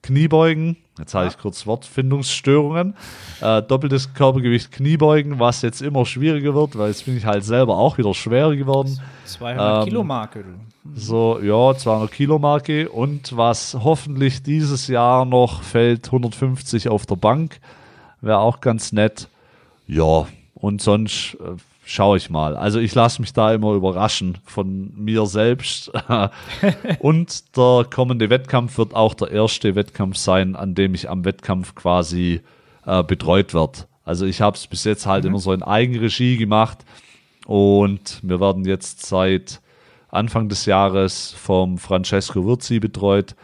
[0.02, 0.78] Kniebeugen.
[0.98, 2.94] Jetzt habe ich kurz Wortfindungsstörungen.
[3.42, 7.78] Äh, doppeltes Körpergewicht Kniebeugen, was jetzt immer schwieriger wird, weil jetzt bin ich halt selber
[7.78, 9.00] auch wieder schwerer geworden.
[9.26, 10.44] 200 ähm, Kilo Marke.
[10.96, 12.90] So, ja, 200 Kilo Marke.
[12.90, 17.60] Und was hoffentlich dieses Jahr noch fällt, 150 auf der Bank.
[18.22, 19.30] Wäre auch ganz nett.
[19.88, 21.56] Ja, und sonst äh,
[21.90, 22.56] schaue ich mal.
[22.56, 25.92] Also ich lasse mich da immer überraschen von mir selbst.
[27.00, 31.74] und der kommende Wettkampf wird auch der erste Wettkampf sein, an dem ich am Wettkampf
[31.74, 32.42] quasi
[32.86, 33.80] äh, betreut werde.
[34.06, 35.32] Also ich habe es bis jetzt halt mhm.
[35.32, 36.78] immer so in Eigenregie gemacht
[37.48, 39.60] und wir werden jetzt seit
[40.10, 43.36] Anfang des Jahres vom Francesco Virzi betreut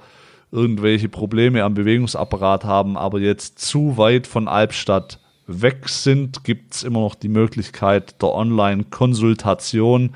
[0.53, 6.85] irgendwelche Probleme am Bewegungsapparat haben, aber jetzt zu weit von Albstadt weg sind, gibt es
[6.85, 10.15] immer noch die Möglichkeit der Online-Konsultation.